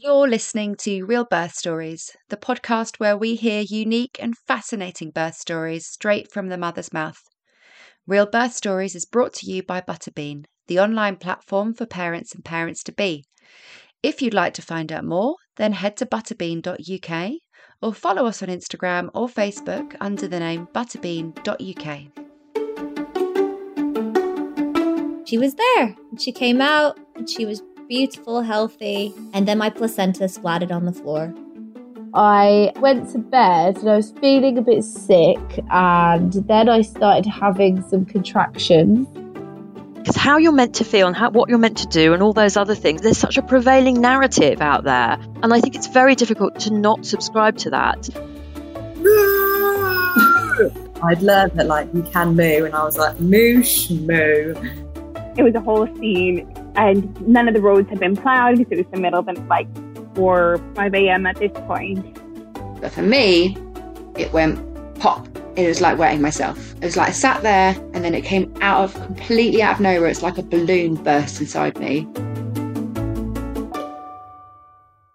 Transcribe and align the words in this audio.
You're 0.00 0.28
listening 0.28 0.76
to 0.82 1.02
Real 1.02 1.24
Birth 1.24 1.54
Stories, 1.54 2.16
the 2.28 2.36
podcast 2.36 3.00
where 3.00 3.16
we 3.16 3.34
hear 3.34 3.62
unique 3.62 4.16
and 4.20 4.38
fascinating 4.38 5.10
birth 5.10 5.34
stories 5.34 5.88
straight 5.88 6.30
from 6.30 6.50
the 6.50 6.56
mother's 6.56 6.92
mouth. 6.92 7.20
Real 8.06 8.24
Birth 8.24 8.52
Stories 8.52 8.94
is 8.94 9.04
brought 9.04 9.34
to 9.34 9.50
you 9.50 9.64
by 9.64 9.80
Butterbean, 9.80 10.44
the 10.68 10.78
online 10.78 11.16
platform 11.16 11.74
for 11.74 11.84
parents 11.84 12.32
and 12.32 12.44
parents 12.44 12.84
to 12.84 12.92
be. 12.92 13.24
If 14.00 14.22
you'd 14.22 14.34
like 14.34 14.54
to 14.54 14.62
find 14.62 14.92
out 14.92 15.04
more, 15.04 15.34
then 15.56 15.72
head 15.72 15.96
to 15.96 16.06
butterbean.uk 16.06 17.32
or 17.82 17.92
follow 17.92 18.26
us 18.26 18.40
on 18.40 18.50
Instagram 18.50 19.10
or 19.14 19.26
Facebook 19.26 19.96
under 20.00 20.28
the 20.28 20.38
name 20.38 20.68
butterbean.uk. 20.72 21.98
She 25.26 25.38
was 25.38 25.56
there. 25.56 25.96
She 26.16 26.30
came 26.30 26.60
out 26.60 27.00
and 27.16 27.28
she 27.28 27.44
was 27.44 27.62
beautiful, 27.88 28.42
healthy, 28.42 29.14
and 29.32 29.48
then 29.48 29.58
my 29.58 29.70
placenta 29.70 30.28
splattered 30.28 30.70
on 30.70 30.84
the 30.84 30.92
floor. 30.92 31.34
I 32.14 32.72
went 32.76 33.10
to 33.12 33.18
bed 33.18 33.78
and 33.78 33.88
I 33.88 33.96
was 33.96 34.12
feeling 34.12 34.58
a 34.58 34.62
bit 34.62 34.84
sick, 34.84 35.38
and 35.70 36.32
then 36.32 36.68
I 36.68 36.82
started 36.82 37.26
having 37.26 37.82
some 37.88 38.04
contractions. 38.04 39.08
Because 39.94 40.16
how 40.16 40.38
you're 40.38 40.52
meant 40.52 40.76
to 40.76 40.84
feel 40.84 41.06
and 41.06 41.16
how, 41.16 41.30
what 41.30 41.48
you're 41.48 41.58
meant 41.58 41.78
to 41.78 41.86
do 41.86 42.14
and 42.14 42.22
all 42.22 42.32
those 42.32 42.56
other 42.56 42.74
things, 42.74 43.02
there's 43.02 43.18
such 43.18 43.36
a 43.36 43.42
prevailing 43.42 44.00
narrative 44.00 44.60
out 44.60 44.84
there. 44.84 45.18
And 45.42 45.52
I 45.52 45.60
think 45.60 45.74
it's 45.74 45.88
very 45.88 46.14
difficult 46.14 46.60
to 46.60 46.72
not 46.72 47.04
subscribe 47.04 47.58
to 47.58 47.70
that. 47.70 48.08
I'd 51.02 51.22
learned 51.22 51.52
that 51.52 51.66
like 51.66 51.92
you 51.94 52.02
can 52.02 52.36
moo, 52.36 52.64
and 52.64 52.74
I 52.74 52.84
was 52.84 52.98
like, 52.98 53.20
moosh, 53.20 53.90
moo. 53.90 54.54
It 55.36 55.42
was 55.42 55.54
a 55.54 55.60
whole 55.60 55.86
scene 55.98 56.52
and 56.76 57.20
none 57.26 57.48
of 57.48 57.54
the 57.54 57.60
roads 57.60 57.88
had 57.88 58.00
been 58.00 58.16
plowed 58.16 58.58
because 58.58 58.72
it 58.72 58.76
was 58.78 58.86
the 58.92 59.00
middle 59.00 59.18
of 59.18 59.26
the 59.26 59.34
like 59.48 59.68
4 60.14 60.60
5 60.74 60.94
a.m. 60.94 61.26
at 61.26 61.36
this 61.36 61.52
point. 61.66 62.18
But 62.80 62.92
for 62.92 63.02
me, 63.02 63.56
it 64.16 64.32
went 64.32 64.58
pop. 64.98 65.28
It 65.56 65.66
was 65.66 65.80
like 65.80 65.98
wetting 65.98 66.22
myself. 66.22 66.74
It 66.76 66.84
was 66.84 66.96
like 66.96 67.08
I 67.08 67.12
sat 67.12 67.42
there 67.42 67.74
and 67.92 68.04
then 68.04 68.14
it 68.14 68.24
came 68.24 68.52
out 68.60 68.84
of 68.84 68.94
completely 69.06 69.62
out 69.62 69.74
of 69.74 69.80
nowhere. 69.80 70.08
It's 70.08 70.22
like 70.22 70.38
a 70.38 70.42
balloon 70.42 70.94
burst 70.96 71.40
inside 71.40 71.78
me. 71.78 72.06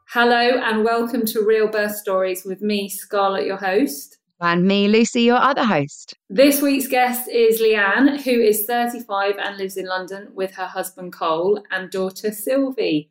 Hello 0.09 0.59
and 0.59 0.83
welcome 0.83 1.25
to 1.25 1.41
Real 1.41 1.67
Birth 1.67 1.95
Stories 1.95 2.43
with 2.45 2.61
me, 2.61 2.87
Scarlett, 2.87 3.45
your 3.45 3.57
host. 3.57 4.19
And 4.43 4.65
me, 4.65 4.89
Lucy, 4.89 5.21
your 5.21 5.37
other 5.37 5.63
host. 5.63 6.15
This 6.29 6.61
week's 6.61 6.87
guest 6.87 7.29
is 7.29 7.61
Leann, 7.61 8.21
who 8.23 8.31
is 8.31 8.65
35 8.65 9.35
and 9.37 9.57
lives 9.57 9.77
in 9.77 9.85
London 9.85 10.27
with 10.33 10.55
her 10.55 10.65
husband 10.65 11.13
Cole 11.13 11.63
and 11.71 11.89
daughter 11.89 12.29
Sylvie. 12.29 13.09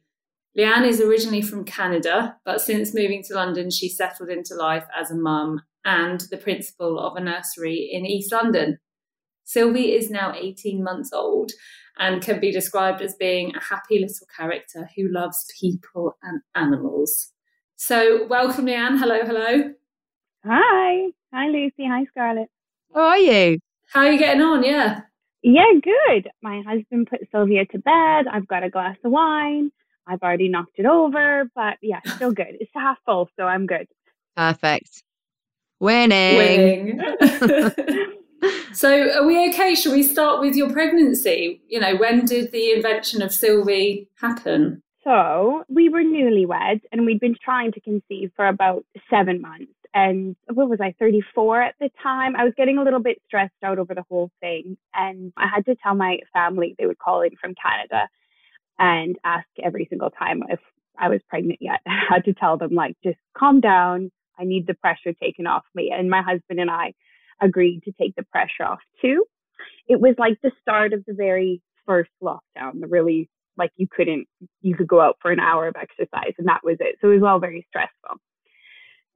Leann 0.55 0.84
is 0.84 1.00
originally 1.00 1.41
from 1.41 1.64
Canada, 1.64 2.36
but 2.44 2.60
since 2.60 2.94
moving 2.94 3.22
to 3.22 3.34
London, 3.34 3.70
she 3.70 3.88
settled 3.88 4.28
into 4.28 4.55
life 4.55 4.84
as 4.94 5.10
a 5.10 5.16
mum 5.16 5.62
and 5.86 6.20
the 6.30 6.36
principal 6.36 7.00
of 7.00 7.16
a 7.16 7.20
nursery 7.20 7.88
in 7.91 8.05
East 8.05 8.30
London. 8.30 8.78
Sylvie 9.44 9.94
is 9.94 10.10
now 10.10 10.34
18 10.36 10.84
months 10.84 11.14
old 11.14 11.53
and 11.98 12.20
can 12.20 12.41
be 12.41 12.53
described 12.53 13.00
as 13.00 13.14
being 13.14 13.56
a 13.56 13.60
happy 13.75 13.98
little 13.98 14.27
character 14.36 14.91
who 14.94 15.08
loves 15.08 15.50
people 15.58 16.14
and 16.22 16.42
animals. 16.55 17.33
So, 17.77 18.27
welcome, 18.27 18.66
Leann. 18.66 18.98
Hello, 18.98 19.25
hello. 19.25 19.72
Hi. 20.44 21.12
Hi, 21.34 21.48
Lucy. 21.48 21.86
Hi, 21.88 22.05
Scarlett. 22.11 22.48
How 22.94 23.00
are 23.00 23.19
you? 23.19 23.58
How 23.91 24.00
are 24.00 24.12
you 24.12 24.19
getting 24.19 24.42
on? 24.42 24.62
Yeah. 24.64 25.00
Yeah, 25.42 25.64
good. 25.83 26.28
My 26.42 26.62
husband 26.66 27.08
put 27.08 27.20
Sylvia 27.30 27.64
to 27.66 27.78
bed. 27.78 28.27
I've 28.30 28.47
got 28.47 28.64
a 28.64 28.69
glass 28.69 28.97
of 29.02 29.12
wine. 29.12 29.72
I've 30.06 30.22
already 30.22 30.50
knocked 30.50 30.78
it 30.78 30.84
over, 30.84 31.44
but 31.55 31.78
yeah, 31.80 32.00
still 32.16 32.33
good. 32.33 32.58
It's 32.60 32.70
half 32.75 32.98
full, 33.06 33.30
so 33.38 33.44
I'm 33.44 33.66
good. 33.66 33.88
Perfect. 34.36 35.05
Winning. 35.80 36.36
Winning. 36.36 37.00
so, 38.75 39.20
are 39.20 39.26
we 39.26 39.48
okay? 39.48 39.75
Shall 39.75 39.92
we 39.92 40.03
start 40.03 40.41
with 40.41 40.54
your 40.54 40.71
pregnancy? 40.71 41.62
You 41.66 41.81
know, 41.81 41.97
when 41.97 42.26
did 42.26 42.53
the 42.53 42.72
invention 42.72 43.22
of 43.22 43.32
Sylvie 43.32 44.10
happen? 44.21 44.82
So, 45.03 45.65
we 45.69 45.88
were 45.88 46.03
newlyweds 46.03 46.82
and 46.92 47.06
we'd 47.06 47.21
been 47.21 47.37
trying 47.42 47.72
to 47.72 47.81
conceive 47.81 48.32
for 48.37 48.47
about 48.47 48.84
seven 49.09 49.41
months 49.41 49.72
and 49.94 50.36
what 50.53 50.70
was 50.70 50.80
I, 50.80 50.94
34 50.98 51.62
at 51.62 51.75
the 51.78 51.91
time? 52.03 52.34
I 52.36 52.44
was 52.44 52.54
getting 52.56 52.78
a 52.78 52.82
little 52.82 53.00
bit 53.00 53.20
stressed 53.26 53.53
out 53.62 53.78
over 53.78 53.94
the 53.94 54.04
whole 54.08 54.30
thing. 54.41 54.76
And 54.94 55.32
I 55.36 55.48
had 55.54 55.66
to 55.66 55.76
tell 55.82 55.94
my 55.94 56.19
family, 56.32 56.75
they 56.78 56.86
would 56.86 56.98
call 56.98 57.22
in 57.22 57.36
from 57.41 57.54
Canada 57.54 58.08
and 58.78 59.16
ask 59.25 59.47
every 59.62 59.86
single 59.91 60.10
time 60.10 60.42
if 60.48 60.60
I 60.98 61.08
was 61.08 61.20
pregnant 61.28 61.58
yet. 61.60 61.80
I 61.86 62.04
had 62.08 62.25
to 62.25 62.32
tell 62.32 62.56
them, 62.56 62.75
like, 62.75 62.97
just 63.04 63.19
calm 63.36 63.60
down. 63.60 64.10
I 64.38 64.44
need 64.44 64.66
the 64.66 64.75
pressure 64.75 65.12
taken 65.12 65.47
off 65.47 65.64
me. 65.75 65.92
And 65.94 66.09
my 66.09 66.22
husband 66.22 66.59
and 66.59 66.70
I 66.70 66.94
agreed 67.41 67.82
to 67.84 67.92
take 67.92 68.14
the 68.16 68.24
pressure 68.24 68.64
off 68.64 68.80
too. 69.03 69.24
It 69.88 70.00
was 70.00 70.14
like 70.16 70.38
the 70.42 70.53
start 70.62 70.92
of 70.92 71.04
the 71.06 71.12
very 71.12 71.60
first 71.86 72.10
lockdown, 72.22 72.80
the 72.80 72.86
really 72.86 73.28
like 73.59 73.70
you 73.76 73.86
couldn't, 73.91 74.26
you 74.62 74.74
could 74.74 74.88
go 74.88 75.00
out 75.00 75.19
for 75.20 75.30
an 75.30 75.41
hour 75.41 75.69
of 75.69 75.74
exercise 75.76 76.32
and 76.38 76.48
that 76.48 76.64
was 76.64 76.76
it. 76.80 76.97
So 77.00 77.10
it 77.10 77.14
was 77.14 77.22
all 77.22 77.38
very 77.38 77.66
stressful. 77.69 78.19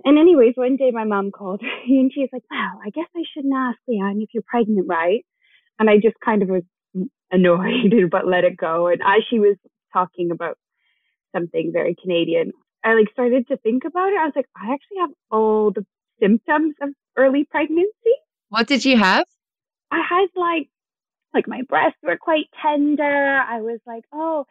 And 0.04 0.18
anyways, 0.18 0.54
one 0.56 0.76
day 0.76 0.90
my 0.92 1.04
mom 1.04 1.30
called 1.30 1.62
me 1.88 1.98
and 1.98 2.12
she's 2.12 2.28
like, 2.32 2.44
"Well, 2.50 2.80
I 2.84 2.90
guess 2.90 3.08
I 3.16 3.22
shouldn't 3.32 3.54
ask 3.54 3.78
Leann 3.88 4.20
if 4.20 4.30
you're 4.32 4.42
pregnant, 4.46 4.86
right?" 4.88 5.24
And 5.78 5.90
I 5.90 5.96
just 5.96 6.16
kind 6.24 6.42
of 6.42 6.48
was 6.48 6.62
annoyed, 7.30 7.92
but 8.10 8.26
let 8.26 8.44
it 8.44 8.56
go. 8.56 8.88
And 8.88 9.00
as 9.02 9.22
she 9.28 9.38
was 9.38 9.56
talking 9.92 10.30
about 10.30 10.58
something 11.34 11.70
very 11.72 11.96
Canadian, 12.00 12.52
I 12.84 12.94
like 12.94 13.10
started 13.12 13.48
to 13.48 13.56
think 13.58 13.84
about 13.84 14.12
it. 14.12 14.18
I 14.18 14.26
was 14.26 14.32
like, 14.36 14.48
I 14.56 14.72
actually 14.72 14.98
have 15.00 15.10
all 15.30 15.72
the 15.72 15.84
symptoms 16.20 16.74
of 16.80 16.90
early 17.16 17.44
pregnancy. 17.44 18.14
What 18.48 18.66
did 18.66 18.84
you 18.84 18.96
have? 18.96 19.24
I 19.90 20.00
had 20.08 20.26
like, 20.36 20.68
like 21.34 21.48
my 21.48 21.62
breasts 21.68 21.98
were 22.02 22.16
quite 22.16 22.46
tender. 22.62 23.02
I 23.40 23.60
was 23.60 23.80
like, 23.86 24.04
oh, 24.12 24.46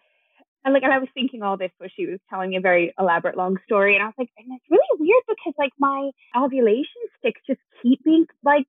and 0.65 0.73
like, 0.73 0.83
and 0.83 0.91
I 0.91 0.97
was 0.97 1.09
thinking 1.13 1.43
all 1.43 1.57
this 1.57 1.71
while 1.77 1.89
she 1.95 2.07
was 2.07 2.19
telling 2.29 2.55
a 2.55 2.59
very 2.59 2.91
elaborate 2.99 3.37
long 3.37 3.57
story. 3.65 3.95
And 3.95 4.03
I 4.03 4.07
was 4.07 4.15
like, 4.17 4.29
and 4.37 4.47
it's 4.49 4.65
really 4.69 4.99
weird 4.99 5.23
because 5.29 5.53
like 5.59 5.71
my 5.79 6.09
ovulation 6.35 7.05
sticks 7.19 7.39
just 7.47 7.61
keep 7.83 8.03
being 8.03 8.25
like 8.43 8.65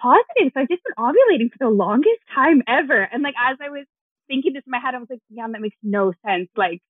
positive. 0.00 0.54
So 0.54 0.60
I've 0.60 0.68
just 0.68 0.84
been 0.84 0.94
ovulating 0.96 1.50
for 1.50 1.58
the 1.58 1.68
longest 1.68 2.22
time 2.32 2.62
ever. 2.68 3.02
And 3.02 3.24
like, 3.24 3.34
as 3.36 3.58
I 3.60 3.70
was 3.70 3.86
thinking 4.28 4.52
this 4.52 4.62
in 4.64 4.70
my 4.70 4.78
head, 4.78 4.94
I 4.94 4.98
was 4.98 5.08
like, 5.10 5.20
yeah, 5.30 5.46
that 5.50 5.60
makes 5.60 5.76
no 5.82 6.12
sense. 6.24 6.48
Like, 6.56 6.80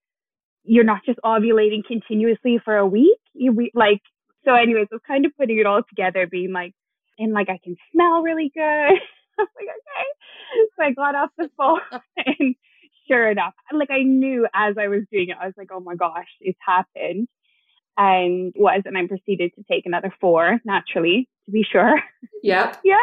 you're 0.64 0.84
not 0.84 1.00
just 1.04 1.18
ovulating 1.24 1.84
continuously 1.86 2.60
for 2.64 2.76
a 2.76 2.86
week. 2.86 3.18
You 3.32 3.52
we, 3.52 3.72
like, 3.74 4.02
so 4.44 4.54
anyways, 4.54 4.88
I 4.92 4.96
was 4.96 5.02
kind 5.06 5.24
of 5.24 5.32
putting 5.36 5.58
it 5.58 5.66
all 5.66 5.82
together, 5.88 6.26
being 6.30 6.52
like, 6.52 6.74
and 7.18 7.32
like, 7.32 7.48
I 7.48 7.58
can 7.62 7.76
smell 7.92 8.22
really 8.22 8.50
good. 8.54 8.60
I 8.60 9.40
was 9.40 9.48
like, 9.56 9.68
okay. 9.68 10.68
So 10.76 10.84
I 10.84 10.92
got 10.92 11.14
off 11.14 11.30
the 11.38 11.48
phone 11.56 11.80
and 12.16 12.54
sure 13.08 13.30
enough, 13.30 13.54
like 13.72 13.90
I 13.90 14.02
knew 14.02 14.46
as 14.54 14.76
I 14.78 14.88
was 14.88 15.02
doing 15.10 15.28
it, 15.30 15.36
I 15.40 15.46
was 15.46 15.54
like, 15.56 15.70
oh 15.72 15.80
my 15.80 15.94
gosh, 15.94 16.28
it's 16.40 16.58
happened. 16.64 17.28
And 17.98 18.52
was, 18.56 18.82
and 18.86 18.96
I 18.96 19.06
proceeded 19.06 19.52
to 19.56 19.64
take 19.70 19.84
another 19.84 20.14
four 20.20 20.60
naturally 20.64 21.28
to 21.46 21.50
be 21.52 21.64
sure. 21.70 22.00
Yep. 22.42 22.80
yeah. 22.84 22.96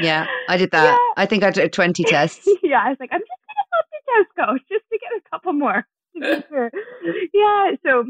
Yeah, 0.00 0.26
I 0.48 0.56
did 0.56 0.70
that. 0.72 0.84
Yeah. 0.84 1.22
I 1.22 1.26
think 1.26 1.42
I 1.42 1.50
did 1.50 1.72
20 1.72 2.04
tests. 2.06 2.46
yeah, 2.62 2.82
I 2.84 2.90
was 2.90 2.98
like, 3.00 3.10
I'm 3.12 3.20
just 3.20 3.30
going 3.46 3.56
to 3.56 3.66
let 3.72 3.86
the 3.90 4.00
test 4.12 4.36
go 4.36 4.74
just 4.74 4.84
to 4.92 4.98
get 4.98 5.10
a 5.18 5.30
couple 5.30 5.52
more. 5.52 5.84
Sure. 6.48 6.70
yeah. 7.32 7.70
So, 7.86 8.04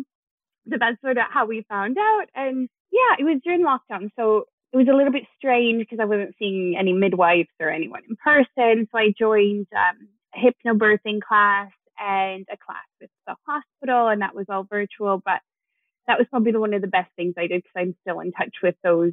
so 0.71 0.77
that's 0.81 0.99
sort 1.03 1.19
of 1.19 1.25
how 1.31 1.45
we 1.45 1.63
found 1.69 1.99
out. 1.99 2.25
And 2.35 2.69
yeah, 2.91 3.17
it 3.19 3.25
was 3.25 3.39
during 3.45 3.63
lockdown. 3.63 4.09
So 4.17 4.45
it 4.73 4.77
was 4.77 4.87
a 4.91 4.97
little 4.97 5.13
bit 5.13 5.25
strange 5.37 5.81
because 5.81 5.99
I 6.01 6.07
wasn't 6.07 6.35
seeing 6.39 6.75
any 6.79 6.93
midwives 6.95 7.49
or 7.61 7.69
anyone 7.69 8.03
in 8.09 8.17
person. 8.17 8.89
So 8.91 8.99
I 8.99 9.13
joined 9.19 9.67
um, 9.77 10.09
hypnobirthing 10.37 11.21
class 11.23 11.71
and 11.99 12.47
a 12.53 12.57
class 12.57 12.87
with 13.01 13.11
the 13.27 13.35
hospital, 13.47 14.09
and 14.09 14.23
that 14.23 14.35
was 14.35 14.47
all 14.49 14.65
virtual. 14.65 15.21
But 15.25 15.41
that 16.07 16.19
was 16.19 16.27
probably 16.31 16.57
one 16.57 16.75
of 16.75 16.83
the 16.83 16.89
best 16.89 17.11
things 17.17 17.35
I 17.37 17.47
did 17.47 17.63
because 17.63 17.73
I'm 17.77 17.97
still 18.03 18.21
in 18.21 18.33
touch 18.33 18.55
with 18.63 18.77
those 18.83 19.13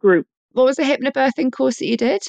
groups. 0.00 0.28
What 0.52 0.64
was 0.64 0.76
the 0.76 0.82
hypnobirthing 0.82 1.52
course 1.52 1.78
that 1.78 1.86
you 1.86 1.96
did? 1.96 2.22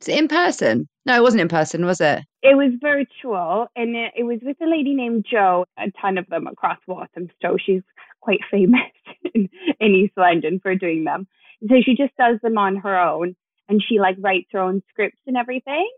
Was 0.00 0.08
it 0.08 0.18
in 0.18 0.28
person? 0.28 0.88
No, 1.06 1.16
it 1.16 1.22
wasn't 1.22 1.42
in 1.42 1.48
person, 1.48 1.86
was 1.86 2.00
it? 2.00 2.22
It 2.42 2.56
was 2.56 2.72
virtual, 2.80 3.68
and 3.76 3.96
it, 3.96 4.12
it 4.16 4.24
was 4.24 4.40
with 4.42 4.56
a 4.60 4.66
lady 4.68 4.94
named 4.94 5.26
Jo. 5.30 5.64
A 5.78 5.90
ton 6.00 6.18
of 6.18 6.26
them 6.26 6.46
across 6.46 6.78
Walthamstow. 6.86 7.56
She's 7.64 7.82
quite 8.20 8.40
famous 8.50 8.80
in, 9.34 9.48
in 9.80 9.94
East 9.94 10.14
London 10.16 10.60
for 10.60 10.74
doing 10.74 11.04
them. 11.04 11.26
So 11.68 11.76
she 11.84 11.94
just 11.94 12.16
does 12.16 12.38
them 12.42 12.58
on 12.58 12.76
her 12.76 12.98
own, 12.98 13.36
and 13.68 13.82
she 13.86 14.00
like 14.00 14.16
writes 14.18 14.48
her 14.52 14.60
own 14.60 14.82
scripts 14.90 15.20
and 15.26 15.36
everything 15.36 15.88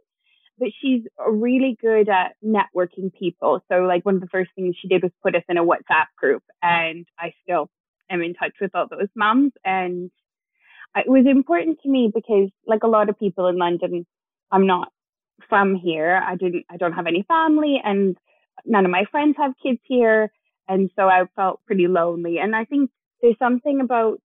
but 0.59 0.69
she's 0.81 1.03
really 1.29 1.77
good 1.81 2.09
at 2.09 2.33
networking 2.45 3.13
people. 3.19 3.61
So 3.71 3.81
like 3.81 4.05
one 4.05 4.17
of 4.17 4.21
the 4.21 4.29
first 4.29 4.51
things 4.55 4.77
she 4.81 4.89
did 4.89 5.03
was 5.03 5.13
put 5.23 5.35
us 5.35 5.43
in 5.49 5.59
a 5.59 5.65
WhatsApp 5.65 6.07
group 6.17 6.43
and 6.63 7.07
I 7.19 7.33
still 7.43 7.69
am 8.11 8.23
in 8.23 8.35
touch 8.35 8.53
with 8.61 8.75
all 8.75 8.87
those 8.89 9.09
moms 9.17 9.53
and 9.65 10.11
it 10.97 11.11
was 11.11 11.27
important 11.27 11.81
to 11.83 11.89
me 11.89 12.11
because 12.15 12.51
like 12.67 12.85
a 12.85 12.89
lot 12.89 13.09
of 13.09 13.19
people 13.19 13.49
in 13.49 13.59
London, 13.59 14.07
I'm 14.53 14.67
not 14.67 14.89
from 15.49 15.75
here. 15.75 16.23
I 16.25 16.37
didn't, 16.37 16.67
I 16.71 16.77
don't 16.77 16.93
have 16.93 17.07
any 17.07 17.25
family 17.27 17.81
and 17.83 18.17
none 18.65 18.85
of 18.85 18.91
my 18.91 19.05
friends 19.11 19.37
have 19.39 19.53
kids 19.63 19.81
here. 19.85 20.31
And 20.69 20.91
so 20.97 21.09
I 21.09 21.25
felt 21.35 21.61
pretty 21.67 21.89
lonely. 21.89 22.39
And 22.39 22.55
I 22.55 22.65
think 22.65 22.91
there's 23.21 23.39
something 23.39 23.81
about 23.81 24.21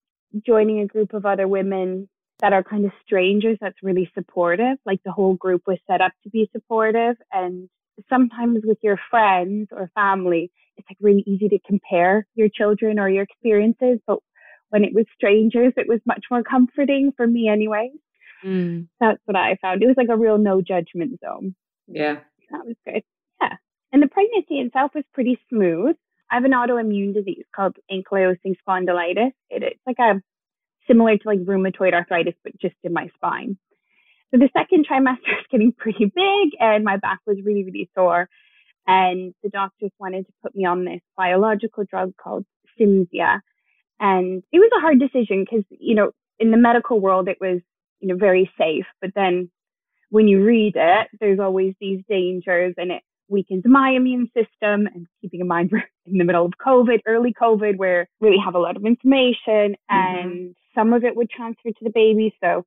joining 0.45 0.79
a 0.79 0.85
group 0.85 1.13
of 1.13 1.25
other 1.25 1.47
women 1.47 2.07
that 2.41 2.53
are 2.53 2.63
kind 2.63 2.85
of 2.85 2.91
strangers 3.05 3.57
that's 3.59 3.83
really 3.83 4.09
supportive. 4.13 4.77
Like 4.85 5.01
the 5.03 5.11
whole 5.11 5.35
group 5.35 5.63
was 5.67 5.77
set 5.87 6.01
up 6.01 6.11
to 6.23 6.29
be 6.29 6.49
supportive. 6.53 7.15
And 7.31 7.69
sometimes 8.09 8.61
with 8.63 8.77
your 8.81 8.99
friends 9.09 9.67
or 9.71 9.91
family, 9.93 10.51
it's 10.77 10.87
like 10.89 10.97
really 11.01 11.23
easy 11.27 11.49
to 11.49 11.59
compare 11.67 12.25
your 12.35 12.47
children 12.49 12.99
or 12.99 13.09
your 13.09 13.23
experiences. 13.23 13.99
But 14.07 14.19
when 14.69 14.83
it 14.83 14.93
was 14.93 15.05
strangers, 15.15 15.73
it 15.75 15.87
was 15.87 15.99
much 16.05 16.25
more 16.31 16.43
comforting 16.43 17.11
for 17.15 17.27
me 17.27 17.49
anyway. 17.49 17.91
Mm. 18.45 18.87
That's 19.01 19.21
what 19.25 19.35
I 19.35 19.57
found. 19.61 19.83
It 19.83 19.87
was 19.87 19.97
like 19.97 20.09
a 20.09 20.17
real 20.17 20.37
no 20.37 20.61
judgment 20.61 21.19
zone. 21.19 21.55
Yeah. 21.87 22.19
That 22.51 22.65
was 22.65 22.75
good. 22.85 23.03
Yeah. 23.41 23.55
And 23.91 24.01
the 24.01 24.07
pregnancy 24.07 24.59
itself 24.59 24.91
was 24.95 25.03
pretty 25.13 25.39
smooth. 25.49 25.95
I 26.31 26.35
have 26.35 26.45
an 26.45 26.51
autoimmune 26.51 27.13
disease 27.13 27.45
called 27.55 27.75
ankylosing 27.91 28.55
spondylitis. 28.65 29.31
It, 29.49 29.63
it's 29.63 29.81
like 29.85 29.99
a 29.99 30.21
similar 30.89 31.17
to 31.17 31.27
like 31.27 31.39
rheumatoid 31.39 31.93
arthritis, 31.93 32.35
but 32.43 32.59
just 32.59 32.75
in 32.83 32.93
my 32.93 33.09
spine. 33.15 33.57
So 34.31 34.39
the 34.39 34.49
second 34.55 34.87
trimester 34.87 35.27
was 35.27 35.45
getting 35.51 35.73
pretty 35.77 36.05
big 36.05 36.59
and 36.59 36.83
my 36.83 36.97
back 36.97 37.19
was 37.25 37.37
really, 37.43 37.63
really 37.63 37.89
sore. 37.95 38.29
And 38.87 39.33
the 39.43 39.49
doctors 39.49 39.91
wanted 39.99 40.25
to 40.25 40.33
put 40.41 40.55
me 40.55 40.65
on 40.65 40.85
this 40.85 41.01
biological 41.15 41.83
drug 41.89 42.13
called 42.21 42.45
Cimzia. 42.79 43.41
And 43.99 44.43
it 44.51 44.59
was 44.59 44.71
a 44.75 44.81
hard 44.81 44.99
decision 44.99 45.45
because, 45.45 45.65
you 45.69 45.95
know, 45.95 46.11
in 46.39 46.51
the 46.51 46.57
medical 46.57 46.99
world, 46.99 47.27
it 47.27 47.37
was, 47.39 47.61
you 47.99 48.07
know, 48.07 48.15
very 48.15 48.49
safe. 48.57 48.85
But 49.01 49.11
then 49.13 49.51
when 50.09 50.27
you 50.27 50.43
read 50.43 50.73
it, 50.75 51.07
there's 51.19 51.39
always 51.39 51.75
these 51.79 52.01
dangers 52.09 52.73
and 52.77 52.91
it 52.91 53.03
weakens 53.27 53.63
my 53.65 53.91
immune 53.91 54.27
system 54.27 54.87
and 54.87 55.05
keeping 55.21 55.41
in 55.41 55.47
mind 55.47 55.69
we're 55.71 55.83
in 56.05 56.17
the 56.17 56.23
middle 56.23 56.45
of 56.45 56.53
COVID, 56.65 56.99
early 57.05 57.33
COVID, 57.39 57.77
where 57.77 58.07
we 58.19 58.29
really 58.29 58.41
have 58.43 58.55
a 58.55 58.59
lot 58.59 58.75
of 58.75 58.85
inflammation 58.85 59.75
mm-hmm. 59.91 59.93
and 59.93 60.55
some 60.75 60.93
of 60.93 61.03
it 61.03 61.15
would 61.15 61.29
transfer 61.29 61.69
to 61.69 61.83
the 61.83 61.91
baby. 61.93 62.35
So 62.41 62.65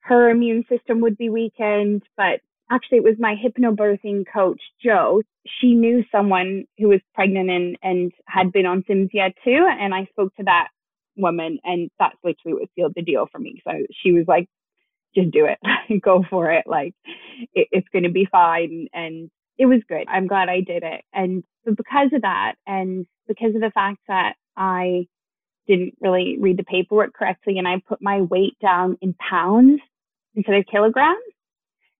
her 0.00 0.30
immune 0.30 0.64
system 0.68 1.00
would 1.00 1.16
be 1.16 1.30
weakened, 1.30 2.02
but 2.16 2.40
actually 2.70 2.98
it 2.98 3.04
was 3.04 3.16
my 3.18 3.34
hypnobirthing 3.34 4.24
coach, 4.32 4.60
Jo. 4.84 5.22
She 5.60 5.74
knew 5.74 6.04
someone 6.10 6.64
who 6.78 6.88
was 6.88 7.00
pregnant 7.14 7.50
and, 7.50 7.76
and 7.82 8.12
had 8.26 8.52
been 8.52 8.66
on 8.66 8.82
Cimzia 8.82 9.32
too. 9.44 9.66
And 9.68 9.94
I 9.94 10.06
spoke 10.10 10.34
to 10.36 10.44
that 10.44 10.68
woman 11.16 11.58
and 11.64 11.90
that's 11.98 12.16
literally 12.22 12.60
what 12.60 12.68
sealed 12.74 12.92
the 12.94 13.02
deal 13.02 13.26
for 13.30 13.38
me. 13.38 13.60
So 13.64 13.72
she 14.02 14.12
was 14.12 14.24
like, 14.28 14.48
just 15.14 15.30
do 15.30 15.46
it, 15.46 16.02
go 16.02 16.24
for 16.28 16.50
it. 16.52 16.66
Like 16.66 16.94
it, 17.54 17.68
it's 17.72 17.88
going 17.92 18.04
to 18.04 18.10
be 18.10 18.28
fine. 18.30 18.88
And 18.92 19.30
it 19.58 19.66
was 19.66 19.80
good. 19.88 20.06
I'm 20.08 20.26
glad 20.26 20.48
I 20.48 20.60
did 20.60 20.82
it. 20.82 21.02
And 21.12 21.42
because 21.64 22.10
of 22.12 22.22
that, 22.22 22.54
and 22.66 23.06
because 23.26 23.54
of 23.54 23.60
the 23.60 23.72
fact 23.74 23.98
that 24.08 24.34
I 24.56 25.06
didn't 25.66 25.94
really 26.00 26.36
read 26.38 26.56
the 26.58 26.64
paperwork 26.64 27.14
correctly 27.14 27.58
and 27.58 27.66
I 27.66 27.82
put 27.88 28.00
my 28.02 28.20
weight 28.22 28.56
down 28.60 28.96
in 29.00 29.14
pounds 29.14 29.80
instead 30.34 30.54
of 30.56 30.64
kilograms, 30.70 31.22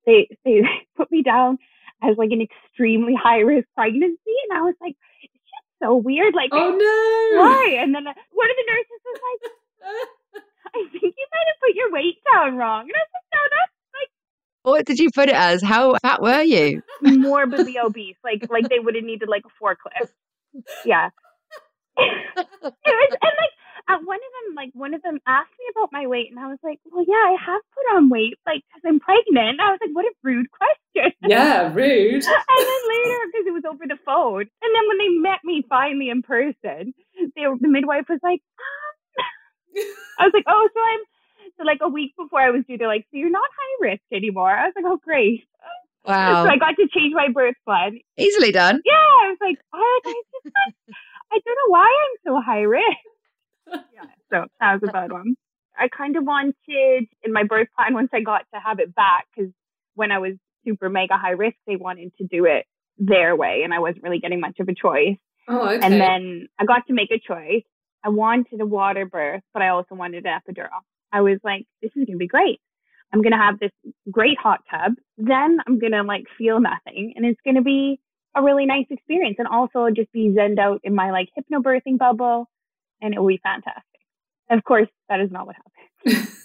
they, 0.05 0.29
they 0.45 0.61
put 0.97 1.11
me 1.11 1.23
down 1.23 1.57
as 2.03 2.15
like 2.17 2.31
an 2.31 2.41
extremely 2.41 3.13
high 3.15 3.39
risk 3.39 3.67
pregnancy. 3.75 4.35
And 4.49 4.57
I 4.57 4.61
was 4.61 4.75
like, 4.79 4.95
it's 5.23 5.33
just 5.33 5.67
so 5.81 5.95
weird. 5.95 6.33
Like, 6.35 6.49
Oh 6.53 6.69
no. 6.71 7.41
why? 7.41 7.77
And 7.81 7.93
then 7.93 8.07
uh, 8.07 8.13
one 8.31 8.49
of 8.49 8.55
the 8.55 8.71
nurses 8.71 9.01
was 9.05 9.19
like, 9.23 10.43
I 10.75 10.89
think 10.91 11.15
you 11.17 11.27
might 11.33 11.47
have 11.47 11.61
put 11.61 11.75
your 11.75 11.91
weight 11.91 12.17
down 12.31 12.57
wrong. 12.57 12.81
And 12.83 12.91
I 12.91 12.99
was 12.99 13.11
like, 13.13 13.27
no, 13.33 13.39
that's 13.49 13.73
like. 13.95 14.09
What 14.63 14.85
did 14.85 14.99
you 14.99 15.09
put 15.13 15.29
it 15.29 15.35
as? 15.35 15.63
How 15.63 15.95
fat 16.01 16.21
were 16.21 16.41
you? 16.41 16.81
morbidly 17.01 17.77
obese. 17.79 18.17
Like 18.23 18.47
like 18.49 18.69
they 18.69 18.79
would 18.79 18.95
have 18.95 19.03
needed 19.03 19.29
like 19.29 19.43
a 19.45 19.63
forklift. 19.63 20.11
Yeah. 20.85 21.09
it 21.97 22.35
was 22.85 23.17
and 23.21 23.35
like 23.41 23.53
at 23.89 24.03
one 24.03 24.17
of 24.17 24.31
them 24.35 24.55
like 24.55 24.71
one 24.73 24.93
of 24.93 25.01
them 25.01 25.19
asked 25.25 25.53
me 25.59 25.65
about 25.71 25.91
my 25.91 26.07
weight 26.07 26.29
and 26.29 26.39
I 26.39 26.47
was 26.47 26.59
like, 26.63 26.79
Well 26.91 27.05
yeah, 27.07 27.13
I 27.13 27.35
have 27.39 27.61
put 27.73 27.95
on 27.95 28.09
weight 28.09 28.37
like 28.45 28.63
because 28.67 28.83
I'm 28.85 28.99
pregnant. 28.99 29.59
I 29.59 29.71
was 29.71 29.79
like, 29.81 29.95
What 29.95 30.05
a 30.05 30.13
rude 30.23 30.47
question. 30.51 31.13
Yeah, 31.27 31.73
rude. 31.73 32.23
And 32.23 32.23
then 32.23 32.81
later, 32.89 33.19
because 33.27 33.45
it 33.47 33.53
was 33.53 33.63
over 33.69 33.85
the 33.87 33.99
phone, 34.05 34.41
and 34.41 34.71
then 34.73 34.87
when 34.87 34.97
they 34.97 35.09
met 35.09 35.39
me 35.43 35.63
finally 35.69 36.09
in 36.09 36.21
person, 36.21 36.93
they 37.35 37.43
the 37.43 37.67
midwife 37.67 38.05
was 38.09 38.19
like, 38.23 38.41
um. 38.57 39.83
I 40.19 40.23
was 40.25 40.33
like, 40.33 40.45
oh, 40.47 40.69
so 40.73 40.79
I'm 40.79 40.99
so 41.57 41.63
like 41.65 41.79
a 41.81 41.89
week 41.89 42.13
before 42.17 42.41
I 42.41 42.51
was 42.51 42.63
due, 42.67 42.77
they're 42.77 42.87
like, 42.87 43.05
so 43.11 43.17
you're 43.17 43.29
not 43.29 43.49
high 43.49 43.89
risk 43.89 44.03
anymore. 44.11 44.49
I 44.49 44.65
was 44.65 44.73
like, 44.75 44.85
oh, 44.87 44.99
great. 45.03 45.47
Wow. 46.05 46.45
So 46.45 46.49
I 46.49 46.57
got 46.57 46.75
to 46.77 46.87
change 46.87 47.13
my 47.13 47.27
birth 47.33 47.55
plan. 47.65 47.99
Easily 48.17 48.51
done. 48.51 48.81
Yeah, 48.85 48.93
I 48.93 49.27
was 49.29 49.37
like, 49.41 49.57
oh, 49.73 50.01
I 51.33 51.39
don't 51.45 51.55
know 51.55 51.69
why 51.69 51.85
I'm 51.85 52.17
so 52.25 52.41
high 52.41 52.61
risk. 52.61 52.85
Yeah, 53.71 54.03
so 54.31 54.45
that 54.59 54.73
was 54.73 54.89
a 54.89 54.91
bad 54.91 55.11
one. 55.11 55.35
I 55.77 55.89
kind 55.89 56.15
of 56.15 56.23
wanted 56.23 56.55
in 57.23 57.33
my 57.33 57.43
birth 57.43 57.67
plan 57.75 57.93
once 57.93 58.09
I 58.13 58.21
got 58.21 58.45
to 58.53 58.59
have 58.59 58.79
it 58.79 58.95
back 58.95 59.25
because 59.35 59.51
when 59.95 60.11
I 60.11 60.19
was 60.19 60.33
super 60.65 60.89
mega 60.89 61.17
high 61.17 61.31
risk, 61.31 61.55
they 61.67 61.75
wanted 61.75 62.13
to 62.17 62.25
do 62.25 62.45
it 62.45 62.65
their 62.97 63.35
way, 63.35 63.61
and 63.63 63.73
I 63.73 63.79
wasn't 63.79 64.03
really 64.03 64.19
getting 64.19 64.39
much 64.39 64.59
of 64.59 64.67
a 64.67 64.73
choice. 64.73 65.17
Oh, 65.47 65.69
okay. 65.69 65.85
And 65.85 65.93
then 66.01 66.47
I 66.59 66.65
got 66.65 66.87
to 66.87 66.93
make 66.93 67.11
a 67.11 67.19
choice. 67.19 67.63
I 68.03 68.09
wanted 68.09 68.59
a 68.59 68.65
water 68.65 69.05
birth, 69.05 69.43
but 69.53 69.61
I 69.61 69.69
also 69.69 69.95
wanted 69.95 70.25
an 70.25 70.39
epidural. 70.39 70.81
I 71.11 71.21
was 71.21 71.39
like, 71.43 71.65
this 71.81 71.91
is 71.95 72.05
going 72.05 72.17
to 72.17 72.17
be 72.17 72.27
great. 72.27 72.59
I'm 73.13 73.21
going 73.21 73.31
to 73.31 73.37
have 73.37 73.59
this 73.59 73.71
great 74.11 74.37
hot 74.37 74.59
tub. 74.69 74.93
Then 75.17 75.59
I'm 75.65 75.79
going 75.79 75.93
to 75.93 76.03
like 76.03 76.25
feel 76.37 76.59
nothing 76.59 77.13
and 77.15 77.25
it's 77.25 77.39
going 77.43 77.55
to 77.55 77.61
be 77.61 77.99
a 78.35 78.43
really 78.43 78.65
nice 78.65 78.85
experience. 78.89 79.37
And 79.39 79.47
also 79.47 79.87
just 79.95 80.11
be 80.11 80.29
zenned 80.37 80.59
out 80.59 80.81
in 80.83 80.93
my 80.93 81.11
like 81.11 81.29
hypnobirthing 81.37 81.97
bubble 81.97 82.49
and 83.01 83.13
it 83.13 83.19
will 83.19 83.27
be 83.27 83.39
fantastic. 83.43 83.83
Of 84.49 84.63
course, 84.63 84.87
that 85.09 85.19
is 85.19 85.31
not 85.31 85.45
what 85.47 85.55
happened. 85.55 86.27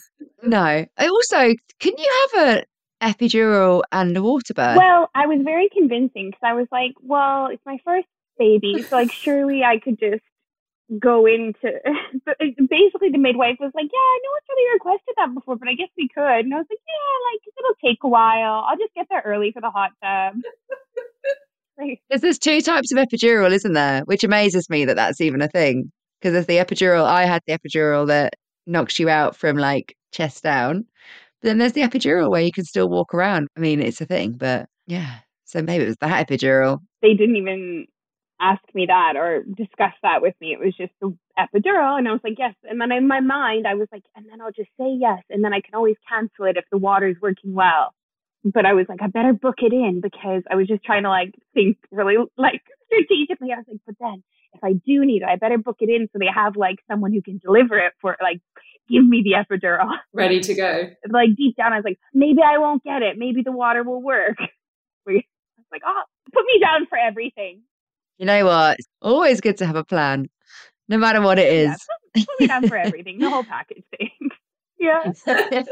No. 0.43 0.58
I 0.99 1.06
also, 1.06 1.54
can 1.78 1.93
you 1.96 2.28
have 2.34 2.49
a 2.49 2.64
epidural 3.02 3.82
and 3.93 4.16
a 4.16 4.22
water 4.22 4.54
birth? 4.54 4.76
Well, 4.76 5.10
I 5.14 5.26
was 5.26 5.40
very 5.44 5.69
convincing 5.72 6.31
because 6.31 6.43
I 6.43 6.54
was 6.54 6.66
like, 6.72 6.93
well, 7.00 7.46
it's 7.46 7.64
my 7.66 7.78
first 7.84 8.06
baby. 8.38 8.82
So 8.82 8.96
like 8.96 9.12
surely 9.12 9.62
I 9.64 9.78
could 9.78 9.99
just 9.99 10.22
go 10.99 11.26
into 11.26 11.56
but 12.26 12.37
basically 12.38 13.10
the 13.10 13.19
midwife 13.19 13.56
was 13.60 13.72
like, 13.75 13.88
Yeah, 13.93 14.12
no 14.22 14.31
one's 14.31 14.49
really 14.49 14.75
requested 14.75 15.14
that 15.16 15.34
before, 15.34 15.56
but 15.56 15.69
I 15.69 15.75
guess 15.75 15.88
we 15.96 16.08
could. 16.08 16.44
And 16.44 16.54
I 16.54 16.58
was 16.58 16.66
like, 16.69 16.78
Yeah, 16.87 17.31
like 17.31 17.54
it'll 17.58 17.90
take 17.90 17.99
a 18.02 18.08
while. 18.08 18.64
I'll 18.69 18.76
just 18.76 18.94
get 18.94 19.06
there 19.10 19.22
early 19.25 19.52
for 19.52 19.60
the 19.60 19.70
hot 19.70 19.90
tub. 20.02 20.34
like, 21.78 22.02
there's 22.10 22.38
two 22.38 22.60
types 22.60 22.93
of 22.93 22.99
epidural, 22.99 23.50
isn't 23.52 23.72
there? 23.72 24.02
Which 24.02 24.25
amazes 24.25 24.69
me 24.69 24.84
that 24.84 24.96
that's 24.96 25.20
even 25.20 25.40
a 25.40 25.49
thing. 25.49 25.90
Because 26.22 26.34
there's 26.34 26.46
the 26.46 26.58
epidural, 26.58 27.04
I 27.04 27.25
had 27.25 27.42
the 27.49 27.58
epidural 27.58 28.06
that 28.06 28.35
knocks 28.64 29.00
you 29.00 29.08
out 29.08 29.35
from 29.35 29.56
like 29.56 29.97
chest 30.12 30.44
down. 30.44 30.85
But 31.40 31.49
then 31.49 31.58
there's 31.58 31.73
the 31.73 31.80
epidural 31.80 32.30
where 32.30 32.42
you 32.42 32.52
can 32.52 32.64
still 32.64 32.88
walk 32.88 33.12
around. 33.12 33.49
I 33.56 33.61
mean, 33.61 33.82
it's 33.82 34.00
a 34.00 34.06
thing, 34.06 34.35
but 34.35 34.68
yeah. 34.87 35.16
So 35.44 35.61
maybe 35.62 35.82
it 35.82 35.88
was 35.88 35.97
that 36.00 36.28
epidural. 36.28 36.78
they 37.02 37.14
didn't 37.14 37.35
even 37.35 37.87
ask 38.40 38.62
me 38.73 38.87
that 38.87 39.16
or 39.16 39.42
discuss 39.56 39.94
that 40.04 40.23
with 40.23 40.35
me. 40.40 40.52
It 40.52 40.61
was 40.61 40.76
just 40.76 40.92
the 41.00 41.12
epidural. 41.37 41.99
And 41.99 42.06
I 42.06 42.12
was 42.12 42.20
like, 42.23 42.38
Yes. 42.38 42.54
And 42.62 42.80
then 42.80 42.92
in 42.92 43.08
my 43.08 43.18
mind 43.20 43.66
I 43.66 43.75
was 43.75 43.88
like, 43.90 44.04
and 44.14 44.25
then 44.30 44.40
I'll 44.40 44.52
just 44.52 44.70
say 44.78 44.97
yes. 44.97 45.23
And 45.28 45.42
then 45.42 45.52
I 45.52 45.61
can 45.61 45.75
always 45.75 45.97
cancel 46.08 46.44
it 46.44 46.56
if 46.56 46.64
the 46.70 46.78
water's 46.78 47.16
working 47.20 47.52
well. 47.52 47.94
But 48.44 48.64
I 48.64 48.75
was 48.75 48.87
like, 48.88 49.02
I 49.02 49.08
better 49.08 49.32
book 49.32 49.56
it 49.58 49.73
in 49.73 50.00
because 50.00 50.42
I 50.50 50.54
was 50.54 50.68
just 50.68 50.85
trying 50.85 51.02
to 51.02 51.11
like 51.11 51.35
think 51.52 51.78
really 51.90 52.16
like 52.37 52.62
strategically. 52.87 53.52
I 53.52 53.58
was 53.58 53.66
like, 53.68 53.80
but 53.87 53.97
then 53.99 54.23
if 54.54 54.62
I 54.62 54.73
do 54.73 55.04
need 55.04 55.23
it, 55.23 55.28
I 55.28 55.37
better 55.37 55.59
book 55.59 55.76
it 55.80 55.88
in 55.88 56.09
so 56.12 56.18
they 56.18 56.26
have 56.32 56.56
like 56.56 56.78
someone 56.90 57.12
who 57.12 57.23
can 57.23 57.38
deliver 57.38 57.78
it 57.78 57.92
for 58.00 58.16
like 58.21 58.40
give 58.88 59.06
me 59.06 59.23
the 59.23 59.32
epidural. 59.32 59.90
Ready 60.12 60.40
to 60.40 60.54
go. 60.54 60.90
like 61.09 61.35
deep 61.37 61.56
down, 61.56 61.73
I 61.73 61.76
was 61.76 61.85
like, 61.85 61.99
maybe 62.12 62.40
I 62.44 62.59
won't 62.59 62.85
get 62.85 63.02
it. 63.02 63.18
Maybe 63.18 63.42
the 63.42 63.52
water 63.52 63.82
will 63.82 64.02
work. 64.02 64.37
I 65.09 65.12
was 65.12 65.23
like, 65.71 65.82
oh, 65.85 66.02
put 66.32 66.44
me 66.47 66.61
down 66.61 66.87
for 66.87 66.99
everything. 66.99 67.62
You 68.18 68.26
know 68.26 68.44
what? 68.44 68.78
It's 68.78 68.88
always 69.00 69.40
good 69.40 69.56
to 69.59 69.66
have 69.66 69.76
a 69.76 69.85
plan, 69.85 70.28
no 70.88 70.99
matter 70.99 71.21
what 71.21 71.38
it 71.38 71.52
is. 71.52 71.66
Yeah, 72.14 72.21
is. 72.21 72.26
put 72.26 72.40
me 72.40 72.47
down 72.47 72.68
for 72.68 72.76
everything, 72.87 73.18
the 73.18 73.30
whole 73.30 73.44
package 73.44 73.85
thing. 73.97 74.11
yeah. 74.78 75.12
Yeah. 75.26 75.62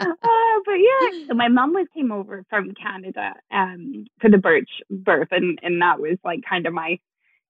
Uh, 0.00 0.60
but 0.64 0.74
yeah, 0.74 1.26
so 1.28 1.34
my 1.34 1.48
mom 1.48 1.72
was 1.72 1.86
came 1.94 2.12
over 2.12 2.44
from 2.48 2.72
Canada 2.74 3.34
um 3.50 4.06
for 4.20 4.30
the 4.30 4.38
birch 4.38 4.70
birth, 4.90 5.28
and 5.32 5.58
and 5.62 5.82
that 5.82 6.00
was 6.00 6.18
like 6.24 6.40
kind 6.48 6.66
of 6.66 6.72
my 6.72 6.98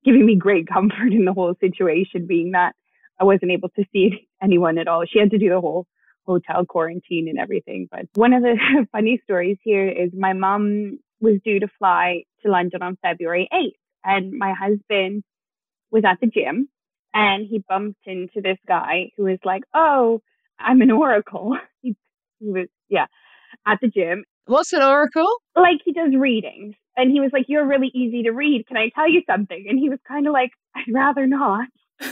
giving 0.04 0.26
me 0.26 0.36
great 0.36 0.66
comfort 0.66 1.12
in 1.12 1.24
the 1.24 1.32
whole 1.32 1.54
situation, 1.60 2.26
being 2.26 2.52
that 2.52 2.74
I 3.20 3.24
wasn't 3.24 3.52
able 3.52 3.68
to 3.70 3.84
see 3.92 4.28
anyone 4.42 4.78
at 4.78 4.88
all. 4.88 5.04
She 5.06 5.18
had 5.18 5.30
to 5.30 5.38
do 5.38 5.48
the 5.48 5.60
whole 5.60 5.86
hotel 6.26 6.64
quarantine 6.64 7.28
and 7.28 7.38
everything. 7.38 7.88
But 7.90 8.06
one 8.14 8.32
of 8.32 8.42
the 8.42 8.56
funny 8.92 9.20
stories 9.24 9.58
here 9.62 9.88
is 9.88 10.10
my 10.12 10.32
mom 10.32 10.98
was 11.20 11.38
due 11.44 11.60
to 11.60 11.68
fly 11.78 12.24
to 12.42 12.50
London 12.50 12.82
on 12.82 12.98
February 13.02 13.48
8th, 13.52 13.78
and 14.04 14.32
my 14.32 14.52
husband 14.52 15.22
was 15.90 16.04
at 16.04 16.20
the 16.20 16.26
gym 16.26 16.68
and 17.14 17.46
he 17.46 17.62
bumped 17.68 18.06
into 18.06 18.40
this 18.40 18.58
guy 18.66 19.10
who 19.16 19.24
was 19.24 19.38
like, 19.44 19.62
"Oh, 19.74 20.22
I'm 20.58 20.80
an 20.82 20.90
oracle." 20.90 21.56
He, 21.82 21.96
he 22.38 22.50
was, 22.50 22.68
yeah, 22.88 23.06
at 23.66 23.80
the 23.80 23.88
gym, 23.88 24.24
What's 24.46 24.72
an 24.72 24.82
oracle? 24.82 25.28
Like 25.54 25.78
he 25.84 25.92
does 25.92 26.14
readings. 26.16 26.74
And 26.96 27.10
he 27.10 27.20
was 27.20 27.30
like, 27.32 27.46
You're 27.48 27.66
really 27.66 27.90
easy 27.94 28.24
to 28.24 28.30
read. 28.32 28.66
Can 28.66 28.76
I 28.76 28.90
tell 28.94 29.08
you 29.08 29.22
something? 29.26 29.66
And 29.68 29.78
he 29.78 29.88
was 29.88 29.98
kind 30.06 30.26
of 30.26 30.32
like, 30.32 30.50
I'd 30.74 30.92
rather 30.92 31.26
not. 31.26 31.68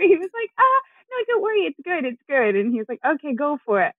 He 0.00 0.16
was 0.16 0.30
like, 0.32 0.50
Ah, 0.58 0.80
no, 1.10 1.16
don't 1.26 1.42
worry. 1.42 1.60
It's 1.62 1.78
good. 1.84 2.04
It's 2.04 2.22
good. 2.28 2.54
And 2.54 2.72
he 2.72 2.78
was 2.78 2.86
like, 2.88 3.00
Okay, 3.04 3.34
go 3.34 3.58
for 3.66 3.82
it. 3.82 3.92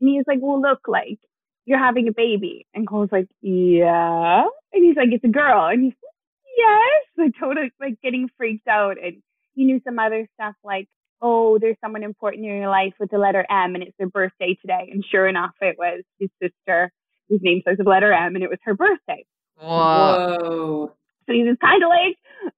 And 0.00 0.08
he 0.08 0.16
was 0.16 0.24
like, 0.26 0.38
Well, 0.40 0.60
look, 0.60 0.80
like, 0.86 1.18
you're 1.64 1.78
having 1.78 2.08
a 2.08 2.12
baby. 2.12 2.66
And 2.74 2.86
Cole's 2.86 3.10
like, 3.10 3.28
Yeah. 3.40 4.44
And 4.72 4.84
he's 4.84 4.96
like, 4.96 5.08
It's 5.12 5.24
a 5.24 5.28
girl. 5.28 5.66
And 5.66 5.84
he's 5.84 5.94
like, 5.94 6.56
Yes. 6.58 7.04
Like, 7.16 7.32
totally, 7.40 7.72
like, 7.80 8.00
getting 8.02 8.28
freaked 8.36 8.68
out. 8.68 8.96
And 9.02 9.22
he 9.54 9.64
knew 9.64 9.80
some 9.84 9.98
other 9.98 10.28
stuff 10.34 10.54
like, 10.62 10.88
Oh, 11.22 11.58
there's 11.58 11.76
someone 11.82 12.02
important 12.02 12.44
in 12.44 12.50
your 12.50 12.68
life 12.68 12.94
with 12.98 13.10
the 13.10 13.18
letter 13.18 13.44
M 13.50 13.74
and 13.74 13.82
it's 13.82 13.96
their 13.98 14.08
birthday 14.08 14.56
today. 14.60 14.88
And 14.92 15.04
sure 15.10 15.26
enough, 15.28 15.52
it 15.60 15.76
was 15.78 16.02
his 16.18 16.30
sister 16.42 16.92
whose 17.28 17.40
name 17.42 17.60
starts 17.60 17.78
with 17.78 17.86
the 17.86 17.90
letter 17.90 18.12
M 18.12 18.34
and 18.34 18.44
it 18.44 18.50
was 18.50 18.58
her 18.64 18.74
birthday. 18.74 19.24
Whoa. 19.60 20.92
So 21.26 21.32
he 21.32 21.42
was 21.44 21.56
kind 21.60 21.82
of 21.82 21.88
like, 21.88 22.16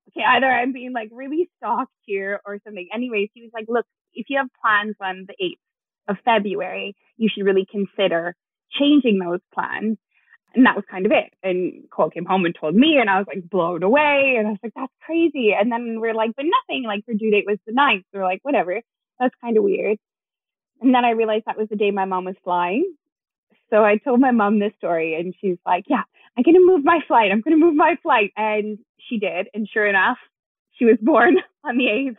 okay, 0.08 0.24
either 0.24 0.46
I'm 0.46 0.72
being 0.72 0.92
like 0.92 1.08
really 1.12 1.50
stalked 1.56 1.92
here 2.04 2.40
or 2.46 2.58
something. 2.64 2.88
Anyways, 2.94 3.28
he 3.34 3.42
was 3.42 3.50
like, 3.52 3.66
look, 3.68 3.86
if 4.14 4.26
you 4.28 4.38
have 4.38 4.48
plans 4.62 4.94
on 5.00 5.26
the 5.26 5.34
8th 6.08 6.14
of 6.14 6.16
February, 6.24 6.94
you 7.16 7.28
should 7.32 7.44
really 7.44 7.66
consider 7.70 8.34
changing 8.78 9.18
those 9.18 9.40
plans. 9.52 9.98
And 10.54 10.66
that 10.66 10.76
was 10.76 10.84
kind 10.90 11.06
of 11.06 11.12
it. 11.12 11.32
And 11.42 11.88
Cole 11.90 12.10
came 12.10 12.26
home 12.26 12.44
and 12.44 12.54
told 12.54 12.74
me, 12.74 12.98
and 13.00 13.08
I 13.08 13.18
was 13.18 13.26
like 13.26 13.48
blown 13.48 13.82
away. 13.82 14.34
And 14.38 14.46
I 14.46 14.50
was 14.50 14.58
like, 14.62 14.74
that's 14.76 14.92
crazy. 15.04 15.52
And 15.58 15.72
then 15.72 16.00
we're 16.00 16.14
like, 16.14 16.32
but 16.36 16.44
nothing. 16.44 16.84
Like 16.84 17.04
her 17.06 17.14
due 17.14 17.30
date 17.30 17.46
was 17.46 17.58
the 17.66 17.72
9th. 17.72 18.04
So 18.12 18.18
we're 18.18 18.24
like, 18.24 18.40
whatever. 18.42 18.80
That's 19.18 19.34
kind 19.40 19.56
of 19.56 19.64
weird. 19.64 19.98
And 20.80 20.94
then 20.94 21.04
I 21.04 21.10
realized 21.10 21.44
that 21.46 21.56
was 21.56 21.68
the 21.68 21.76
day 21.76 21.90
my 21.90 22.04
mom 22.04 22.24
was 22.24 22.34
flying. 22.42 22.94
So 23.70 23.84
I 23.84 23.96
told 23.96 24.20
my 24.20 24.32
mom 24.32 24.58
this 24.58 24.72
story, 24.76 25.14
and 25.14 25.34
she's 25.40 25.56
like, 25.64 25.84
yeah, 25.88 26.02
I'm 26.36 26.42
going 26.42 26.56
to 26.56 26.66
move 26.66 26.84
my 26.84 27.00
flight. 27.08 27.30
I'm 27.32 27.40
going 27.40 27.58
to 27.58 27.64
move 27.64 27.74
my 27.74 27.96
flight. 28.02 28.32
And 28.36 28.78
she 29.08 29.18
did. 29.18 29.48
And 29.54 29.66
sure 29.72 29.86
enough, 29.86 30.18
she 30.78 30.84
was 30.84 30.98
born 31.00 31.36
on 31.64 31.78
the 31.78 31.84
8th. 31.84 32.16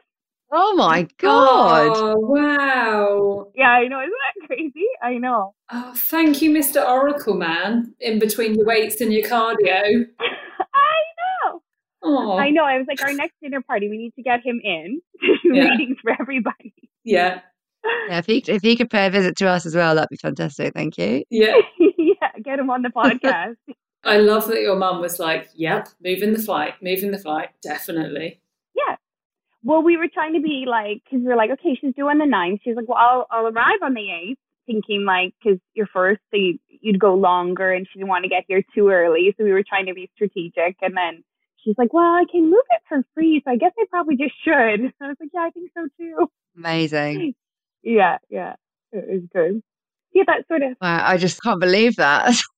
Oh 0.55 0.75
my 0.75 1.07
god! 1.17 1.87
Oh, 1.95 2.15
wow. 2.19 3.47
Yeah, 3.55 3.69
I 3.71 3.87
know. 3.87 3.99
Isn't 4.01 4.11
that 4.11 4.47
crazy? 4.47 4.85
I 5.01 5.17
know. 5.17 5.55
Oh, 5.71 5.93
thank 5.95 6.41
you, 6.43 6.51
Mr. 6.51 6.87
Oracle 6.87 7.33
Man, 7.33 7.95
in 7.99 8.19
between 8.19 8.53
your 8.55 8.65
weights 8.65 9.01
and 9.01 9.11
your 9.11 9.27
cardio. 9.27 10.05
I 10.19 10.99
know. 11.19 11.61
Oh, 12.03 12.37
I 12.37 12.51
know. 12.51 12.63
I 12.65 12.77
was 12.77 12.85
like, 12.87 13.01
our 13.01 13.13
next 13.13 13.33
dinner 13.41 13.61
party, 13.61 13.89
we 13.89 13.97
need 13.97 14.13
to 14.15 14.21
get 14.21 14.41
him 14.45 14.61
in 14.63 15.01
to 15.21 15.37
do 15.43 15.55
Yeah. 15.55 15.69
readings 15.69 15.97
for 16.03 16.11
everybody. 16.19 16.73
yeah, 17.03 17.39
Yeah, 18.09 18.19
if 18.19 18.25
he 18.27 18.43
if 18.47 18.61
he 18.61 18.75
could 18.75 18.89
pay 18.91 19.07
a 19.07 19.09
visit 19.09 19.35
to 19.37 19.47
us 19.47 19.65
as 19.65 19.75
well, 19.75 19.95
that'd 19.95 20.09
be 20.09 20.17
fantastic. 20.17 20.73
Thank 20.75 20.97
you. 20.99 21.23
yeah. 21.31 21.55
yeah, 21.97 22.29
get 22.43 22.59
him 22.59 22.69
on 22.69 22.83
the 22.83 22.89
podcast. 22.89 23.55
I 24.03 24.17
love 24.17 24.47
that 24.49 24.61
your 24.61 24.75
mum 24.75 24.99
was 25.01 25.17
like, 25.17 25.49
yep, 25.55 25.87
moving 26.03 26.33
the 26.33 26.39
flight, 26.39 26.73
moving 26.81 27.11
the 27.11 27.17
flight, 27.17 27.49
definitely. 27.63 28.41
Well, 29.63 29.81
we 29.81 29.97
were 29.97 30.09
trying 30.13 30.33
to 30.33 30.41
be 30.41 30.65
like, 30.67 31.01
because 31.03 31.25
we 31.25 31.31
are 31.31 31.37
like, 31.37 31.51
okay, 31.51 31.77
she's 31.79 31.93
due 31.95 32.09
on 32.09 32.17
the 32.17 32.25
9th. 32.25 32.59
She's 32.63 32.75
like, 32.75 32.87
well, 32.87 32.97
I'll, 32.97 33.27
I'll 33.31 33.47
arrive 33.47 33.79
on 33.81 33.93
the 33.93 34.01
8th, 34.01 34.35
thinking 34.65 35.05
like, 35.05 35.33
because 35.41 35.59
you're 35.73 35.87
first, 35.87 36.21
so 36.31 36.37
you, 36.37 36.59
you'd 36.67 36.99
go 36.99 37.13
longer, 37.15 37.71
and 37.71 37.87
she 37.87 37.99
didn't 37.99 38.09
want 38.09 38.23
to 38.23 38.29
get 38.29 38.43
here 38.47 38.63
too 38.75 38.89
early. 38.89 39.33
So 39.37 39.43
we 39.43 39.53
were 39.53 39.63
trying 39.67 39.85
to 39.85 39.93
be 39.93 40.11
strategic. 40.15 40.75
And 40.81 40.97
then 40.97 41.23
she's 41.63 41.75
like, 41.77 41.93
well, 41.93 42.03
I 42.03 42.25
can 42.29 42.49
move 42.49 42.65
it 42.71 42.81
for 42.89 43.03
free, 43.13 43.41
so 43.45 43.51
I 43.51 43.55
guess 43.55 43.71
I 43.79 43.85
probably 43.89 44.17
just 44.17 44.33
should. 44.43 44.53
I 45.01 45.07
was 45.07 45.17
like, 45.19 45.29
yeah, 45.33 45.41
I 45.41 45.49
think 45.51 45.71
so 45.75 45.87
too. 45.97 46.27
Amazing. 46.57 47.33
Yeah, 47.85 48.19
yeah, 48.29 48.53
it 48.93 49.03
was 49.09 49.23
good. 49.33 49.61
Yeah, 50.13 50.23
that 50.27 50.47
sort 50.47 50.61
of, 50.61 50.77
Wow, 50.81 51.03
I 51.05 51.17
just 51.17 51.43
can't 51.43 51.59
believe 51.59 51.97
that. 51.97 52.33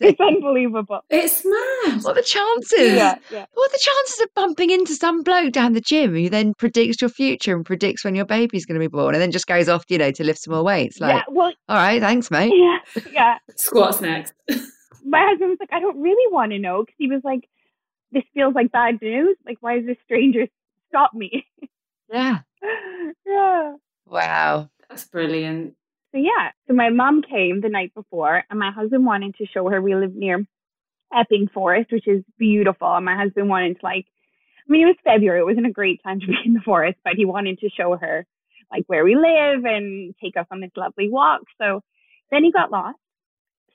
That's 0.00 0.12
it's 0.12 0.20
unbelievable. 0.20 1.00
It's 1.10 1.44
mad. 1.44 2.04
What 2.04 2.12
are 2.12 2.14
the 2.14 2.22
chances? 2.22 2.94
Yeah, 2.94 3.18
yeah. 3.32 3.46
What 3.52 3.68
are 3.68 3.72
the 3.72 3.80
chances 3.82 4.20
of 4.20 4.34
bumping 4.34 4.70
into 4.70 4.94
some 4.94 5.22
bloke 5.22 5.52
down 5.52 5.72
the 5.72 5.80
gym 5.80 6.14
who 6.14 6.28
then 6.28 6.54
predicts 6.54 7.00
your 7.00 7.08
future 7.08 7.56
and 7.56 7.66
predicts 7.66 8.04
when 8.04 8.14
your 8.14 8.24
baby's 8.24 8.64
going 8.64 8.80
to 8.80 8.84
be 8.84 8.86
born 8.86 9.14
and 9.14 9.20
then 9.20 9.32
just 9.32 9.48
goes 9.48 9.68
off, 9.68 9.84
you 9.88 9.98
know, 9.98 10.12
to 10.12 10.22
lift 10.22 10.40
some 10.40 10.54
more 10.54 10.62
weights? 10.62 11.00
Like, 11.00 11.14
yeah, 11.14 11.22
well, 11.28 11.52
all 11.68 11.76
right, 11.76 12.00
thanks, 12.00 12.30
mate. 12.30 12.52
yeah, 12.54 13.02
yeah. 13.12 13.38
Squats 13.56 14.00
next. 14.00 14.34
my 15.04 15.26
husband 15.28 15.50
was 15.50 15.58
like, 15.58 15.72
I 15.72 15.80
don't 15.80 16.00
really 16.00 16.32
want 16.32 16.52
to 16.52 16.58
know 16.58 16.82
because 16.82 16.96
he 16.98 17.08
was 17.08 17.22
like, 17.24 17.48
this 18.12 18.24
feels 18.34 18.54
like 18.54 18.70
bad 18.70 19.00
news. 19.02 19.36
Like, 19.44 19.58
why 19.60 19.78
is 19.78 19.86
this 19.86 19.96
stranger 20.04 20.46
stop 20.88 21.12
me? 21.12 21.44
Yeah. 22.10 22.38
yeah. 23.26 23.74
Wow. 24.06 24.70
That's 24.88 25.04
brilliant. 25.04 25.74
So 26.12 26.18
yeah. 26.18 26.50
So 26.66 26.74
my 26.74 26.90
mom 26.90 27.22
came 27.22 27.60
the 27.60 27.68
night 27.68 27.94
before, 27.94 28.44
and 28.48 28.58
my 28.58 28.70
husband 28.70 29.04
wanted 29.04 29.34
to 29.36 29.46
show 29.46 29.68
her. 29.68 29.80
We 29.80 29.94
live 29.94 30.14
near 30.14 30.44
Epping 31.14 31.48
Forest, 31.48 31.92
which 31.92 32.08
is 32.08 32.22
beautiful. 32.38 32.94
And 32.94 33.04
my 33.04 33.16
husband 33.16 33.48
wanted 33.48 33.80
to 33.80 33.86
like, 33.86 34.06
I 34.06 34.72
mean, 34.72 34.82
it 34.82 34.86
was 34.86 34.96
February. 35.04 35.40
It 35.40 35.46
wasn't 35.46 35.66
a 35.66 35.72
great 35.72 36.02
time 36.02 36.20
to 36.20 36.26
be 36.26 36.36
in 36.44 36.54
the 36.54 36.60
forest, 36.60 36.98
but 37.04 37.14
he 37.16 37.24
wanted 37.24 37.58
to 37.60 37.70
show 37.70 37.96
her 37.96 38.26
like 38.70 38.84
where 38.86 39.04
we 39.04 39.14
live 39.14 39.64
and 39.64 40.14
take 40.22 40.36
us 40.36 40.46
on 40.50 40.60
this 40.60 40.70
lovely 40.76 41.08
walk. 41.10 41.42
So 41.60 41.80
then 42.30 42.44
he 42.44 42.52
got 42.52 42.70
lost. 42.70 42.98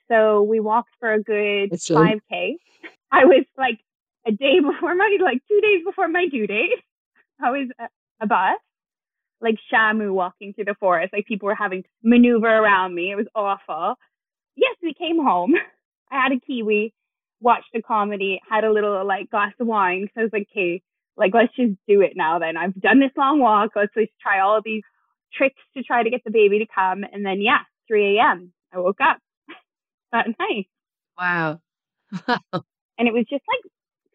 So 0.07 0.43
we 0.43 0.59
walked 0.59 0.91
for 0.99 1.11
a 1.11 1.21
good 1.21 1.71
5K. 1.97 2.21
I 3.11 3.25
was 3.25 3.45
like 3.57 3.79
a 4.27 4.31
day 4.31 4.59
before 4.59 4.95
my, 4.95 5.17
like 5.21 5.39
two 5.47 5.61
days 5.61 5.83
before 5.85 6.07
my 6.07 6.27
due 6.29 6.47
date. 6.47 6.83
I 7.43 7.51
was 7.51 7.67
a, 7.79 7.85
a 8.21 8.27
bus, 8.27 8.59
like 9.43 9.57
Shamu 9.71 10.13
walking 10.13 10.53
through 10.53 10.65
the 10.65 10.75
forest. 10.79 11.13
Like 11.13 11.27
people 11.27 11.47
were 11.47 11.55
having 11.55 11.83
to 11.83 11.89
maneuver 12.03 12.47
around 12.47 12.95
me. 12.95 13.11
It 13.11 13.15
was 13.15 13.27
awful. 13.35 13.95
Yes, 14.55 14.75
we 14.81 14.93
came 14.93 15.17
home. 15.23 15.53
I 16.11 16.23
had 16.23 16.31
a 16.31 16.39
kiwi, 16.39 16.93
watched 17.41 17.75
a 17.75 17.81
comedy, 17.81 18.41
had 18.49 18.63
a 18.63 18.71
little 18.71 19.05
like 19.05 19.29
glass 19.29 19.53
of 19.59 19.67
wine. 19.67 20.09
So 20.13 20.21
I 20.21 20.23
was 20.23 20.33
like, 20.33 20.47
okay, 20.51 20.81
like 21.17 21.33
let's 21.33 21.55
just 21.55 21.73
do 21.87 22.01
it 22.01 22.13
now. 22.15 22.39
Then 22.39 22.57
I've 22.57 22.79
done 22.81 22.99
this 22.99 23.11
long 23.17 23.39
walk. 23.39 23.71
Let's 23.75 23.93
just 23.93 24.11
try 24.21 24.39
all 24.39 24.61
these 24.63 24.83
tricks 25.33 25.61
to 25.75 25.83
try 25.83 26.03
to 26.03 26.09
get 26.09 26.23
the 26.23 26.31
baby 26.31 26.59
to 26.59 26.65
come. 26.73 27.03
And 27.11 27.25
then 27.25 27.41
yeah, 27.41 27.59
3 27.87 28.17
a.m. 28.17 28.53
I 28.73 28.79
woke 28.79 29.01
up 29.01 29.17
that 30.11 30.27
night, 30.39 30.67
Wow. 31.17 31.59
and 32.27 33.07
it 33.07 33.13
was 33.13 33.25
just 33.29 33.43
like 33.47 33.71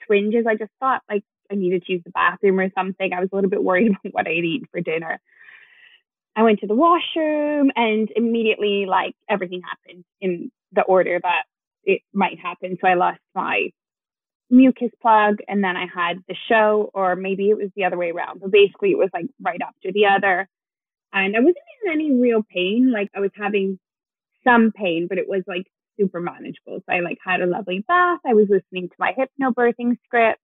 twinges. 0.07 0.47
I 0.49 0.55
just 0.57 0.73
thought 0.81 1.03
like 1.11 1.23
I 1.51 1.55
needed 1.55 1.85
to 1.85 1.93
use 1.93 2.03
the 2.05 2.11
bathroom 2.11 2.61
or 2.61 2.71
something. 2.75 3.13
I 3.13 3.21
was 3.21 3.29
a 3.33 3.35
little 3.35 3.51
bit 3.51 3.63
worried 3.63 3.91
about 4.05 4.13
what 4.15 4.27
I'd 4.27 4.45
eaten 4.45 4.69
for 4.71 4.81
dinner. 4.81 5.21
I 6.37 6.43
went 6.43 6.61
to 6.61 6.67
the 6.67 6.75
washroom 6.75 7.73
and 7.75 8.09
immediately 8.15 8.87
like 8.87 9.15
everything 9.29 9.61
happened 9.63 10.05
in 10.21 10.51
the 10.73 10.83
order 10.83 11.19
that 11.23 11.43
it 11.85 12.03
might 12.13 12.39
happen. 12.39 12.77
So 12.81 12.87
I 12.87 12.95
lost 12.95 13.21
my 13.35 13.71
mucus 14.51 14.91
plug 15.03 15.39
and 15.49 15.63
then 15.63 15.77
I 15.77 15.87
had 15.93 16.19
the 16.29 16.37
show, 16.49 16.91
or 16.95 17.17
maybe 17.17 17.51
it 17.51 17.57
was 17.57 17.71
the 17.75 17.85
other 17.85 17.97
way 17.99 18.11
around. 18.11 18.41
But 18.41 18.53
basically, 18.53 18.91
it 18.91 18.99
was 18.99 19.11
like 19.13 19.27
right 19.41 19.61
after 19.61 19.91
the 19.93 20.07
other. 20.07 20.49
And 21.13 21.37
I 21.37 21.41
wasn't 21.41 21.57
in 21.85 21.93
any 21.93 22.13
real 22.13 22.43
pain. 22.43 22.93
Like 22.93 23.11
I 23.17 23.21
was 23.21 23.31
having 23.35 23.79
some 24.45 24.73
pain, 24.73 25.07
but 25.09 25.19
it 25.19 25.29
was 25.29 25.43
like 25.47 25.67
super 25.99 26.21
manageable. 26.21 26.79
So 26.79 26.93
I 26.93 27.01
like 27.01 27.19
had 27.25 27.41
a 27.41 27.47
lovely 27.47 27.85
bath. 27.87 28.21
I 28.27 28.35
was 28.35 28.47
listening 28.49 28.89
to 28.89 28.95
my 28.99 29.13
hypnobirthing 29.13 29.97
script. 30.05 30.41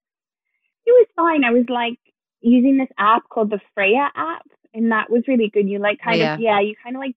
It 0.87 0.91
was 0.93 1.07
fine. 1.17 1.45
I 1.45 1.51
was 1.51 1.67
like 1.69 1.99
using 2.41 2.77
this 2.77 2.89
app 2.99 3.23
called 3.31 3.51
the 3.51 3.61
Freya 3.75 4.11
app, 4.15 4.47
and 4.75 4.93
that 4.93 5.11
was 5.11 5.23
really 5.29 5.51
good. 5.53 5.69
You 5.69 5.79
like 5.79 5.99
kind 6.03 6.19
Yeah. 6.21 6.35
of 6.35 6.41
yeah, 6.41 6.61
you 6.61 6.75
kind 6.83 6.97
of 6.97 7.01
like 7.01 7.17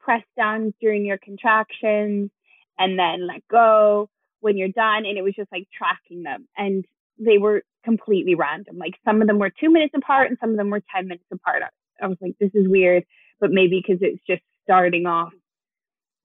press 0.00 0.24
down 0.36 0.74
during 0.80 1.04
your 1.04 1.18
contractions 1.18 2.30
and 2.78 2.98
then 2.98 3.26
let 3.26 3.46
go 3.50 4.08
when 4.40 4.56
you're 4.56 4.68
done. 4.68 5.06
And 5.06 5.16
it 5.16 5.22
was 5.22 5.34
just 5.34 5.50
like 5.52 5.66
tracking 5.76 6.22
them. 6.22 6.46
And 6.56 6.84
they 7.18 7.38
were 7.38 7.62
completely 7.84 8.34
random. 8.34 8.76
Like 8.78 8.94
some 9.04 9.22
of 9.22 9.28
them 9.28 9.38
were 9.38 9.50
two 9.50 9.70
minutes 9.70 9.94
apart 9.96 10.28
and 10.28 10.38
some 10.40 10.50
of 10.50 10.56
them 10.56 10.70
were 10.70 10.82
10 10.94 11.08
minutes 11.08 11.24
apart. 11.32 11.62
I 12.02 12.06
was 12.06 12.18
like, 12.20 12.34
this 12.40 12.50
is 12.54 12.68
weird, 12.68 13.04
but 13.40 13.50
maybe 13.52 13.80
because 13.80 14.02
it's 14.02 14.22
just 14.26 14.42
starting 14.64 15.06
off, 15.06 15.32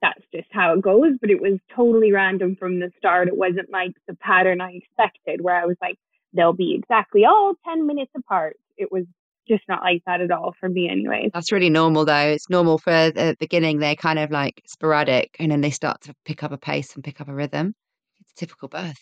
that's 0.01 0.23
just 0.33 0.47
how 0.51 0.73
it 0.73 0.81
goes. 0.81 1.13
But 1.21 1.29
it 1.29 1.41
was 1.41 1.59
totally 1.75 2.11
random 2.11 2.55
from 2.55 2.79
the 2.79 2.91
start. 2.97 3.27
It 3.27 3.37
wasn't 3.37 3.69
like 3.71 3.91
the 4.07 4.15
pattern 4.15 4.61
I 4.61 4.71
expected, 4.73 5.41
where 5.41 5.55
I 5.55 5.65
was 5.65 5.77
like, 5.81 5.97
they'll 6.33 6.53
be 6.53 6.75
exactly 6.77 7.25
all 7.25 7.53
10 7.67 7.87
minutes 7.87 8.11
apart. 8.15 8.57
It 8.77 8.91
was 8.91 9.05
just 9.47 9.63
not 9.67 9.81
like 9.81 10.03
that 10.05 10.21
at 10.21 10.31
all 10.31 10.53
for 10.59 10.69
me, 10.69 10.87
anyway. 10.89 11.29
That's 11.33 11.51
really 11.51 11.69
normal, 11.69 12.05
though. 12.05 12.29
It's 12.29 12.49
normal 12.49 12.77
for 12.77 13.11
the 13.11 13.35
beginning. 13.39 13.79
They're 13.79 13.95
kind 13.95 14.19
of 14.19 14.31
like 14.31 14.61
sporadic 14.67 15.35
and 15.39 15.51
then 15.51 15.61
they 15.61 15.71
start 15.71 16.01
to 16.01 16.15
pick 16.25 16.43
up 16.43 16.51
a 16.51 16.57
pace 16.57 16.93
and 16.95 17.03
pick 17.03 17.19
up 17.19 17.27
a 17.27 17.33
rhythm. 17.33 17.73
It's 18.21 18.31
a 18.31 18.35
typical 18.35 18.67
birth. 18.67 18.99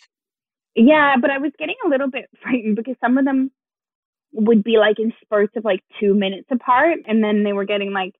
Yeah, 0.75 1.15
but 1.22 1.31
I 1.31 1.39
was 1.39 1.51
getting 1.60 1.75
a 1.86 1.89
little 1.89 2.10
bit 2.10 2.29
frightened 2.41 2.75
because 2.75 2.96
some 3.01 3.17
of 3.17 3.25
them 3.25 3.51
would 4.34 4.63
be 4.63 4.77
like 4.77 5.00
in 5.00 5.12
spurts 5.22 5.55
of 5.57 5.65
like 5.65 5.81
two 6.00 6.13
minutes 6.13 6.48
apart. 6.51 7.00
And 7.07 7.24
then 7.24 7.43
they 7.43 7.53
were 7.53 7.65
getting 7.65 7.91
like, 7.91 8.13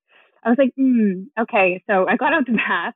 I 0.44 0.50
was 0.50 0.58
like, 0.58 0.74
hmm, 0.76 1.24
okay. 1.40 1.82
So 1.88 2.06
I 2.08 2.16
got 2.16 2.34
out 2.34 2.46
the 2.46 2.52
bath, 2.52 2.94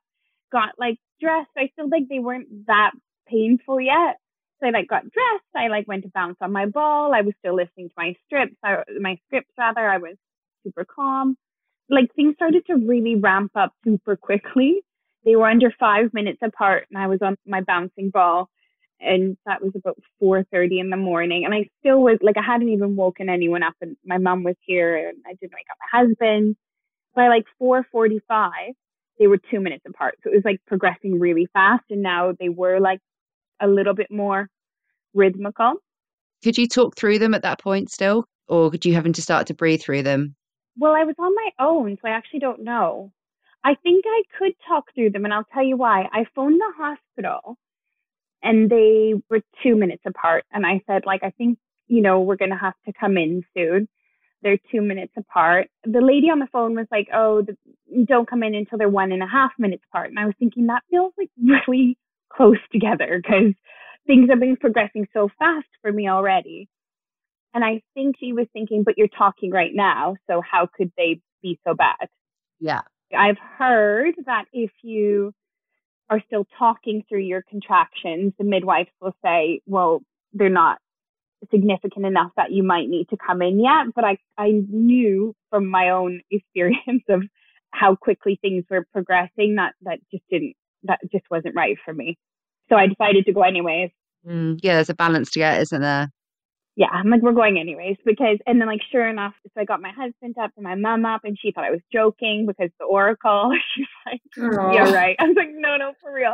got 0.51 0.69
like 0.77 0.97
dressed. 1.19 1.49
I 1.57 1.69
still 1.73 1.89
like 1.89 2.03
they 2.09 2.19
weren't 2.19 2.67
that 2.67 2.91
painful 3.27 3.79
yet. 3.79 4.17
I 4.63 4.69
like 4.69 4.87
got 4.87 5.03
dressed. 5.03 5.55
I 5.55 5.67
like 5.67 5.87
went 5.87 6.03
to 6.03 6.09
bounce 6.13 6.37
on 6.41 6.51
my 6.51 6.65
ball. 6.65 7.13
I 7.13 7.21
was 7.21 7.33
still 7.39 7.55
listening 7.55 7.89
to 7.89 7.95
my 7.97 8.15
strips. 8.25 8.55
I, 8.63 8.77
my 8.99 9.17
scripts 9.27 9.51
rather. 9.57 9.87
I 9.87 9.97
was 9.97 10.15
super 10.63 10.85
calm. 10.85 11.37
Like 11.89 12.13
things 12.15 12.35
started 12.35 12.65
to 12.67 12.75
really 12.75 13.15
ramp 13.15 13.51
up 13.55 13.73
super 13.83 14.15
quickly. 14.15 14.81
They 15.25 15.35
were 15.35 15.47
under 15.47 15.73
five 15.79 16.13
minutes 16.13 16.39
apart, 16.43 16.87
and 16.89 17.01
I 17.01 17.07
was 17.07 17.19
on 17.21 17.37
my 17.45 17.61
bouncing 17.61 18.09
ball, 18.09 18.49
and 18.99 19.37
that 19.45 19.61
was 19.61 19.71
about 19.75 19.97
four 20.19 20.43
thirty 20.51 20.79
in 20.79 20.89
the 20.89 20.97
morning. 20.97 21.45
And 21.45 21.53
I 21.53 21.69
still 21.79 21.99
was 22.01 22.19
like, 22.21 22.37
I 22.37 22.43
hadn't 22.43 22.69
even 22.69 22.95
woken 22.95 23.29
anyone 23.29 23.63
up, 23.63 23.75
and 23.81 23.95
my 24.05 24.17
mom 24.17 24.43
was 24.43 24.55
here, 24.61 24.95
and 24.95 25.17
I 25.25 25.33
didn't 25.35 25.53
wake 25.53 25.67
up 25.71 25.77
my 25.79 25.99
husband. 25.99 26.55
By 27.15 27.27
like 27.27 27.45
four 27.59 27.85
forty-five, 27.91 28.73
they 29.19 29.27
were 29.27 29.39
two 29.51 29.59
minutes 29.59 29.83
apart, 29.87 30.15
so 30.23 30.31
it 30.31 30.35
was 30.35 30.45
like 30.45 30.59
progressing 30.67 31.19
really 31.19 31.47
fast, 31.53 31.83
and 31.89 32.01
now 32.01 32.33
they 32.39 32.49
were 32.49 32.79
like 32.79 32.99
a 33.61 33.67
little 33.67 33.93
bit 33.93 34.11
more 34.11 34.49
rhythmical. 35.13 35.75
Could 36.43 36.57
you 36.57 36.67
talk 36.67 36.97
through 36.97 37.19
them 37.19 37.33
at 37.33 37.41
that 37.43 37.59
point 37.59 37.89
still? 37.89 38.25
Or 38.47 38.69
could 38.69 38.85
you 38.85 38.93
having 38.93 39.13
to 39.13 39.21
start 39.21 39.47
to 39.47 39.53
breathe 39.53 39.81
through 39.81 40.03
them? 40.03 40.35
Well, 40.77 40.93
I 40.93 41.03
was 41.03 41.15
on 41.17 41.33
my 41.35 41.65
own, 41.65 41.97
so 42.01 42.07
I 42.07 42.11
actually 42.11 42.39
don't 42.39 42.63
know. 42.63 43.11
I 43.63 43.75
think 43.75 44.03
I 44.05 44.23
could 44.37 44.53
talk 44.67 44.85
through 44.93 45.11
them, 45.11 45.23
and 45.23 45.33
I'll 45.33 45.47
tell 45.53 45.63
you 45.63 45.77
why. 45.77 46.09
I 46.11 46.25
phoned 46.35 46.59
the 46.59 46.73
hospital 46.75 47.57
and 48.43 48.69
they 48.69 49.13
were 49.29 49.41
two 49.63 49.75
minutes 49.75 50.03
apart. 50.05 50.43
And 50.51 50.65
I 50.65 50.81
said, 50.85 51.03
like, 51.05 51.23
I 51.23 51.31
think, 51.31 51.57
you 51.87 52.01
know, 52.01 52.19
we're 52.21 52.35
going 52.35 52.51
to 52.51 52.57
have 52.57 52.73
to 52.85 52.93
come 52.99 53.17
in 53.17 53.43
soon. 53.55 53.87
They're 54.41 54.59
two 54.69 54.81
minutes 54.81 55.13
apart. 55.17 55.69
The 55.85 56.01
lady 56.01 56.29
on 56.29 56.39
the 56.39 56.47
phone 56.51 56.75
was 56.75 56.87
like, 56.91 57.07
oh, 57.13 57.43
the, 57.43 57.55
don't 58.05 58.29
come 58.29 58.43
in 58.43 58.53
until 58.53 58.77
they're 58.77 58.89
one 58.89 59.13
and 59.13 59.23
a 59.23 59.27
half 59.27 59.51
minutes 59.57 59.83
apart. 59.89 60.09
And 60.09 60.19
I 60.19 60.25
was 60.25 60.35
thinking 60.37 60.67
that 60.67 60.83
feels 60.89 61.13
like 61.17 61.29
really 61.65 61.97
close 62.31 62.57
together 62.71 63.21
because 63.23 63.53
things 64.07 64.29
have 64.29 64.39
been 64.39 64.57
progressing 64.57 65.07
so 65.13 65.29
fast 65.39 65.67
for 65.81 65.91
me 65.91 66.09
already. 66.09 66.69
And 67.53 67.63
I 67.63 67.81
think 67.93 68.15
she 68.19 68.33
was 68.33 68.47
thinking, 68.53 68.83
but 68.83 68.97
you're 68.97 69.07
talking 69.07 69.51
right 69.51 69.71
now. 69.73 70.15
So 70.29 70.41
how 70.41 70.67
could 70.75 70.91
they 70.97 71.21
be 71.41 71.59
so 71.65 71.75
bad? 71.75 72.09
Yeah. 72.59 72.81
I've 73.15 73.37
heard 73.37 74.15
that 74.25 74.45
if 74.53 74.71
you 74.81 75.33
are 76.09 76.21
still 76.25 76.45
talking 76.57 77.03
through 77.07 77.21
your 77.21 77.43
contractions, 77.47 78.33
the 78.37 78.43
midwives 78.43 78.89
will 78.99 79.15
say, 79.23 79.61
well, 79.67 80.01
they're 80.33 80.49
not 80.49 80.79
significant 81.51 82.05
enough 82.05 82.31
that 82.37 82.51
you 82.51 82.63
might 82.63 82.89
need 82.89 83.09
to 83.09 83.17
come 83.17 83.41
in 83.41 83.59
yet. 83.59 83.93
But 83.95 84.03
I, 84.03 84.17
I 84.37 84.51
knew 84.51 85.35
from 85.49 85.67
my 85.69 85.89
own 85.89 86.21
experience 86.31 87.03
of 87.09 87.23
how 87.71 87.95
quickly 87.95 88.37
things 88.41 88.63
were 88.69 88.85
progressing 88.91 89.55
that 89.55 89.73
that 89.81 89.99
just 90.11 90.23
didn't, 90.29 90.55
that 90.83 90.99
just 91.11 91.25
wasn't 91.29 91.55
right 91.55 91.77
for 91.83 91.93
me. 91.93 92.17
So 92.73 92.79
I 92.79 92.87
decided 92.87 93.25
to 93.25 93.33
go 93.33 93.43
anyways. 93.43 93.91
Mm, 94.27 94.59
yeah, 94.63 94.75
there's 94.75 94.89
a 94.89 94.95
balance 94.95 95.29
to 95.31 95.39
get, 95.39 95.61
isn't 95.61 95.81
there? 95.81 96.09
yeah, 96.75 96.87
I'm 96.91 97.09
like, 97.09 97.21
we're 97.21 97.33
going 97.33 97.59
anyways 97.59 97.97
because, 98.03 98.39
and 98.47 98.59
then 98.59 98.67
like, 98.67 98.81
sure 98.91 99.07
enough, 99.07 99.33
so 99.43 99.61
I 99.61 99.63
got 99.63 99.79
my 99.79 99.91
husband 99.91 100.35
up 100.41 100.51
and 100.55 100.63
my 100.63 100.73
mom 100.73 101.05
up 101.05 101.21
and 101.23 101.37
she 101.39 101.51
thought 101.51 101.65
I 101.65 101.69
was 101.69 101.81
joking 101.91 102.45
because 102.47 102.71
the 102.79 102.85
oracle, 102.85 103.51
she's 103.75 103.85
like, 104.05 104.21
Aww. 104.37 104.73
yeah, 104.73 104.91
right. 104.91 105.15
I 105.19 105.25
was 105.25 105.35
like, 105.37 105.49
no, 105.51 105.77
no, 105.77 105.93
for 106.01 106.11
real. 106.11 106.33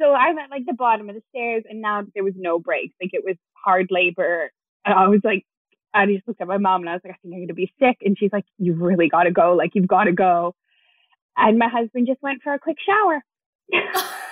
So 0.00 0.12
I'm 0.12 0.38
at 0.38 0.50
like 0.50 0.64
the 0.66 0.72
bottom 0.72 1.10
of 1.10 1.14
the 1.14 1.22
stairs 1.28 1.64
and 1.68 1.82
now 1.82 2.02
there 2.14 2.24
was 2.24 2.32
no 2.34 2.58
breaks. 2.58 2.94
Like 3.00 3.10
it 3.12 3.22
was 3.24 3.36
hard 3.52 3.88
labor. 3.90 4.50
And 4.86 4.94
I 4.94 5.08
was 5.08 5.20
like, 5.22 5.44
I 5.92 6.06
just 6.06 6.26
looked 6.26 6.40
at 6.40 6.48
my 6.48 6.58
mom 6.58 6.80
and 6.80 6.88
I 6.88 6.94
was 6.94 7.02
like, 7.04 7.12
I 7.12 7.16
think 7.20 7.34
I'm 7.34 7.40
going 7.40 7.48
to 7.48 7.54
be 7.54 7.72
sick. 7.78 7.98
And 8.00 8.16
she's 8.18 8.32
like, 8.32 8.46
you 8.58 8.72
really 8.72 9.08
got 9.10 9.24
to 9.24 9.30
go. 9.30 9.52
Like, 9.54 9.72
you've 9.74 9.86
got 9.86 10.04
to 10.04 10.12
go. 10.12 10.54
And 11.36 11.58
my 11.58 11.68
husband 11.68 12.06
just 12.06 12.22
went 12.22 12.42
for 12.42 12.54
a 12.54 12.58
quick 12.58 12.78
shower. 12.84 13.22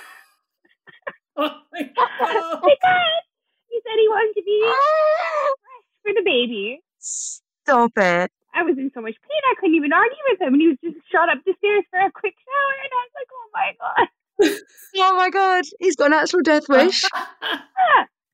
Oh, 1.37 1.49
oh 1.49 1.61
my 1.73 1.81
God. 1.81 2.61
because 2.61 3.23
he 3.69 3.81
said 3.81 3.97
he 3.97 4.07
wanted 4.07 4.33
to 4.35 4.43
be 4.45 4.61
for 6.03 6.13
the 6.13 6.21
baby. 6.23 6.81
Stop 6.99 7.91
it. 7.97 8.31
I 8.53 8.61
was 8.61 8.77
in 8.77 8.91
so 8.93 9.01
much 9.01 9.15
pain 9.15 9.41
I 9.49 9.55
couldn't 9.59 9.75
even 9.75 9.91
argue 9.91 10.15
with 10.29 10.41
him, 10.41 10.53
and 10.53 10.61
he 10.61 10.67
was 10.67 10.77
just 10.83 10.97
shot 11.11 11.29
up 11.29 11.39
the 11.43 11.55
stairs 11.57 11.83
for 11.89 11.99
a 11.99 12.11
quick 12.11 12.35
shower, 12.37 12.75
and 12.83 12.91
I 12.93 13.01
was 13.01 13.13
like, 13.17 13.29
"Oh 13.33 13.49
my 13.53 13.69
god." 13.81 14.59
oh 14.97 15.15
my 15.17 15.29
god, 15.31 15.63
he's 15.79 15.95
got 15.95 16.07
an 16.07 16.13
actual 16.13 16.41
death 16.41 16.69
wish. 16.69 17.03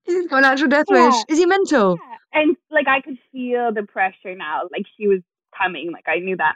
He's 0.03 0.27
got 0.27 0.39
an 0.39 0.45
actual 0.45 0.67
death 0.67 0.87
yeah. 0.89 1.07
wish. 1.07 1.15
Is 1.29 1.37
he 1.37 1.45
mental? 1.45 1.97
Yeah. 2.01 2.41
And 2.41 2.57
like 2.71 2.87
I 2.87 3.01
could 3.01 3.17
feel 3.31 3.71
the 3.73 3.83
pressure 3.83 4.35
now. 4.35 4.63
Like 4.71 4.85
she 4.97 5.07
was 5.07 5.21
coming. 5.57 5.91
Like 5.91 6.05
I 6.07 6.19
knew 6.19 6.35
that. 6.37 6.55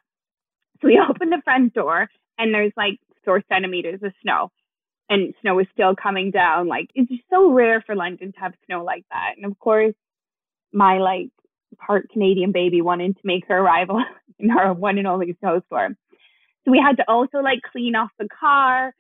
So 0.82 0.88
we 0.88 0.99
opened 1.10 1.32
the 1.32 1.41
front 1.43 1.73
door 1.73 2.10
and 2.38 2.53
there's 2.53 2.73
like 2.75 2.99
four 3.23 3.41
centimeters 3.49 4.01
of 4.03 4.12
snow 4.21 4.51
and 5.13 5.34
snow 5.41 5.60
is 5.60 5.67
still 5.73 5.95
coming 5.95 6.32
down. 6.32 6.67
Like 6.67 6.89
it's 6.95 7.10
just 7.10 7.23
so 7.30 7.52
rare 7.52 7.82
for 7.82 7.95
London 7.95 8.34
to 8.34 8.39
have 8.39 8.54
snow 8.65 8.84
like 8.84 9.06
that. 9.12 9.34
And 9.38 9.45
of 9.45 9.58
course, 9.60 9.93
my 10.71 10.97
like 10.97 11.30
part 11.78 12.10
Canadian 12.10 12.52
baby 12.52 12.82
wanted 12.82 13.15
to 13.15 13.21
make 13.23 13.47
her 13.47 13.58
arrival 13.58 14.04
in 14.39 14.52
our 14.52 14.73
one 14.73 14.97
and 14.97 15.08
only 15.08 15.36
snowstorm. 15.39 15.97
So 16.65 16.71
we 16.71 16.80
had 16.80 16.97
to 16.97 17.06
also 17.08 17.39
like 17.39 17.60
clean 17.71 17.95
off 17.95 18.10
the 18.17 18.28
car. 18.28 18.93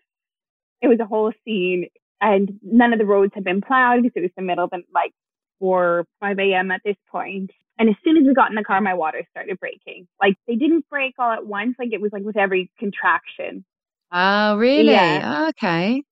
It 0.81 0.87
was 0.87 0.99
a 0.99 1.05
whole 1.05 1.31
scene 1.45 1.87
and 2.21 2.59
none 2.61 2.93
of 2.93 2.99
the 2.99 3.05
roads 3.05 3.33
had 3.33 3.43
been 3.43 3.61
plowed 3.61 4.03
because 4.03 4.13
it 4.15 4.21
was 4.21 4.31
the 4.35 4.43
middle 4.43 4.65
of 4.65 4.71
like 4.93 5.13
4, 5.59 6.05
5 6.19 6.39
a.m. 6.39 6.71
at 6.71 6.81
this 6.85 6.95
point. 7.11 7.51
And 7.79 7.89
as 7.89 7.95
soon 8.03 8.17
as 8.17 8.23
we 8.25 8.33
got 8.33 8.49
in 8.49 8.55
the 8.55 8.63
car, 8.63 8.79
my 8.81 8.93
water 8.93 9.23
started 9.31 9.59
breaking. 9.59 10.07
Like 10.21 10.35
they 10.47 10.55
didn't 10.55 10.87
break 10.89 11.15
all 11.17 11.31
at 11.31 11.45
once. 11.45 11.75
Like 11.79 11.89
it 11.91 12.01
was 12.01 12.11
like 12.11 12.23
with 12.23 12.37
every 12.37 12.69
contraction. 12.77 13.65
Oh, 14.13 14.57
really? 14.57 14.91
Yeah. 14.91 15.43
Oh, 15.45 15.49
okay. 15.49 16.03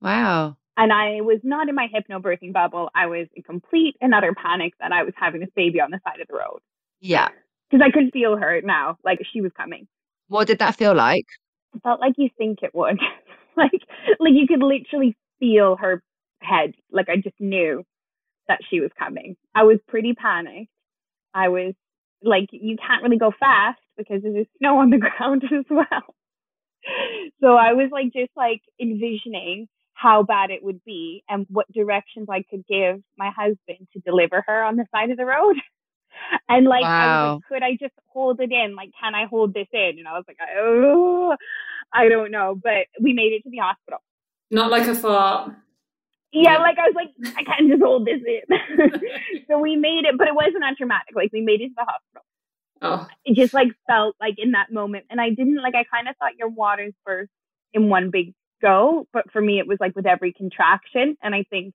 Wow. 0.00 0.56
And 0.76 0.92
I 0.92 1.20
was 1.20 1.40
not 1.42 1.68
in 1.68 1.74
my 1.74 1.88
hypnobirthing 1.92 2.52
bubble. 2.52 2.90
I 2.94 3.06
was 3.06 3.26
in 3.34 3.42
complete 3.42 3.96
and 4.00 4.14
utter 4.14 4.34
panic 4.34 4.74
that 4.78 4.92
I 4.92 5.02
was 5.02 5.12
having 5.16 5.40
this 5.40 5.50
baby 5.56 5.80
on 5.80 5.90
the 5.90 6.00
side 6.04 6.20
of 6.20 6.28
the 6.28 6.34
road. 6.34 6.60
Yeah. 7.00 7.28
Because 7.68 7.84
I 7.84 7.90
could 7.90 8.12
feel 8.12 8.36
her 8.36 8.60
now, 8.62 8.98
like 9.04 9.18
she 9.32 9.40
was 9.40 9.50
coming. 9.56 9.88
What 10.28 10.46
did 10.46 10.60
that 10.60 10.76
feel 10.76 10.94
like? 10.94 11.26
It 11.74 11.82
felt 11.82 12.00
like 12.00 12.14
you 12.16 12.30
think 12.38 12.60
it 12.62 12.72
would. 12.72 12.98
like 13.56 13.72
like 14.20 14.32
you 14.32 14.46
could 14.46 14.62
literally 14.62 15.16
feel 15.40 15.76
her 15.76 16.02
head. 16.40 16.74
Like 16.92 17.08
I 17.08 17.16
just 17.16 17.38
knew 17.40 17.84
that 18.46 18.60
she 18.70 18.80
was 18.80 18.90
coming. 18.96 19.36
I 19.56 19.64
was 19.64 19.78
pretty 19.88 20.14
panicked. 20.14 20.70
I 21.34 21.48
was 21.48 21.74
like, 22.22 22.48
you 22.52 22.76
can't 22.76 23.02
really 23.02 23.18
go 23.18 23.32
fast 23.38 23.80
because 23.96 24.22
there's 24.22 24.46
snow 24.58 24.78
on 24.78 24.90
the 24.90 24.98
ground 25.18 25.42
as 25.44 25.64
well 25.68 26.14
so 27.40 27.54
I 27.54 27.72
was 27.72 27.88
like 27.92 28.12
just 28.12 28.30
like 28.36 28.62
envisioning 28.80 29.68
how 29.94 30.22
bad 30.22 30.50
it 30.50 30.62
would 30.62 30.82
be 30.84 31.22
and 31.28 31.46
what 31.50 31.70
directions 31.72 32.28
I 32.30 32.42
could 32.48 32.66
give 32.66 33.02
my 33.18 33.30
husband 33.36 33.86
to 33.92 34.00
deliver 34.00 34.42
her 34.46 34.62
on 34.62 34.76
the 34.76 34.86
side 34.94 35.10
of 35.10 35.16
the 35.16 35.26
road. 35.26 35.56
And 36.48 36.66
like, 36.66 36.82
wow. 36.82 36.90
I 36.90 37.32
was 37.32 37.34
like, 37.36 37.48
could 37.48 37.62
I 37.62 37.76
just 37.80 37.94
hold 38.08 38.40
it 38.40 38.50
in? 38.52 38.74
Like, 38.74 38.90
can 39.00 39.14
I 39.14 39.26
hold 39.26 39.54
this 39.54 39.68
in? 39.72 39.94
And 39.98 40.08
I 40.08 40.12
was 40.12 40.24
like, 40.26 40.36
oh, 40.54 41.34
I 41.94 42.08
don't 42.08 42.30
know. 42.30 42.58
But 42.60 42.88
we 43.00 43.12
made 43.12 43.32
it 43.32 43.42
to 43.44 43.50
the 43.50 43.58
hospital. 43.58 44.00
Not 44.50 44.70
like 44.70 44.86
a 44.88 44.94
fart. 44.94 45.52
Yeah, 46.32 46.58
like 46.58 46.78
I 46.78 46.88
was 46.88 46.94
like, 46.94 47.34
I 47.36 47.42
can't 47.42 47.68
just 47.68 47.82
hold 47.82 48.06
this 48.06 48.20
in. 48.26 49.42
so 49.48 49.58
we 49.58 49.76
made 49.76 50.04
it, 50.04 50.18
but 50.18 50.28
it 50.28 50.34
wasn't 50.34 50.60
that 50.60 50.76
dramatic. 50.76 51.14
Like 51.14 51.32
we 51.32 51.40
made 51.40 51.60
it 51.60 51.68
to 51.68 51.74
the 51.76 51.84
hospital. 51.84 52.09
Oh. 52.82 53.06
It 53.24 53.36
just 53.36 53.52
like 53.52 53.68
felt 53.86 54.16
like 54.20 54.34
in 54.38 54.52
that 54.52 54.72
moment. 54.72 55.04
And 55.10 55.20
I 55.20 55.30
didn't 55.30 55.62
like, 55.62 55.74
I 55.74 55.84
kind 55.84 56.08
of 56.08 56.16
thought 56.16 56.36
your 56.38 56.48
waters 56.48 56.94
burst 57.04 57.30
in 57.74 57.88
one 57.88 58.10
big 58.10 58.34
go. 58.62 59.06
But 59.12 59.30
for 59.30 59.40
me, 59.40 59.58
it 59.58 59.66
was 59.66 59.78
like 59.80 59.94
with 59.94 60.06
every 60.06 60.32
contraction. 60.32 61.16
And 61.22 61.34
I 61.34 61.44
think 61.50 61.74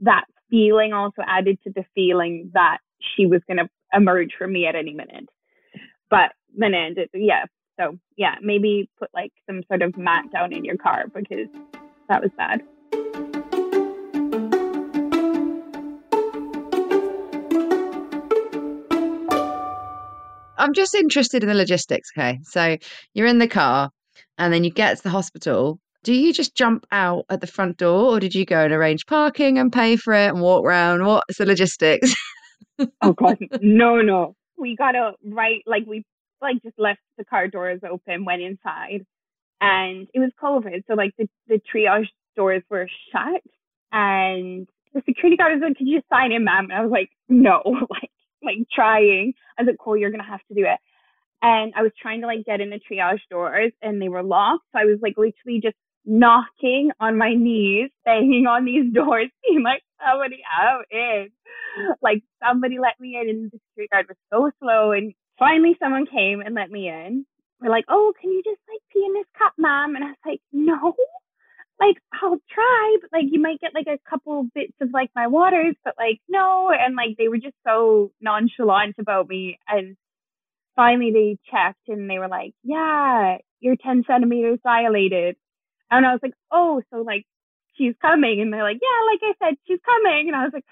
that 0.00 0.24
feeling 0.50 0.92
also 0.92 1.22
added 1.26 1.58
to 1.64 1.72
the 1.74 1.84
feeling 1.94 2.50
that 2.54 2.78
she 3.00 3.26
was 3.26 3.40
going 3.46 3.58
to 3.58 3.68
emerge 3.92 4.34
from 4.38 4.52
me 4.52 4.66
at 4.66 4.76
any 4.76 4.94
minute. 4.94 5.28
But 6.10 6.32
then 6.56 6.72
yeah. 7.14 7.44
So 7.78 7.98
yeah, 8.16 8.36
maybe 8.40 8.88
put 8.98 9.10
like 9.12 9.32
some 9.46 9.62
sort 9.68 9.82
of 9.82 9.96
mat 9.98 10.24
down 10.32 10.52
in 10.52 10.64
your 10.64 10.76
car 10.76 11.06
because 11.12 11.48
that 12.08 12.22
was 12.22 12.30
bad. 12.36 12.62
I'm 20.66 20.74
just 20.74 20.96
interested 20.96 21.44
in 21.44 21.48
the 21.48 21.54
logistics. 21.54 22.10
Okay. 22.16 22.40
So 22.42 22.76
you're 23.14 23.28
in 23.28 23.38
the 23.38 23.46
car 23.46 23.90
and 24.36 24.52
then 24.52 24.64
you 24.64 24.70
get 24.70 24.96
to 24.96 25.02
the 25.04 25.10
hospital. 25.10 25.78
Do 26.02 26.12
you 26.12 26.32
just 26.32 26.56
jump 26.56 26.86
out 26.90 27.24
at 27.30 27.40
the 27.40 27.46
front 27.46 27.76
door 27.76 28.16
or 28.16 28.20
did 28.20 28.34
you 28.34 28.44
go 28.44 28.64
and 28.64 28.72
arrange 28.72 29.06
parking 29.06 29.58
and 29.58 29.72
pay 29.72 29.94
for 29.94 30.12
it 30.12 30.28
and 30.28 30.40
walk 30.40 30.64
around? 30.64 31.04
What's 31.04 31.38
the 31.38 31.46
logistics? 31.46 32.14
oh, 33.02 33.12
God. 33.12 33.38
No, 33.60 34.00
no. 34.02 34.34
We 34.58 34.74
got 34.74 34.92
to 34.92 35.12
right, 35.24 35.62
like, 35.66 35.84
we 35.86 36.04
like 36.42 36.60
just 36.64 36.78
left 36.78 36.98
the 37.16 37.24
car 37.24 37.46
doors 37.46 37.80
open, 37.88 38.24
went 38.24 38.42
inside, 38.42 39.06
and 39.60 40.08
it 40.14 40.18
was 40.18 40.30
COVID. 40.42 40.82
So, 40.88 40.94
like, 40.94 41.12
the, 41.16 41.28
the 41.46 41.60
triage 41.72 42.08
doors 42.36 42.62
were 42.70 42.88
shut. 43.12 43.42
And 43.92 44.66
the 44.94 45.02
security 45.06 45.36
guard 45.36 45.52
was 45.54 45.62
like, 45.62 45.76
Could 45.76 45.86
you 45.86 46.02
sign 46.10 46.32
in, 46.32 46.44
ma'am? 46.44 46.64
And 46.70 46.72
I 46.72 46.82
was 46.82 46.90
like, 46.90 47.10
No, 47.28 47.62
like, 47.90 48.10
like 48.46 48.56
trying. 48.72 49.34
I 49.58 49.62
was 49.62 49.68
like, 49.68 49.78
cool, 49.78 49.96
you're 49.96 50.10
gonna 50.10 50.24
have 50.24 50.44
to 50.48 50.54
do 50.54 50.64
it. 50.64 50.78
And 51.42 51.72
I 51.76 51.82
was 51.82 51.92
trying 52.00 52.22
to 52.22 52.26
like 52.26 52.44
get 52.46 52.60
in 52.60 52.70
the 52.70 52.80
triage 52.80 53.20
doors 53.30 53.72
and 53.82 54.00
they 54.00 54.08
were 54.08 54.22
locked. 54.22 54.64
So 54.72 54.80
I 54.80 54.84
was 54.84 54.98
like 55.02 55.14
literally 55.16 55.60
just 55.62 55.76
knocking 56.06 56.90
on 57.00 57.18
my 57.18 57.34
knees, 57.34 57.90
banging 58.04 58.46
on 58.46 58.64
these 58.64 58.92
doors, 58.94 59.28
being 59.46 59.62
like, 59.62 59.82
somebody 60.04 60.42
out 60.58 60.84
in. 60.90 61.28
Like 62.00 62.22
somebody 62.42 62.78
let 62.78 62.98
me 62.98 63.18
in 63.20 63.28
and 63.28 63.50
the 63.50 63.58
security 63.68 63.88
guard 63.92 64.06
was 64.08 64.16
so 64.32 64.50
slow 64.60 64.92
and 64.92 65.12
finally 65.38 65.76
someone 65.78 66.06
came 66.06 66.40
and 66.40 66.54
let 66.54 66.70
me 66.70 66.88
in. 66.88 67.26
We're 67.60 67.70
like, 67.70 67.84
"Oh, 67.88 68.12
can 68.20 68.30
you 68.30 68.42
just 68.44 68.60
like 68.68 68.80
pee 68.92 69.04
in 69.04 69.14
this 69.14 69.26
cup, 69.36 69.52
mom?" 69.58 69.94
And 69.94 70.04
I 70.04 70.08
was 70.08 70.16
like, 70.24 70.40
"No." 70.52 70.94
Like 71.78 71.96
I'll 72.22 72.38
try, 72.50 72.96
but 73.02 73.10
like 73.12 73.26
you 73.30 73.40
might 73.40 73.60
get 73.60 73.74
like 73.74 73.86
a 73.86 73.98
couple 74.08 74.48
bits 74.54 74.72
of 74.80 74.90
like 74.92 75.10
my 75.14 75.26
waters, 75.26 75.74
but 75.84 75.94
like 75.98 76.20
no, 76.28 76.70
and 76.70 76.96
like 76.96 77.16
they 77.18 77.28
were 77.28 77.36
just 77.38 77.56
so 77.66 78.12
nonchalant 78.20 78.96
about 78.98 79.28
me. 79.28 79.58
And 79.68 79.96
finally 80.74 81.12
they 81.12 81.38
checked 81.50 81.88
and 81.88 82.08
they 82.08 82.18
were 82.18 82.28
like, 82.28 82.54
"Yeah, 82.62 83.38
you're 83.60 83.76
10 83.76 84.04
centimeters 84.06 84.58
dilated," 84.64 85.36
and 85.90 86.06
I 86.06 86.12
was 86.12 86.20
like, 86.22 86.34
"Oh, 86.50 86.82
so 86.90 87.02
like 87.02 87.24
she's 87.74 87.94
coming," 88.00 88.40
and 88.40 88.52
they're 88.52 88.62
like, 88.62 88.78
"Yeah, 88.80 89.06
like 89.12 89.20
I 89.22 89.46
said, 89.50 89.58
she's 89.66 89.80
coming," 89.84 90.28
and 90.28 90.36
I 90.36 90.44
was 90.44 90.52
like, 90.54 90.64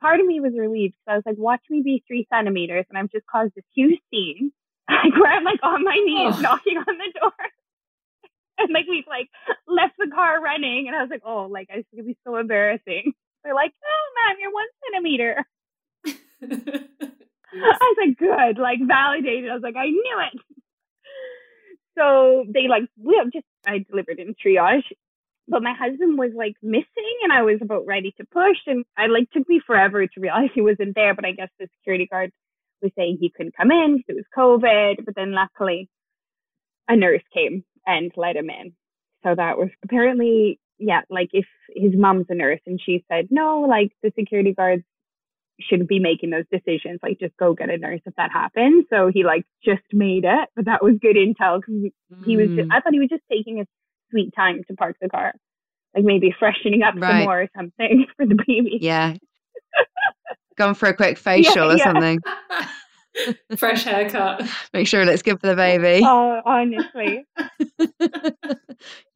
part 0.00 0.18
of 0.20 0.26
me 0.26 0.40
was 0.40 0.52
relieved 0.56 0.94
because 0.94 1.12
I 1.12 1.16
was 1.16 1.24
like, 1.26 1.38
"Watch 1.38 1.62
me 1.70 1.82
be 1.82 2.02
three 2.06 2.26
centimeters," 2.32 2.84
and 2.88 2.98
I've 2.98 3.10
just 3.12 3.26
caused 3.26 3.54
this 3.54 3.64
huge 3.76 4.00
scene, 4.10 4.52
like 4.88 5.14
where 5.14 5.32
I'm 5.32 5.44
like 5.44 5.60
on 5.62 5.84
my 5.84 5.94
knees 6.04 6.34
Oh. 6.36 6.40
knocking 6.40 6.78
on 6.78 6.98
the 6.98 7.12
door. 7.20 7.32
And 8.58 8.70
like 8.74 8.86
we've 8.88 9.06
like 9.08 9.28
left 9.66 9.94
the 9.98 10.10
car 10.12 10.42
running, 10.42 10.86
and 10.88 10.96
I 10.96 11.02
was 11.02 11.10
like, 11.10 11.22
"Oh, 11.24 11.48
like 11.50 11.68
it's 11.70 11.88
gonna 11.94 12.04
be 12.04 12.18
so 12.26 12.36
embarrassing." 12.36 13.12
They're 13.44 13.54
like, 13.54 13.72
"Oh, 13.84 14.04
mom, 14.16 14.36
you're 14.40 14.52
one 14.52 14.66
centimeter." 14.84 15.46
I 17.52 17.68
was 17.80 17.96
like, 18.06 18.18
good, 18.18 18.60
like 18.60 18.78
validated. 18.86 19.50
I 19.50 19.54
was 19.54 19.62
like, 19.62 19.76
I 19.76 19.86
knew 19.86 20.16
it. 20.32 20.40
So 21.96 22.44
they 22.52 22.68
like, 22.68 22.84
we 23.02 23.16
have 23.22 23.32
just, 23.32 23.46
I 23.66 23.84
delivered 23.90 24.20
in 24.20 24.34
triage, 24.34 24.84
but 25.48 25.62
my 25.62 25.74
husband 25.74 26.18
was 26.18 26.30
like 26.36 26.54
missing 26.62 27.16
and 27.22 27.32
I 27.32 27.42
was 27.42 27.58
about 27.60 27.86
ready 27.86 28.12
to 28.18 28.26
push. 28.26 28.58
And 28.66 28.84
I 28.96 29.06
like 29.06 29.30
took 29.30 29.48
me 29.48 29.60
forever 29.66 30.06
to 30.06 30.20
realize 30.20 30.50
he 30.54 30.60
wasn't 30.60 30.94
there. 30.94 31.14
But 31.14 31.24
I 31.24 31.32
guess 31.32 31.48
the 31.58 31.68
security 31.78 32.06
guard 32.06 32.30
was 32.82 32.92
saying 32.96 33.18
he 33.20 33.32
couldn't 33.34 33.56
come 33.56 33.70
in 33.72 33.96
because 33.96 34.16
it 34.16 34.24
was 34.24 34.60
COVID. 34.62 35.04
But 35.04 35.14
then 35.16 35.32
luckily 35.32 35.88
a 36.86 36.96
nurse 36.96 37.22
came 37.34 37.64
and 37.88 38.12
let 38.16 38.36
him 38.36 38.50
in. 38.50 38.74
So 39.24 39.34
that 39.34 39.58
was 39.58 39.70
apparently, 39.82 40.60
yeah, 40.78 41.00
like 41.10 41.30
if 41.32 41.46
his 41.74 41.92
mom's 41.96 42.26
a 42.28 42.34
nurse 42.34 42.60
and 42.66 42.80
she 42.84 43.04
said, 43.10 43.28
no, 43.30 43.62
like 43.62 43.90
the 44.02 44.12
security 44.16 44.52
guards 44.54 44.84
shouldn't 45.60 45.88
be 45.88 45.98
making 45.98 46.30
those 46.30 46.44
decisions. 46.52 47.00
Like, 47.02 47.18
just 47.18 47.36
go 47.36 47.54
get 47.54 47.70
a 47.70 47.78
nurse 47.78 48.00
if 48.06 48.14
that 48.16 48.30
happens. 48.30 48.84
So 48.90 49.10
he 49.12 49.24
like 49.24 49.44
just 49.64 49.82
made 49.92 50.24
it, 50.24 50.48
but 50.54 50.66
that 50.66 50.84
was 50.84 50.94
good 51.02 51.16
intel 51.16 51.60
because 51.60 51.90
he 52.24 52.36
was. 52.36 52.48
Just, 52.50 52.68
Mm. 52.68 52.72
I 52.72 52.80
thought 52.80 52.92
he 52.92 53.00
was 53.00 53.08
just 53.08 53.24
taking 53.30 53.56
his 53.58 53.66
sweet 54.10 54.32
time 54.36 54.62
to 54.68 54.74
park 54.74 54.96
the 55.00 55.08
car, 55.08 55.32
like 55.94 56.04
maybe 56.04 56.32
freshening 56.38 56.82
up 56.82 56.94
some 56.98 57.24
more 57.24 57.42
or 57.42 57.48
something 57.56 58.06
for 58.16 58.26
the 58.26 58.36
baby. 58.46 58.78
Yeah. 58.80 59.14
Gone 60.56 60.74
for 60.74 60.88
a 60.88 60.94
quick 60.94 61.18
facial 61.18 61.72
or 61.72 61.76
yeah. 61.76 61.84
something. 61.84 62.20
Fresh 63.56 63.84
haircut. 63.84 64.42
Make 64.72 64.86
sure 64.86 65.02
it 65.02 65.06
looks 65.06 65.22
good 65.22 65.40
for 65.40 65.46
the 65.48 65.56
baby. 65.56 66.04
Oh, 66.08 66.40
honestly, 66.44 67.24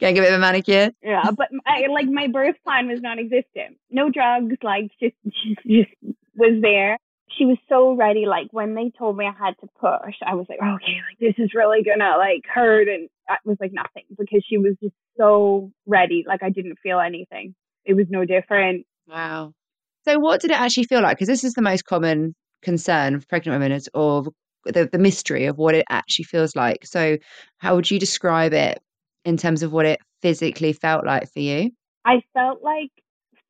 Go 0.00 0.06
and 0.06 0.14
give 0.14 0.24
it 0.24 0.32
a 0.32 0.38
manicure. 0.38 0.90
yeah. 1.02 1.30
But 1.36 1.48
I, 1.66 1.86
like 1.92 2.06
my 2.08 2.26
birth 2.26 2.56
plan 2.64 2.88
was 2.88 3.00
non-existent. 3.00 3.76
No 3.90 4.10
drugs. 4.10 4.56
Like 4.62 4.90
just, 5.00 5.14
just, 5.24 5.60
just 5.66 6.14
was 6.34 6.60
there. 6.60 6.98
She 7.38 7.46
was 7.46 7.56
so 7.68 7.92
ready. 7.94 8.26
Like 8.26 8.48
when 8.50 8.74
they 8.74 8.92
told 8.98 9.16
me 9.16 9.24
I 9.26 9.32
had 9.32 9.54
to 9.60 9.66
push, 9.80 10.14
I 10.26 10.34
was 10.34 10.46
like, 10.48 10.58
okay, 10.58 10.98
like 11.08 11.18
this 11.20 11.34
is 11.38 11.52
really 11.54 11.82
gonna 11.82 12.16
like 12.18 12.42
hurt, 12.52 12.88
and 12.88 13.04
it 13.04 13.38
was 13.44 13.56
like 13.60 13.72
nothing 13.72 14.04
because 14.18 14.44
she 14.48 14.58
was 14.58 14.74
just 14.82 14.94
so 15.16 15.70
ready. 15.86 16.24
Like 16.26 16.42
I 16.42 16.50
didn't 16.50 16.78
feel 16.82 17.00
anything. 17.00 17.54
It 17.84 17.94
was 17.94 18.06
no 18.10 18.24
different. 18.24 18.84
Wow. 19.08 19.52
So, 20.04 20.18
what 20.18 20.40
did 20.40 20.50
it 20.50 20.60
actually 20.60 20.84
feel 20.84 21.00
like? 21.00 21.16
Because 21.16 21.28
this 21.28 21.44
is 21.44 21.54
the 21.54 21.62
most 21.62 21.84
common 21.84 22.34
concern 22.62 23.14
of 23.14 23.28
pregnant 23.28 23.54
women 23.54 23.72
is 23.72 23.88
of 23.94 24.28
the, 24.64 24.88
the 24.90 24.98
mystery 24.98 25.46
of 25.46 25.58
what 25.58 25.74
it 25.74 25.84
actually 25.90 26.24
feels 26.24 26.54
like. 26.56 26.86
So, 26.86 27.18
how 27.58 27.74
would 27.74 27.90
you 27.90 27.98
describe 27.98 28.52
it 28.52 28.78
in 29.24 29.36
terms 29.36 29.62
of 29.62 29.72
what 29.72 29.86
it 29.86 30.00
physically 30.20 30.72
felt 30.72 31.04
like 31.04 31.32
for 31.32 31.40
you? 31.40 31.72
I 32.04 32.22
felt 32.34 32.62
like 32.62 32.90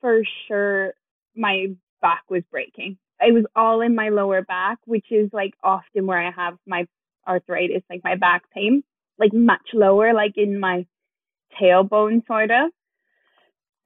for 0.01 0.23
sure 0.49 0.95
my 1.35 1.69
back 2.01 2.23
was 2.29 2.43
breaking. 2.51 2.99
It 3.21 3.33
was 3.33 3.45
all 3.55 3.81
in 3.81 3.95
my 3.95 4.09
lower 4.09 4.43
back, 4.43 4.79
which 4.85 5.07
is 5.11 5.31
like 5.33 5.55
often 5.63 6.07
where 6.07 6.21
I 6.21 6.31
have 6.31 6.55
my 6.67 6.87
arthritis, 7.27 7.83
like 7.89 8.03
my 8.03 8.17
back 8.17 8.43
pain, 8.53 8.83
like 9.19 9.33
much 9.33 9.69
lower, 9.73 10.13
like 10.13 10.33
in 10.37 10.59
my 10.59 10.87
tailbone, 11.61 12.27
sort 12.27 12.51
of. 12.51 12.71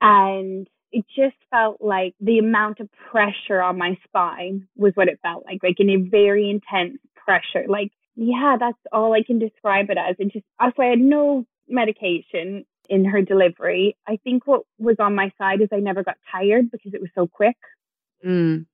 And 0.00 0.66
it 0.96 1.04
just 1.14 1.36
felt 1.50 1.76
like 1.82 2.14
the 2.20 2.38
amount 2.38 2.80
of 2.80 2.88
pressure 3.10 3.60
on 3.60 3.76
my 3.76 3.98
spine 4.04 4.66
was 4.76 4.92
what 4.94 5.08
it 5.08 5.20
felt 5.20 5.44
like, 5.44 5.58
like 5.62 5.78
in 5.78 5.90
a 5.90 5.96
very 5.96 6.48
intense 6.48 6.96
pressure. 7.14 7.66
Like, 7.68 7.92
yeah, 8.14 8.56
that's 8.58 8.78
all 8.92 9.12
I 9.12 9.22
can 9.22 9.38
describe 9.38 9.90
it 9.90 9.98
as. 9.98 10.16
It 10.18 10.32
just, 10.32 10.46
also, 10.58 10.80
I 10.80 10.86
had 10.86 10.98
no 10.98 11.44
medication 11.68 12.64
in 12.88 13.04
her 13.04 13.20
delivery. 13.20 13.94
I 14.08 14.18
think 14.24 14.46
what 14.46 14.62
was 14.78 14.96
on 14.98 15.14
my 15.14 15.30
side 15.36 15.60
is 15.60 15.68
I 15.70 15.80
never 15.80 16.02
got 16.02 16.16
tired 16.32 16.70
because 16.70 16.94
it 16.94 17.02
was 17.02 17.10
so 17.14 17.26
quick. 17.26 17.58
Mm. 18.26 18.64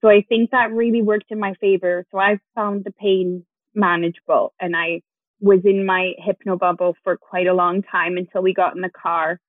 So 0.00 0.08
I 0.08 0.24
think 0.26 0.52
that 0.52 0.72
really 0.72 1.02
worked 1.02 1.30
in 1.30 1.38
my 1.38 1.52
favor. 1.60 2.06
So 2.10 2.18
I 2.18 2.38
found 2.54 2.84
the 2.84 2.92
pain 2.92 3.44
manageable 3.74 4.54
and 4.58 4.74
I 4.74 5.02
was 5.40 5.60
in 5.66 5.84
my 5.84 6.12
hypno 6.16 6.56
bubble 6.56 6.96
for 7.04 7.18
quite 7.18 7.48
a 7.48 7.52
long 7.52 7.82
time 7.82 8.16
until 8.16 8.40
we 8.40 8.54
got 8.54 8.74
in 8.74 8.80
the 8.80 8.88
car 8.88 9.40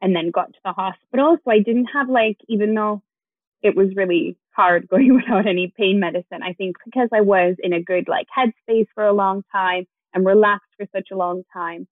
and 0.00 0.14
then 0.14 0.30
got 0.30 0.52
to 0.52 0.58
the 0.64 0.72
hospital. 0.72 1.36
So 1.44 1.50
I 1.50 1.58
didn't 1.60 1.86
have 1.94 2.08
like, 2.08 2.36
even 2.48 2.74
though 2.74 3.02
it 3.62 3.74
was 3.76 3.88
really 3.94 4.36
hard 4.50 4.88
going 4.90 5.14
without 5.14 5.46
any 5.46 5.72
pain 5.76 6.00
medicine, 6.00 6.42
I 6.42 6.52
think 6.52 6.76
because 6.84 7.08
I 7.12 7.20
was 7.22 7.56
in 7.62 7.72
a 7.72 7.82
good 7.82 8.08
like 8.08 8.26
headspace 8.36 8.86
for 8.94 9.04
a 9.06 9.12
long 9.12 9.42
time 9.52 9.86
and 10.14 10.24
relaxed 10.26 10.70
for 10.76 10.86
such 10.94 11.08
a 11.12 11.16
long 11.16 11.42
time, 11.52 11.86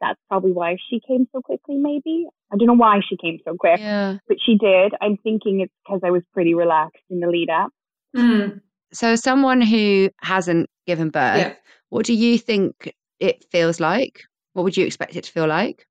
that's 0.00 0.20
probably 0.28 0.52
why 0.52 0.76
she 0.90 1.00
came 1.06 1.26
so 1.32 1.40
quickly, 1.40 1.76
maybe. 1.76 2.26
I 2.52 2.56
don't 2.56 2.66
know 2.66 2.74
why 2.74 3.00
she 3.08 3.16
came 3.16 3.38
so 3.44 3.56
quick, 3.56 3.80
Yeah. 3.80 4.18
but 4.28 4.36
she 4.44 4.56
did. 4.58 4.92
I'm 5.00 5.16
thinking 5.16 5.60
it's 5.60 5.72
because 5.84 6.00
I 6.04 6.10
was 6.10 6.22
pretty 6.34 6.54
relaxed 6.54 7.02
in 7.08 7.20
the 7.20 7.28
lead 7.28 7.48
up. 7.48 7.70
Mm. 8.14 8.60
So, 8.92 9.16
someone 9.16 9.62
who 9.62 10.10
hasn't 10.20 10.68
given 10.86 11.08
birth, 11.08 11.38
Yeah. 11.38 11.54
what 11.88 12.04
do 12.06 12.12
you 12.12 12.38
think 12.38 12.94
it 13.20 13.44
feels 13.50 13.80
like? 13.80 14.20
What 14.52 14.64
would 14.64 14.76
you 14.76 14.84
expect 14.86 15.16
it 15.16 15.24
to 15.24 15.32
feel 15.32 15.46
like? 15.46 15.86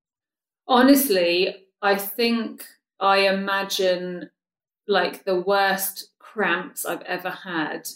Honestly, 0.67 1.67
I 1.81 1.95
think 1.95 2.65
I 2.99 3.27
imagine 3.27 4.29
like 4.87 5.25
the 5.25 5.39
worst 5.41 6.09
cramps 6.19 6.85
I've 6.85 7.01
ever 7.03 7.29
had 7.29 7.87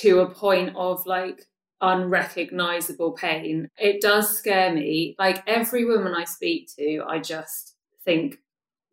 to 0.00 0.20
a 0.20 0.30
point 0.30 0.74
of 0.76 1.06
like 1.06 1.46
unrecognizable 1.80 3.12
pain. 3.12 3.68
It 3.78 4.00
does 4.02 4.38
scare 4.38 4.72
me. 4.74 5.16
Like 5.18 5.42
every 5.48 5.84
woman 5.84 6.14
I 6.14 6.24
speak 6.24 6.70
to, 6.78 7.02
I 7.06 7.20
just 7.20 7.76
think 8.04 8.38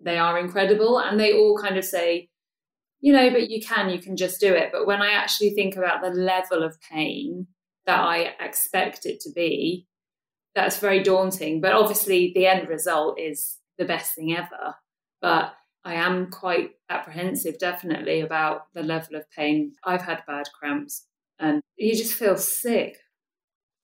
they 0.01 0.17
are 0.17 0.39
incredible 0.39 0.99
and 0.99 1.19
they 1.19 1.33
all 1.33 1.57
kind 1.57 1.77
of 1.77 1.85
say, 1.85 2.29
you 3.01 3.13
know, 3.13 3.31
but 3.31 3.49
you 3.49 3.61
can, 3.61 3.89
you 3.89 3.99
can 3.99 4.17
just 4.17 4.41
do 4.41 4.53
it. 4.53 4.71
But 4.73 4.87
when 4.87 5.01
I 5.01 5.13
actually 5.13 5.51
think 5.51 5.77
about 5.77 6.01
the 6.01 6.11
level 6.11 6.63
of 6.63 6.81
pain 6.81 7.47
that 7.87 7.99
I 7.99 8.35
expect 8.41 9.05
it 9.05 9.21
to 9.21 9.31
be, 9.33 9.87
that's 10.55 10.79
very 10.79 11.03
daunting. 11.03 11.61
But 11.61 11.73
obviously, 11.73 12.31
the 12.33 12.47
end 12.47 12.67
result 12.67 13.19
is 13.19 13.57
the 13.77 13.85
best 13.85 14.15
thing 14.15 14.35
ever. 14.35 14.75
But 15.21 15.53
I 15.83 15.95
am 15.95 16.29
quite 16.29 16.71
apprehensive, 16.89 17.57
definitely, 17.57 18.21
about 18.21 18.67
the 18.73 18.83
level 18.83 19.15
of 19.15 19.29
pain. 19.31 19.73
I've 19.85 20.01
had 20.01 20.23
bad 20.27 20.47
cramps 20.57 21.05
and 21.39 21.61
you 21.77 21.95
just 21.95 22.13
feel 22.13 22.37
sick. 22.37 22.97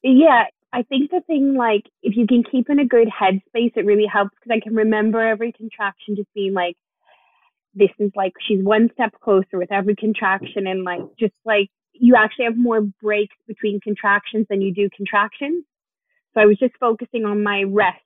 Yeah, 0.04 0.46
I 0.74 0.84
think 0.84 1.10
the 1.10 1.22
thing, 1.22 1.56
like, 1.56 1.84
if 2.04 2.18
you 2.18 2.28
can 2.28 2.44
keep 2.44 2.70
in 2.70 2.80
a 2.80 2.86
good 2.86 3.08
headspace, 3.08 3.78
it 3.78 3.86
really 3.86 4.06
helps 4.06 4.36
because 4.36 4.56
I 4.56 4.60
can 4.60 4.76
remember 4.76 5.26
every 5.26 5.52
contraction 5.54 6.16
just 6.16 6.34
being 6.34 6.54
like, 6.54 6.76
this 7.74 7.90
is 7.98 8.12
like, 8.16 8.34
she's 8.46 8.64
one 8.64 8.90
step 8.94 9.14
closer 9.22 9.58
with 9.58 9.72
every 9.72 9.96
contraction. 9.96 10.68
And 10.68 10.84
like, 10.84 11.02
just 11.18 11.36
like, 11.46 11.70
you 11.94 12.16
actually 12.18 12.46
have 12.46 12.58
more 12.58 12.82
breaks 13.02 13.36
between 13.48 13.80
contractions 13.80 14.48
than 14.50 14.62
you 14.62 14.74
do 14.74 14.90
contractions. 14.96 15.64
So 16.36 16.42
I 16.42 16.46
was 16.46 16.60
just 16.60 16.76
focusing 16.80 17.26
on 17.26 17.44
my 17.44 17.64
rest 17.64 18.02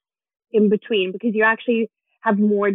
in 0.51 0.69
between 0.69 1.11
because 1.11 1.31
you 1.33 1.43
actually 1.43 1.89
have 2.21 2.37
more 2.37 2.71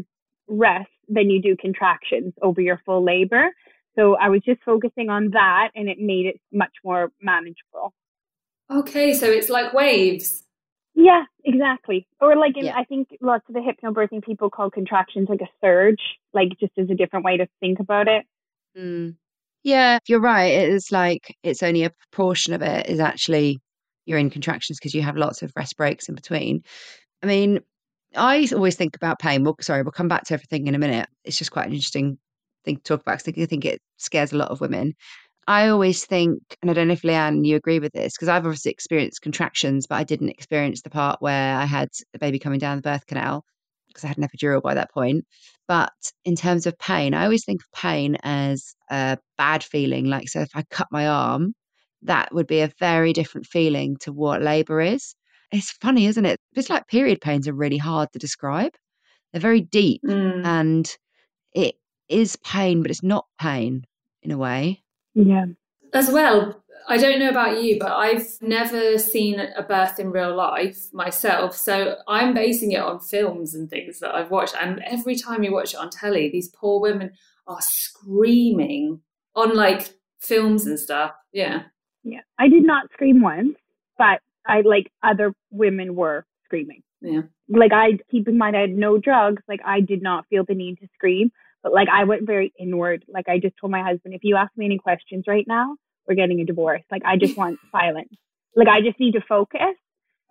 rest 0.48 0.90
than 1.08 1.30
you 1.30 1.40
do 1.40 1.56
contractions 1.56 2.34
over 2.42 2.60
your 2.60 2.80
full 2.84 3.04
labor. 3.04 3.50
So 3.96 4.16
I 4.16 4.28
was 4.28 4.42
just 4.42 4.60
focusing 4.64 5.08
on 5.08 5.30
that 5.30 5.70
and 5.74 5.88
it 5.88 5.98
made 6.00 6.26
it 6.26 6.40
much 6.52 6.72
more 6.84 7.12
manageable. 7.22 7.94
Okay, 8.70 9.14
so 9.14 9.26
it's 9.26 9.48
like 9.48 9.72
waves. 9.72 10.42
Yeah, 10.94 11.24
exactly. 11.44 12.06
Or 12.20 12.36
like 12.36 12.56
in, 12.56 12.66
Yeah. 12.66 12.76
I 12.76 12.84
think 12.84 13.08
lots 13.20 13.44
of 13.48 13.54
the 13.54 13.60
hypnobirthing 13.60 14.24
people 14.24 14.50
call 14.50 14.70
contractions 14.70 15.28
like 15.28 15.40
a 15.40 15.48
surge, 15.60 16.00
like 16.32 16.50
just 16.58 16.72
as 16.78 16.88
a 16.90 16.94
different 16.94 17.24
way 17.24 17.36
to 17.36 17.46
think 17.60 17.78
about 17.78 18.08
it. 18.08 18.24
Mm. 18.76 19.16
Yeah, 19.62 19.98
you're 20.08 20.20
right. 20.20 20.52
It 20.52 20.68
is 20.70 20.90
like 20.90 21.36
it's 21.42 21.62
only 21.62 21.84
a 21.84 21.90
proportion 21.90 22.52
of 22.54 22.62
it 22.62 22.88
is 22.88 23.00
actually 23.00 23.60
you're 24.06 24.18
in 24.18 24.30
contractions 24.30 24.78
because 24.78 24.94
you 24.94 25.02
have 25.02 25.16
lots 25.16 25.42
of 25.42 25.52
rest 25.56 25.76
breaks 25.76 26.08
in 26.08 26.14
between. 26.14 26.62
I 27.22 27.26
mean, 27.26 27.60
I 28.16 28.48
always 28.52 28.76
think 28.76 28.96
about 28.96 29.18
pain. 29.18 29.44
Well, 29.44 29.56
sorry, 29.60 29.82
we'll 29.82 29.92
come 29.92 30.08
back 30.08 30.24
to 30.24 30.34
everything 30.34 30.66
in 30.66 30.74
a 30.74 30.78
minute. 30.78 31.08
It's 31.24 31.38
just 31.38 31.50
quite 31.50 31.66
an 31.66 31.72
interesting 31.72 32.18
thing 32.64 32.76
to 32.76 32.82
talk 32.82 33.00
about 33.00 33.24
because 33.24 33.42
I 33.42 33.46
think 33.46 33.64
it 33.64 33.80
scares 33.96 34.32
a 34.32 34.36
lot 34.36 34.50
of 34.50 34.60
women. 34.60 34.94
I 35.46 35.68
always 35.68 36.06
think, 36.06 36.40
and 36.62 36.70
I 36.70 36.74
don't 36.74 36.88
know 36.88 36.94
if 36.94 37.02
Leann, 37.02 37.44
you 37.44 37.56
agree 37.56 37.78
with 37.78 37.92
this, 37.92 38.14
because 38.14 38.28
I've 38.28 38.46
obviously 38.46 38.70
experienced 38.70 39.20
contractions, 39.20 39.86
but 39.86 39.96
I 39.96 40.04
didn't 40.04 40.30
experience 40.30 40.80
the 40.80 40.90
part 40.90 41.20
where 41.20 41.56
I 41.56 41.66
had 41.66 41.90
a 42.14 42.18
baby 42.18 42.38
coming 42.38 42.58
down 42.58 42.76
the 42.76 42.82
birth 42.82 43.06
canal 43.06 43.44
because 43.88 44.04
I 44.04 44.08
had 44.08 44.18
an 44.18 44.26
epidural 44.26 44.62
by 44.62 44.74
that 44.74 44.90
point. 44.90 45.24
But 45.68 45.92
in 46.24 46.34
terms 46.34 46.66
of 46.66 46.78
pain, 46.78 47.14
I 47.14 47.24
always 47.24 47.44
think 47.44 47.60
of 47.60 47.78
pain 47.78 48.16
as 48.22 48.74
a 48.90 49.18
bad 49.36 49.62
feeling. 49.62 50.06
Like, 50.06 50.28
so 50.28 50.40
if 50.40 50.50
I 50.54 50.62
cut 50.70 50.88
my 50.90 51.08
arm, 51.08 51.54
that 52.04 52.32
would 52.34 52.46
be 52.46 52.60
a 52.60 52.72
very 52.78 53.12
different 53.12 53.46
feeling 53.46 53.96
to 53.98 54.12
what 54.12 54.42
labor 54.42 54.80
is. 54.80 55.14
It's 55.52 55.70
funny, 55.70 56.06
isn't 56.06 56.24
it? 56.24 56.38
It's 56.54 56.70
like 56.70 56.86
period 56.88 57.20
pains 57.20 57.48
are 57.48 57.52
really 57.52 57.78
hard 57.78 58.12
to 58.12 58.18
describe. 58.18 58.72
They're 59.32 59.40
very 59.40 59.60
deep 59.60 60.02
Mm. 60.04 60.44
and 60.44 60.96
it 61.52 61.76
is 62.08 62.36
pain, 62.36 62.82
but 62.82 62.90
it's 62.90 63.02
not 63.02 63.26
pain 63.40 63.84
in 64.22 64.30
a 64.30 64.38
way. 64.38 64.82
Yeah. 65.14 65.46
As 65.92 66.10
well, 66.10 66.62
I 66.88 66.98
don't 66.98 67.18
know 67.18 67.30
about 67.30 67.62
you, 67.62 67.78
but 67.78 67.92
I've 67.92 68.26
never 68.42 68.98
seen 68.98 69.40
a 69.40 69.62
birth 69.62 69.98
in 69.98 70.10
real 70.10 70.34
life 70.34 70.92
myself. 70.92 71.56
So 71.56 71.96
I'm 72.08 72.34
basing 72.34 72.72
it 72.72 72.80
on 72.80 73.00
films 73.00 73.54
and 73.54 73.70
things 73.70 74.00
that 74.00 74.14
I've 74.14 74.30
watched. 74.30 74.56
And 74.60 74.80
every 74.84 75.16
time 75.16 75.42
you 75.42 75.52
watch 75.52 75.72
it 75.72 75.80
on 75.80 75.90
telly, 75.90 76.28
these 76.28 76.48
poor 76.48 76.80
women 76.80 77.12
are 77.46 77.60
screaming 77.60 79.00
on 79.34 79.56
like 79.56 79.94
films 80.20 80.66
and 80.66 80.78
stuff. 80.78 81.12
Yeah. 81.32 81.62
Yeah. 82.04 82.20
I 82.38 82.48
did 82.48 82.64
not 82.64 82.90
scream 82.92 83.20
once, 83.20 83.56
but 83.98 84.20
I 84.46 84.60
like 84.60 84.92
other 85.02 85.34
women 85.50 85.96
were 85.96 86.24
screaming. 86.44 86.82
Yeah. 87.00 87.22
Like 87.48 87.72
I 87.72 87.98
keep 88.10 88.28
in 88.28 88.38
mind 88.38 88.56
I 88.56 88.62
had 88.62 88.70
no 88.70 88.98
drugs, 88.98 89.42
like 89.48 89.60
I 89.64 89.80
did 89.80 90.02
not 90.02 90.26
feel 90.28 90.44
the 90.46 90.54
need 90.54 90.78
to 90.80 90.88
scream. 90.94 91.30
But 91.62 91.72
like 91.72 91.88
I 91.88 92.04
went 92.04 92.26
very 92.26 92.52
inward. 92.58 93.04
Like 93.08 93.28
I 93.28 93.38
just 93.38 93.54
told 93.60 93.70
my 93.70 93.82
husband, 93.82 94.14
if 94.14 94.20
you 94.22 94.36
ask 94.36 94.52
me 94.56 94.66
any 94.66 94.78
questions 94.78 95.24
right 95.26 95.46
now, 95.48 95.76
we're 96.06 96.14
getting 96.14 96.40
a 96.40 96.44
divorce. 96.44 96.82
Like 96.90 97.02
I 97.04 97.16
just 97.16 97.36
want 97.36 97.58
silence. 97.72 98.12
Like 98.54 98.68
I 98.68 98.80
just 98.82 99.00
need 99.00 99.12
to 99.12 99.22
focus. 99.26 99.74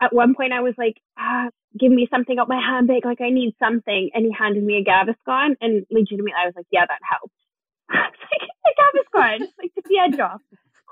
At 0.02 0.14
one 0.14 0.36
point 0.36 0.54
I 0.54 0.62
was 0.62 0.76
like, 0.78 0.98
ah, 1.18 1.50
give 1.80 1.92
me 1.92 2.08
something 2.12 2.38
out 2.38 2.50
my 2.50 2.62
handbag. 2.62 3.06
Like 3.06 3.22
I 3.22 3.30
need 3.30 3.56
something. 3.60 4.12
And 4.14 4.26
he 4.26 4.32
handed 4.38 4.64
me 4.64 4.78
a 4.78 4.84
Gaviscon 4.84 5.56
and 5.60 5.86
legitimately 5.90 6.34
I 6.38 6.46
was 6.46 6.54
like, 6.56 6.68
yeah, 6.72 6.86
that 6.88 7.00
helped. 7.10 7.34
I 7.90 8.10
was 8.10 8.20
like, 8.32 8.50
a 8.66 8.82
Gaviscon, 8.82 9.48
like 9.58 9.74
took 9.74 9.86
the 9.86 10.00
edge 10.00 10.20
off. 10.20 10.42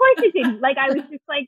Course 0.01 0.25
it 0.25 0.33
didn't. 0.33 0.61
Like 0.61 0.77
I 0.77 0.87
was 0.87 1.03
just 1.11 1.23
like 1.29 1.47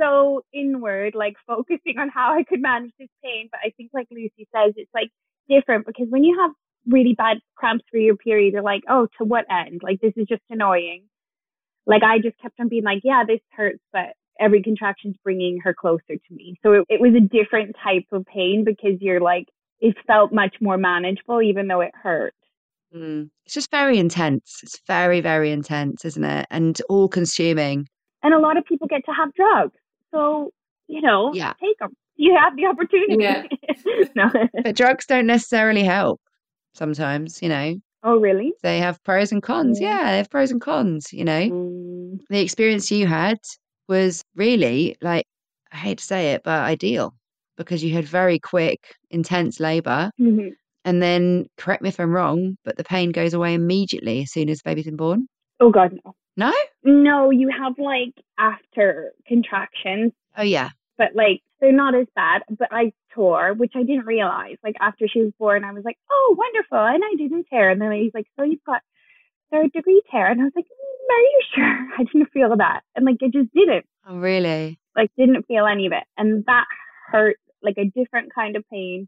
so 0.00 0.42
inward, 0.52 1.14
like 1.14 1.34
focusing 1.46 1.98
on 1.98 2.08
how 2.08 2.32
I 2.32 2.42
could 2.42 2.60
manage 2.60 2.92
this 2.98 3.08
pain. 3.22 3.48
But 3.50 3.60
I 3.64 3.70
think 3.76 3.90
like 3.94 4.08
Lucy 4.10 4.48
says, 4.54 4.74
it's 4.76 4.90
like 4.94 5.10
different 5.48 5.86
because 5.86 6.06
when 6.08 6.24
you 6.24 6.38
have 6.40 6.50
really 6.88 7.14
bad 7.14 7.38
cramps 7.56 7.84
for 7.90 7.98
your 7.98 8.16
period, 8.16 8.54
you're 8.54 8.62
like, 8.62 8.82
oh, 8.88 9.06
to 9.18 9.24
what 9.24 9.44
end? 9.50 9.82
Like 9.82 10.00
this 10.00 10.12
is 10.16 10.26
just 10.26 10.42
annoying. 10.50 11.04
Like 11.86 12.02
I 12.02 12.18
just 12.18 12.38
kept 12.40 12.58
on 12.58 12.68
being 12.68 12.84
like, 12.84 13.02
yeah, 13.04 13.22
this 13.26 13.40
hurts, 13.52 13.82
but 13.92 14.14
every 14.40 14.62
contraction's 14.62 15.16
bringing 15.22 15.60
her 15.62 15.74
closer 15.74 16.02
to 16.08 16.34
me. 16.34 16.56
So 16.62 16.72
it, 16.72 16.84
it 16.88 17.00
was 17.00 17.14
a 17.14 17.20
different 17.20 17.76
type 17.82 18.06
of 18.12 18.26
pain 18.26 18.64
because 18.64 19.00
you're 19.00 19.20
like, 19.20 19.46
it 19.80 19.94
felt 20.06 20.32
much 20.32 20.56
more 20.60 20.78
manageable, 20.78 21.42
even 21.42 21.68
though 21.68 21.82
it 21.82 21.92
hurt. 21.94 22.34
Mm. 22.94 23.28
It's 23.44 23.54
just 23.54 23.70
very 23.70 23.98
intense. 23.98 24.60
It's 24.62 24.80
very, 24.86 25.20
very 25.20 25.50
intense, 25.52 26.04
isn't 26.04 26.24
it? 26.24 26.46
And 26.50 26.80
all 26.88 27.08
consuming. 27.08 27.86
And 28.22 28.34
a 28.34 28.38
lot 28.38 28.56
of 28.56 28.64
people 28.64 28.86
get 28.86 29.04
to 29.06 29.12
have 29.12 29.32
drugs. 29.34 29.76
So, 30.12 30.50
you 30.88 31.00
know, 31.02 31.32
Yeah. 31.34 31.52
take 31.60 31.78
them. 31.78 31.94
You 32.16 32.36
have 32.36 32.56
the 32.56 32.66
opportunity. 32.66 33.16
Yeah. 33.18 33.42
no. 34.14 34.30
But 34.62 34.76
drugs 34.76 35.06
don't 35.06 35.26
necessarily 35.26 35.82
help 35.84 36.20
sometimes, 36.74 37.42
you 37.42 37.48
know. 37.48 37.74
Oh, 38.02 38.16
really? 38.18 38.52
They 38.62 38.78
have 38.78 39.02
pros 39.04 39.32
and 39.32 39.42
cons. 39.42 39.80
Yeah. 39.80 40.00
Yeah, 40.02 40.10
they 40.12 40.16
have 40.18 40.30
pros 40.30 40.50
and 40.50 40.60
cons, 40.60 41.12
you 41.12 41.24
know. 41.24 41.40
Mm. 41.50 42.20
The 42.30 42.40
experience 42.40 42.90
you 42.90 43.06
had 43.06 43.38
was 43.88 44.22
really 44.34 44.96
like, 45.02 45.26
I 45.72 45.76
hate 45.76 45.98
to 45.98 46.04
say 46.04 46.32
it, 46.32 46.42
but 46.44 46.60
ideal 46.62 47.14
because 47.56 47.82
you 47.82 47.92
had 47.94 48.04
very 48.04 48.38
quick, 48.38 48.94
intense 49.10 49.58
labor. 49.60 50.10
Mhm. 50.20 50.50
And 50.86 51.02
then, 51.02 51.46
correct 51.58 51.82
me 51.82 51.90
if 51.90 52.00
I'm 52.00 52.12
wrong, 52.12 52.56
but 52.64 52.76
the 52.78 52.84
pain 52.84 53.10
goes 53.12 53.34
away 53.34 53.52
immediately 53.54 54.22
as 54.22 54.30
soon 54.32 54.48
as 54.48 54.58
the 54.62 54.70
baby's 54.70 54.86
been 54.86 54.96
born. 54.96 55.26
Oh, 55.60 55.70
God, 55.70 55.92
no. 56.04 56.14
No? 56.38 56.52
No, 56.84 57.30
you 57.30 57.48
have 57.50 57.74
like 57.78 58.14
after 58.38 59.12
contractions, 59.26 60.12
Oh, 60.36 60.42
yeah. 60.42 60.68
but 60.98 61.08
like 61.14 61.40
they're 61.60 61.72
not 61.72 61.94
as 61.94 62.06
bad. 62.14 62.42
But 62.50 62.68
I 62.70 62.92
tore, 63.12 63.54
which 63.54 63.72
I 63.74 63.82
didn't 63.82 64.06
realize. 64.06 64.56
Like 64.62 64.76
after 64.80 65.08
she 65.08 65.20
was 65.22 65.32
born, 65.38 65.64
I 65.64 65.72
was 65.72 65.84
like, 65.84 65.96
oh, 66.10 66.36
wonderful. 66.38 66.78
And 66.78 67.02
I 67.04 67.14
didn't 67.16 67.46
tear. 67.50 67.70
And 67.70 67.80
then 67.80 67.90
he's 67.92 68.12
like, 68.14 68.26
so 68.36 68.44
you've 68.44 68.62
got 68.64 68.82
third 69.50 69.72
degree 69.72 70.02
tear. 70.10 70.26
And 70.30 70.40
I 70.40 70.44
was 70.44 70.52
like, 70.54 70.66
"Mm, 70.66 71.14
are 71.14 71.20
you 71.20 71.40
sure? 71.54 71.88
I 71.98 72.04
didn't 72.04 72.32
feel 72.32 72.56
that. 72.58 72.80
And 72.94 73.04
like, 73.06 73.16
it 73.20 73.32
just 73.32 73.52
didn't. 73.54 73.86
Oh, 74.08 74.18
really? 74.18 74.78
like 74.94 75.10
didn't 75.18 75.46
feel 75.46 75.66
any 75.66 75.84
of 75.86 75.92
it 75.92 76.04
and 76.16 76.42
that 76.46 76.64
hurt 77.10 77.36
like 77.62 77.76
a 77.76 77.84
different 77.84 78.34
kind 78.34 78.56
of 78.56 78.64
pain 78.70 79.06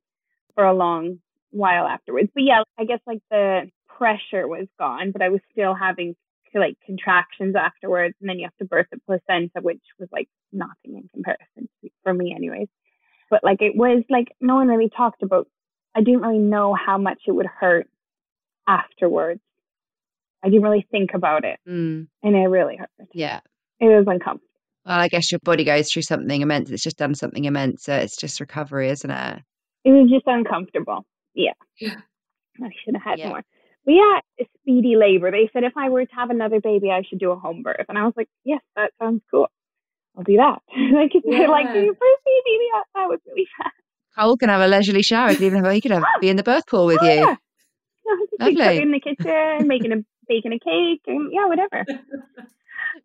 for 0.54 0.64
a 0.64 0.74
long 0.74 1.18
while 1.50 1.87
afterwards 1.87 2.28
but 2.34 2.42
yeah 2.42 2.62
i 2.78 2.84
guess 2.84 3.00
like 3.06 3.20
the 3.30 3.62
pressure 3.96 4.46
was 4.46 4.66
gone 4.78 5.11
but 5.12 5.22
i 5.22 5.28
was 5.28 5.40
still 5.52 5.74
having 5.74 6.14
like 6.54 6.76
contractions 6.84 7.54
afterwards 7.54 8.14
and 8.20 8.28
then 8.28 8.38
you 8.38 8.44
have 8.44 8.56
to 8.56 8.64
birth 8.64 8.87
a 8.92 8.98
placenta 9.06 9.61
which 9.61 9.82
was 10.00 10.08
like 10.12 10.28
nothing 10.52 10.96
in 10.96 11.08
comparison 11.14 11.68
to, 11.82 11.90
for 12.02 12.12
me 12.12 12.32
anyways 12.34 12.66
but 13.30 13.44
like 13.44 13.61
it 13.61 13.76
was 13.76 14.02
like 14.11 14.28
no 14.40 14.56
one 14.56 14.66
really 14.66 14.90
talked 14.96 15.22
about 15.22 15.46
i 15.94 16.00
didn't 16.00 16.22
really 16.22 16.38
know 16.38 16.74
how 16.74 16.98
much 16.98 17.20
it 17.26 17.32
would 17.32 17.46
hurt 17.46 17.87
afterwards 18.66 19.40
i 20.42 20.48
didn't 20.48 20.62
really 20.62 20.87
think 20.90 21.11
about 21.14 21.44
it 21.44 21.58
Mm, 21.68 22.08
and 22.22 22.34
it 22.37 22.48
really 22.48 22.76
hurt 22.76 22.90
yeah. 23.12 23.40
it 23.80 23.87
was 23.87 24.04
uncomfortable 24.08 24.42
Well, 24.87 24.98
I 24.98 25.08
guess 25.08 25.30
your 25.30 25.40
body 25.44 25.64
goes 25.64 25.92
through 25.92 26.02
something 26.02 26.40
immense. 26.40 26.70
It's 26.70 26.82
just 26.82 26.96
done 26.96 27.14
something 27.14 27.44
immense. 27.44 27.84
So 27.84 27.94
it's 27.94 28.16
just 28.16 28.40
recovery, 28.40 28.88
isn't 28.88 29.11
it? 29.11 29.42
it 29.84 29.90
was 29.90 30.08
just 30.11 30.24
uncomfortable. 30.26 31.04
Yeah. 31.38 31.53
Yeah. 31.79 31.94
I 32.62 32.70
should 32.85 32.94
have 32.94 33.03
had 33.05 33.18
Yeah. 33.20 33.29
more. 33.29 33.42
But 33.87 33.92
yeah, 33.92 34.46
speedy 34.61 34.96
labor. 34.96 35.31
They 35.31 35.48
said 35.53 35.62
if 35.64 35.77
I 35.77 35.88
were 35.88 36.05
to 36.05 36.14
have 36.14 36.31
another 36.31 36.61
baby, 36.61 36.90
I 36.90 37.03
should 37.09 37.20
do 37.20 37.31
a 37.31 37.37
home 37.37 37.62
birth. 37.62 37.87
And 37.88 37.96
I 37.96 38.05
was 38.05 38.12
like, 38.16 38.29
yes, 38.44 38.61
that 38.77 38.90
sounds 39.01 39.22
cool. 39.31 39.48
I'll 40.16 40.24
do 40.24 40.37
that. 40.37 40.59
like, 40.92 41.12
they're 41.24 41.48
like, 41.48 41.66
Yeah. 41.66 41.72
do 41.74 41.81
your 41.85 41.94
first 41.94 42.20
baby, 42.27 42.59
yeah, 42.74 42.83
that 42.96 43.09
was 43.09 43.20
really 43.27 43.46
fast. 43.57 43.74
Cole 44.18 44.37
can 44.37 44.48
have 44.48 44.61
a 44.61 44.66
leisurely 44.66 45.03
shower. 45.03 45.29
He 45.31 45.37
can 45.37 45.44
even 45.46 45.64
have, 45.64 45.72
he 45.72 45.81
could 45.81 45.92
have 45.92 46.03
be 46.20 46.29
in 46.29 46.37
the 46.37 46.42
birth 46.42 46.66
pool 46.66 46.87
with 46.87 46.98
Oh, 47.01 47.07
you. 47.07 47.20
yeah. 47.20 47.37
Lovely. 48.40 48.83
in 48.83 48.90
the 48.90 49.01
kitchen, 49.01 49.68
making 49.68 49.92
a 49.92 49.96
baking 50.29 50.53
a 50.53 50.59
cake, 50.59 51.03
and 51.07 51.31
yeah, 51.33 51.46
whatever. 51.46 51.85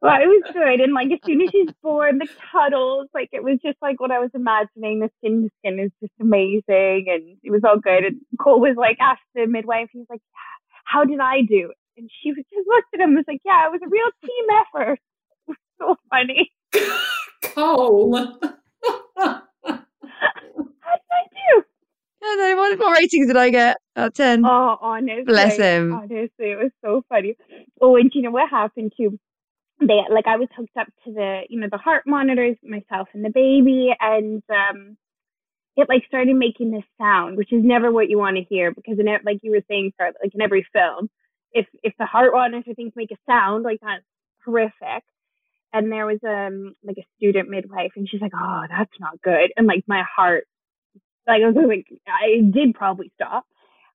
Well, 0.02 0.22
it 0.22 0.28
was 0.28 0.44
good. 0.54 0.82
And 0.82 0.94
like 0.94 1.12
as 1.12 1.20
soon 1.26 1.42
as 1.42 1.50
she's 1.52 1.70
born, 1.82 2.18
the 2.18 2.28
cuddles, 2.52 3.08
like 3.14 3.30
it 3.32 3.44
was 3.44 3.60
just 3.64 3.78
like 3.82 4.00
what 4.00 4.12
I 4.12 4.20
was 4.20 4.32
imagining. 4.34 5.00
The 5.00 5.10
skin 5.20 5.44
to 5.44 5.50
skin 5.60 5.80
is 5.80 5.92
just 6.02 6.14
amazing 6.20 7.06
and 7.08 7.38
it 7.44 7.52
was 7.52 7.62
all 7.64 7.80
good. 7.80 8.04
And 8.04 8.22
Cole 8.40 8.60
was 8.60 8.76
like 8.78 8.98
asked 9.00 9.22
the 9.36 9.48
midwife, 9.48 9.90
he 9.92 10.00
was 10.00 10.08
like, 10.10 10.22
How 10.84 11.06
did 11.06 11.20
I 11.20 11.42
do? 11.42 11.72
And 11.98 12.10
she 12.22 12.32
was 12.32 12.44
just 12.54 12.68
looked 12.68 12.94
at 12.94 13.00
him 13.00 13.10
and 13.10 13.18
was 13.18 13.26
like, 13.28 13.42
Yeah, 13.46 13.68
it 13.68 13.72
was 13.72 13.82
a 13.84 13.90
real 13.90 14.10
team 14.22 14.46
effort. 14.62 15.00
It 15.46 15.58
was 15.80 15.98
so 15.98 15.98
funny. 16.10 16.52
Cole. 17.54 18.16
How 19.16 19.42
did 19.66 19.82
I 21.12 21.24
do? 21.32 21.64
I 22.26 22.36
know, 22.36 22.56
what, 22.56 22.80
what 22.80 22.98
ratings 22.98 23.28
did 23.28 23.36
I 23.36 23.50
get 23.50 23.78
out 23.98 24.08
of 24.08 24.14
10? 24.14 24.46
Oh, 24.46 24.78
honestly. 24.80 25.24
Bless 25.26 25.58
him. 25.58 25.94
Honestly, 25.94 26.30
it 26.40 26.58
was 26.58 26.72
so 26.84 27.04
funny. 27.10 27.36
Oh, 27.82 27.98
and 27.98 28.10
you 28.14 28.22
know 28.22 28.32
what 28.32 28.50
happened 28.50 28.94
too? 28.96 29.20
They 29.88 30.02
like 30.14 30.28
I 30.28 30.38
was 30.38 30.50
hooked 30.56 30.78
up 30.78 30.88
to 31.06 31.14
the 31.14 31.42
you 31.50 31.60
know 31.60 31.68
the 31.72 31.78
heart 31.78 32.04
monitors, 32.08 32.58
myself 32.64 33.10
and 33.14 33.24
the 33.24 33.30
baby, 33.30 33.94
and 34.00 34.44
um, 34.50 34.98
it 35.76 35.90
like 35.90 36.06
started 36.08 36.36
making 36.36 36.72
this 36.72 36.84
sound, 37.00 37.38
which 37.38 37.54
is 37.54 37.64
never 37.64 37.92
what 37.92 38.10
you 38.10 38.18
want 38.18 38.38
to 38.38 38.44
hear 38.44 38.74
because 38.74 39.00
in 39.00 39.08
ev- 39.08 39.22
like 39.26 39.40
you 39.44 39.52
were 39.52 39.64
saying, 39.70 39.94
like 40.00 40.34
in 40.34 40.42
every 40.42 40.66
film, 40.74 41.10
if 41.54 41.68
if 41.84 41.94
the 42.00 42.06
heart 42.06 42.34
monitor 42.34 42.74
things 42.76 42.94
make 42.96 43.12
a 43.12 43.18
sound 43.28 43.64
like 43.64 43.80
that's 43.82 44.04
horrific. 44.46 45.04
And 45.74 45.92
there 45.92 46.06
was 46.06 46.20
um 46.24 46.76
like 46.84 46.98
a 47.00 47.08
student 47.18 47.50
midwife, 47.50 47.92
and 47.96 48.08
she's 48.10 48.22
like, 48.22 48.34
"Oh, 48.36 48.64
that's 48.70 48.94
not 49.00 49.22
good," 49.24 49.52
and 49.58 49.68
like 49.68 49.84
my 49.88 50.04
heart, 50.16 50.46
like 51.28 51.42
I 51.44 51.48
was 51.50 51.56
like, 51.68 51.88
I 52.08 52.42
did 52.52 52.76
probably 52.76 53.12
stop. 53.16 53.46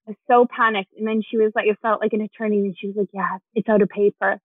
I 0.06 0.12
was 0.12 0.16
so 0.26 0.46
panicked. 0.54 0.92
And 0.96 1.06
then 1.06 1.22
she 1.28 1.36
was 1.36 1.52
like, 1.54 1.66
it 1.66 1.78
felt 1.82 2.00
like 2.00 2.12
an 2.12 2.22
attorney. 2.22 2.58
And 2.60 2.76
she 2.78 2.88
was 2.88 2.96
like, 2.96 3.08
yeah, 3.12 3.38
it's 3.54 3.68
out 3.68 3.82
of 3.82 3.88
paper. 3.88 4.38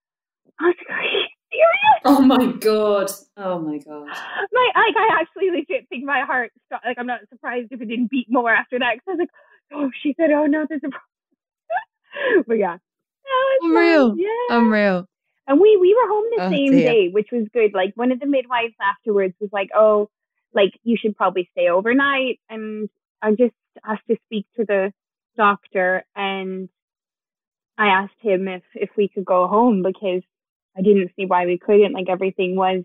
I 0.60 0.64
was 0.64 0.76
like, 0.90 1.23
serious? 1.54 2.02
Oh 2.06 2.22
my 2.22 2.52
god. 2.60 3.12
Oh 3.38 3.60
my 3.60 3.78
god. 3.78 4.08
My, 4.52 4.72
like, 4.76 4.96
I 4.98 5.20
actually 5.22 5.52
legit 5.52 5.88
think 5.90 6.04
my 6.04 6.22
heart 6.26 6.52
stopped. 6.66 6.86
Like, 6.86 6.98
I'm 7.00 7.08
not 7.08 7.22
surprised 7.30 7.70
if 7.72 7.82
it 7.82 7.88
didn't 7.88 8.10
beat 8.12 8.28
more 8.30 8.52
after 8.54 8.80
that. 8.80 8.96
Cause 8.96 9.02
I 9.08 9.12
was 9.12 9.20
like, 9.20 9.30
oh, 9.74 9.90
she 10.02 10.14
said, 10.20 10.32
oh 10.32 10.46
no, 10.46 10.66
there's 10.68 10.82
a 10.84 10.90
problem. 10.90 12.46
but 12.48 12.56
yeah. 12.56 12.78
No, 12.78 13.38
it's 13.56 13.64
fine. 13.64 13.72
Unreal. 13.72 14.16
Yeah. 14.18 14.58
Unreal. 14.58 15.08
And 15.48 15.60
we 15.60 15.78
we 15.80 15.94
were 15.94 16.08
home 16.10 16.26
the 16.36 16.44
Oh, 16.44 16.50
same 16.52 16.72
dear. 16.72 16.88
day, 16.94 17.10
which 17.10 17.28
was 17.32 17.48
good. 17.54 17.72
Like 17.74 17.94
one 17.96 18.12
of 18.12 18.20
the 18.20 18.26
midwives 18.28 18.76
afterwards 18.82 19.34
was 19.42 19.50
like, 19.52 19.70
"Oh, 19.76 20.10
like 20.54 20.72
you 20.84 20.96
should 20.98 21.18
probably 21.18 21.50
stay 21.52 21.68
overnight." 21.70 22.40
And 22.50 22.90
I 23.22 23.32
just 23.32 23.54
asked 23.86 24.08
to 24.10 24.16
speak 24.26 24.46
to 24.58 24.64
the 24.66 24.94
doctor, 25.36 26.06
and 26.16 26.70
I 27.78 27.88
asked 27.88 28.14
him 28.22 28.48
if 28.48 28.64
if 28.74 28.90
we 28.96 29.10
could 29.10 29.26
go 29.26 29.48
home 29.48 29.84
because 29.84 30.22
I 30.78 30.82
didn't 30.82 31.12
see 31.16 31.26
why 31.26 31.46
we 31.46 31.58
couldn't. 31.58 31.94
Like 31.94 32.10
everything 32.10 32.56
was 32.56 32.84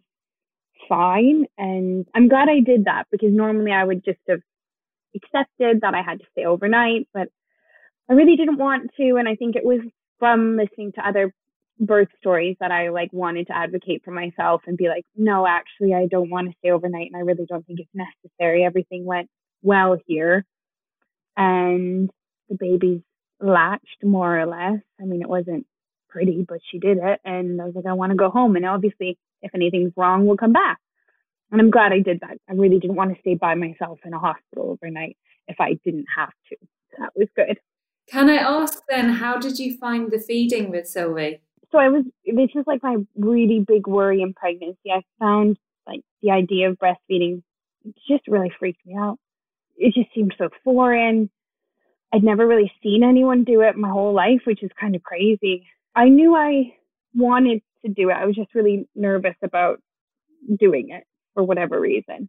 fine. 0.89 1.47
And 1.57 2.07
I'm 2.15 2.29
glad 2.29 2.49
I 2.49 2.61
did 2.61 2.85
that 2.85 3.05
because 3.11 3.33
normally 3.33 3.73
I 3.73 3.85
would 3.85 4.05
just 4.05 4.21
have 4.29 4.41
accepted 5.15 5.81
that 5.83 5.95
I 5.95 6.03
had 6.03 6.21
to 6.21 6.27
stay 6.33 6.45
overnight, 6.45 7.09
but 7.13 7.29
I 8.11 8.15
really 8.15 8.37
didn't 8.37 8.59
want 8.59 8.91
to. 8.97 9.17
And 9.17 9.29
I 9.29 9.35
think 9.35 9.57
it 9.57 9.65
was 9.65 9.81
from 10.19 10.57
listening 10.57 10.93
to 10.93 11.07
other 11.07 11.33
birth 11.81 12.09
stories 12.19 12.57
that 12.61 12.73
I 12.73 12.89
like 12.89 13.13
wanted 13.13 13.47
to 13.49 13.57
advocate 13.57 14.03
for 14.05 14.11
myself 14.11 14.63
and 14.67 14.77
be 14.77 14.89
like, 14.89 15.05
no, 15.17 15.47
actually, 15.47 15.95
I 15.95 16.07
don't 16.07 16.31
want 16.31 16.49
to 16.49 16.57
stay 16.59 16.71
overnight 16.71 17.09
and 17.13 17.17
I 17.17 17.21
really 17.21 17.47
don't 17.49 17.67
think 17.67 17.81
it's 17.81 17.89
necessary. 17.95 18.65
Everything 18.65 19.05
went 19.05 19.29
well 19.63 19.97
here. 20.07 20.45
And 21.37 22.11
the 22.49 22.57
baby's 22.59 23.03
latched 23.41 24.03
more 24.03 24.41
or 24.41 24.47
less. 24.47 24.81
I 25.01 25.05
mean, 25.05 25.23
it 25.23 25.29
wasn't 25.29 25.67
pretty, 26.09 26.45
but 26.49 26.59
she 26.71 26.79
did 26.79 26.99
it. 26.99 27.21
And 27.25 27.61
I 27.61 27.65
was 27.65 27.75
like, 27.75 27.87
I 27.87 27.93
want 27.93 28.11
to 28.11 28.17
go 28.17 28.31
home. 28.31 28.57
And 28.57 28.67
obviously, 28.67 29.19
if 29.43 29.55
anything's 29.55 29.93
wrong, 29.97 30.27
we'll 30.27 30.37
come 30.37 30.53
back. 30.53 30.79
And 31.51 31.61
I'm 31.61 31.71
glad 31.71 31.93
I 31.93 32.01
did 32.01 32.21
that. 32.21 32.39
I 32.49 32.53
really 32.55 32.79
didn't 32.79 32.97
want 32.97 33.15
to 33.15 33.21
stay 33.21 33.35
by 33.35 33.55
myself 33.55 34.01
in 34.05 34.13
a 34.13 34.19
hospital 34.19 34.71
overnight 34.71 35.17
if 35.47 35.61
I 35.61 35.79
didn't 35.85 36.07
have 36.15 36.33
to. 36.51 36.57
That 36.99 37.11
was 37.17 37.29
good. 37.35 37.59
Can 38.11 38.29
I 38.31 38.37
ask 38.37 38.83
then, 38.89 39.11
how 39.11 39.39
did 39.39 39.59
you 39.59 39.77
find 39.79 40.11
the 40.11 40.19
feeding 40.19 40.71
with 40.71 40.87
Sylvie? 40.87 41.41
So 41.71 41.79
I 41.79 41.89
was, 41.89 42.05
this 42.25 42.51
was 42.55 42.65
like 42.67 42.83
my 42.83 42.97
really 43.17 43.65
big 43.67 43.87
worry 43.87 44.23
in 44.23 44.33
pregnancy. 44.33 44.91
I 44.91 45.03
found 45.19 45.59
like 45.87 46.01
the 46.23 46.31
idea 46.31 46.71
of 46.71 46.79
breastfeeding 46.79 47.43
just 48.09 48.27
really 48.27 48.53
freaked 48.59 48.85
me 48.87 48.95
out. 48.99 49.19
It 49.77 49.95
just 49.95 50.09
seemed 50.15 50.35
so 50.39 50.49
foreign. 50.65 51.31
I'd 52.13 52.25
never 52.25 52.47
really 52.47 52.73
seen 52.83 53.05
anyone 53.05 53.45
do 53.45 53.61
it 53.61 53.77
my 53.77 53.91
whole 53.91 54.15
life, 54.15 54.41
which 54.45 54.63
is 54.63 54.71
kind 54.81 54.97
of 54.97 55.03
crazy. 55.03 55.67
I 55.99 56.09
knew 56.09 56.37
I 56.37 56.77
wanted 57.13 57.61
to 57.85 57.93
do 57.93 58.11
it. 58.11 58.13
I 58.13 58.25
was 58.25 58.37
just 58.37 58.55
really 58.55 58.87
nervous 58.95 59.35
about 59.43 59.81
doing 60.57 60.91
it 60.91 61.03
for 61.35 61.43
whatever 61.43 61.81
reason. 61.81 62.29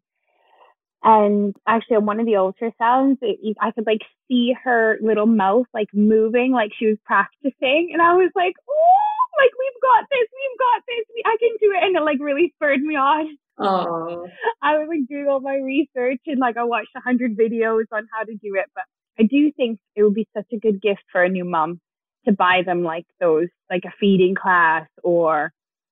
And 1.04 1.56
actually, 1.68 1.98
on 1.98 2.08
one 2.08 2.20
of 2.20 2.26
the 2.26 2.34
ultrasounds, 2.34 3.20
it, 3.22 3.56
I 3.62 3.70
could 3.72 3.86
like 3.86 4.02
see 4.28 4.56
her 4.64 4.98
little 5.04 5.28
mouth 5.28 5.68
like 5.72 5.88
moving, 5.94 6.52
like 6.52 6.72
she 6.80 6.88
was 6.88 6.98
practicing. 7.06 7.92
And 7.94 8.02
I 8.02 8.16
was 8.16 8.32
like, 8.36 8.56
oh, 8.68 9.26
like 9.38 9.52
we've 9.54 9.82
got 9.84 10.04
this, 10.10 10.28
we've 10.34 10.60
got 10.60 10.82
this, 10.88 11.06
we, 11.14 11.24
I 11.28 11.38
can 11.40 11.52
do 11.62 11.72
it. 11.78 11.84
And 11.84 11.96
it 11.96 12.02
like 12.02 12.18
really 12.20 12.52
spurred 12.56 12.82
me 12.82 12.96
on. 12.96 13.38
Oh, 13.60 14.28
I 14.64 14.80
was 14.80 14.88
like 14.90 15.08
doing 15.08 15.28
all 15.30 15.42
my 15.42 15.58
research 15.58 16.22
and 16.26 16.40
like 16.40 16.58
I 16.58 16.64
watched 16.64 16.96
a 16.98 17.02
hundred 17.02 17.38
videos 17.38 17.86
on 17.92 18.08
how 18.12 18.24
to 18.24 18.34
do 18.34 18.56
it. 18.56 18.66
But 18.74 18.86
I 19.20 19.28
do 19.30 19.52
think 19.52 19.80
it 19.96 20.02
would 20.02 20.16
be 20.16 20.28
such 20.36 20.48
a 20.54 20.58
good 20.58 20.82
gift 20.82 21.04
for 21.12 21.24
a 21.24 21.30
new 21.30 21.46
mom 21.46 21.80
to 22.26 22.32
buy 22.32 22.62
them 22.66 22.84
like 22.84 23.06
those, 23.20 23.48
like 23.70 23.84
a 23.86 23.94
feeding 24.00 24.36
class 24.36 24.88
or 25.04 25.52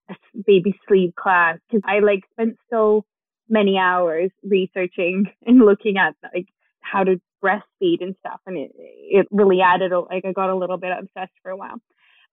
a 0.09 0.15
baby 0.45 0.77
sleep 0.87 1.15
class. 1.15 1.57
Cause 1.71 1.81
I 1.85 1.99
like 1.99 2.23
spent 2.31 2.57
so 2.69 3.05
many 3.49 3.77
hours 3.77 4.31
researching 4.43 5.31
and 5.45 5.59
looking 5.59 5.97
at 5.97 6.15
like 6.33 6.47
how 6.81 7.03
to 7.03 7.19
breastfeed 7.43 8.01
and 8.01 8.15
stuff. 8.19 8.39
And 8.45 8.57
it, 8.57 8.71
it 8.75 9.27
really 9.31 9.61
added, 9.61 9.91
like 10.09 10.25
I 10.25 10.31
got 10.31 10.49
a 10.49 10.55
little 10.55 10.77
bit 10.77 10.91
obsessed 10.97 11.33
for 11.41 11.51
a 11.51 11.57
while, 11.57 11.77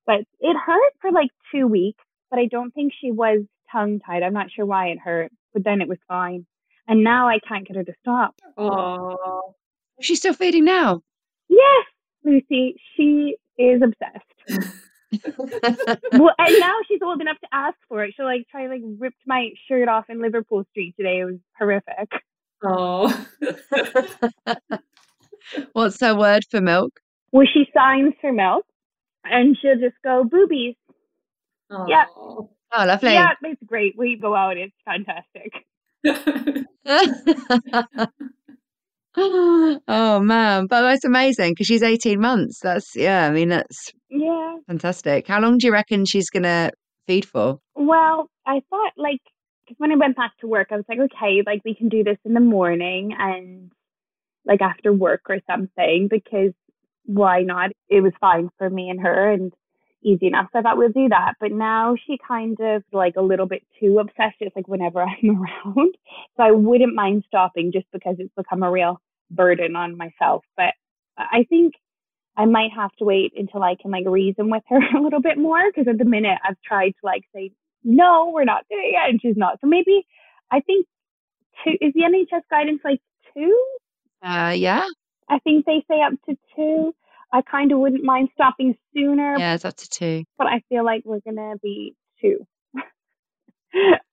but 0.07 0.21
it 0.41 0.57
hurt 0.57 0.93
for 1.01 1.13
like 1.13 1.31
two 1.53 1.67
weeks, 1.67 2.03
but 2.31 2.39
I 2.39 2.47
don't 2.47 2.73
think 2.73 2.93
she 3.01 3.11
was 3.11 3.41
tongue 3.71 4.01
tied. 4.05 4.23
I'm 4.23 4.33
not 4.33 4.51
sure 4.55 4.67
why 4.67 4.89
it 4.89 4.99
hurt, 4.99 5.33
but 5.53 5.65
then 5.65 5.81
it 5.81 5.89
was 5.89 5.99
fine. 6.09 6.47
And 6.87 7.03
now 7.03 7.29
I 7.29 7.39
can't 7.47 7.67
get 7.67 7.77
her 7.77 7.85
to 7.85 7.95
stop. 8.01 8.35
oh. 8.59 9.55
She's 10.01 10.19
still 10.19 10.35
feeding 10.35 10.65
now. 10.65 11.03
Yes, 11.49 11.87
Lucy, 12.25 12.77
she 12.97 13.37
is 13.59 13.83
obsessed. 13.83 14.25
well, 16.13 16.35
and 16.39 16.59
now 16.59 16.75
she's 16.89 17.01
old 17.03 17.21
enough 17.21 17.39
to 17.41 17.49
ask 17.53 17.77
for 17.89 18.05
it. 18.05 18.15
She'll 18.17 18.27
like 18.27 18.47
try 18.51 18.67
like 18.67 18.83
ripped 18.99 19.23
my 19.27 19.51
shirt 19.69 19.89
off 19.89 20.07
in 20.09 20.21
Liverpool 20.21 20.65
Street 20.71 20.95
today. 20.97 21.21
It 21.21 21.25
was 21.25 21.39
horrific. 21.59 22.11
Oh. 22.63 23.27
What's 25.73 26.01
her 26.01 26.17
word 26.17 26.45
for 26.51 26.61
milk? 26.61 27.01
Well, 27.33 27.47
she 27.53 27.67
signs 27.75 28.15
for 28.21 28.33
milk, 28.33 28.65
and 29.25 29.57
she'll 29.61 29.79
just 29.79 29.97
go 30.03 30.25
boobies. 30.25 30.77
oh. 31.71 31.87
Yeah. 31.89 32.05
Oh, 32.77 32.87
lovely. 32.87 33.13
Yeah, 33.13 33.35
it's 33.43 33.63
great. 33.65 33.95
We 33.97 34.17
go 34.17 34.35
out. 34.35 34.57
It's 34.57 34.75
fantastic. 34.85 35.53
oh 39.17 40.21
man, 40.21 40.67
but 40.67 40.83
that's 40.83 41.05
amazing 41.05 41.53
because 41.53 41.67
she's 41.67 41.83
18 41.83 42.21
months. 42.21 42.59
That's 42.63 42.97
yeah, 42.97 43.27
I 43.27 43.31
mean 43.31 43.49
that's 43.49 43.93
Yeah. 44.11 44.57
fantastic. 44.67 45.29
How 45.29 45.41
long 45.41 45.59
do 45.59 45.67
you 45.67 45.73
reckon 45.73 46.05
she's 46.05 46.31
gonna 46.31 46.71
feed 47.07 47.25
for? 47.25 47.59
Well, 47.75 48.29
I 48.47 48.63
thought 48.71 48.93
like 48.97 49.21
when 49.79 49.93
I 49.93 49.97
went 49.97 50.17
back 50.17 50.33
to 50.41 50.47
work, 50.47 50.69
I 50.71 50.77
was 50.77 50.85
like, 50.89 50.99
okay, 50.99 51.43
like 51.47 51.63
we 51.65 51.75
can 51.75 51.89
do 51.89 52.03
this 52.05 52.19
in 52.25 52.35
the 52.35 52.41
morning 52.41 53.15
and 53.19 53.71
like 54.45 54.61
after 54.61 54.93
work 54.93 55.23
or 55.29 55.39
something 55.49 56.09
because 56.11 56.53
why 57.07 57.43
not? 57.43 57.71
It 57.89 58.01
was 58.03 58.13
fine 58.21 58.51
for 58.59 58.69
me 58.69 58.91
and 58.91 59.01
her 59.01 59.31
and 59.33 59.53
easy 60.05 60.27
enough. 60.27 60.49
So 60.53 60.59
I 60.59 60.63
thought 60.63 60.77
we'll 60.77 60.91
do 60.91 61.09
that. 61.09 61.35
But 61.41 61.53
now 61.53 61.97
she 62.07 62.19
kind 62.27 62.57
of 62.61 62.83
like 62.93 63.17
a 63.17 63.23
little 63.23 63.47
bit 63.47 63.63
too 63.81 63.99
obsessed, 63.99 64.39
just 64.43 64.57
like 64.57 64.69
whenever 64.69 65.03
I'm 65.23 65.43
around. 65.43 65.95
So 66.37 66.43
I 66.43 66.51
wouldn't 66.51 66.95
mind 66.95 67.25
stopping 67.27 67.73
just 67.73 67.87
because 67.93 68.17
it's 68.19 68.35
become 68.37 68.63
a 68.63 68.71
real 68.71 69.01
burden 69.31 69.77
on 69.77 69.97
myself. 69.97 70.45
But 70.57 70.75
I 71.17 71.47
think 71.49 71.75
I 72.37 72.47
might 72.47 72.71
have 72.75 72.91
to 72.99 73.05
wait 73.05 73.33
until 73.37 73.63
I 73.63 73.77
can 73.81 73.91
like 73.91 74.07
reason 74.07 74.51
with 74.51 74.63
her 74.69 74.79
a 74.97 75.01
little 75.01 75.21
bit 75.21 75.39
more 75.39 75.61
because 75.71 75.89
at 75.89 75.99
the 75.99 76.05
minute 76.05 76.39
I've 76.47 76.61
tried 76.63 76.91
to 76.91 77.05
like 77.05 77.23
say, 77.35 77.53
no, 77.83 78.31
we're 78.33 78.45
not 78.45 78.65
doing 78.71 78.95
it. 78.95 79.11
And 79.11 79.21
she's 79.21 79.37
not. 79.37 79.59
So 79.61 79.67
maybe 79.67 80.07
I 80.51 80.61
think 80.61 80.87
two 81.65 81.77
is 81.81 81.93
the 81.95 82.03
NHS 82.03 82.43
guidance 82.51 82.81
like 82.85 83.01
two? 83.35 83.65
Uh, 84.23 84.55
yeah, 84.57 84.87
I 85.29 85.39
think 85.41 85.67
they 85.67 85.85
say 85.89 86.01
up 86.01 86.15
to 86.29 86.37
two. 86.57 86.95
I 87.35 87.43
kind 87.43 87.73
of 87.73 87.79
wouldn't 87.81 88.05
mind 88.05 88.29
stopping 88.35 88.77
sooner, 88.95 89.37
yeah, 89.39 89.55
it's 89.55 89.65
up 89.65 89.77
to 89.77 89.89
two. 89.89 90.25
but 90.39 90.47
I 90.47 90.63
feel 90.69 90.85
like 90.85 91.03
we're 91.05 91.21
gonna 91.27 91.57
be 91.63 91.95
two. 92.21 92.47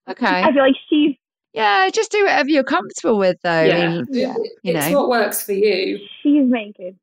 Okay, 0.10 0.26
I 0.44 0.52
feel 0.52 0.64
like 0.64 0.76
she's 0.90 1.16
yeah, 1.54 1.90
just 1.90 2.12
do 2.12 2.24
whatever 2.24 2.50
you're 2.50 2.64
comfortable 2.64 3.18
with, 3.18 3.38
though. 3.44 3.50
I 3.52 3.66
yeah. 3.66 3.90
mean, 3.90 4.06
Yeah. 4.10 4.36
you 4.64 4.76
it's 4.78 4.90
what 4.96 5.10
works 5.10 5.44
for 5.44 5.52
you. 5.54 6.00
she's 6.24 6.46
making. 6.46 6.98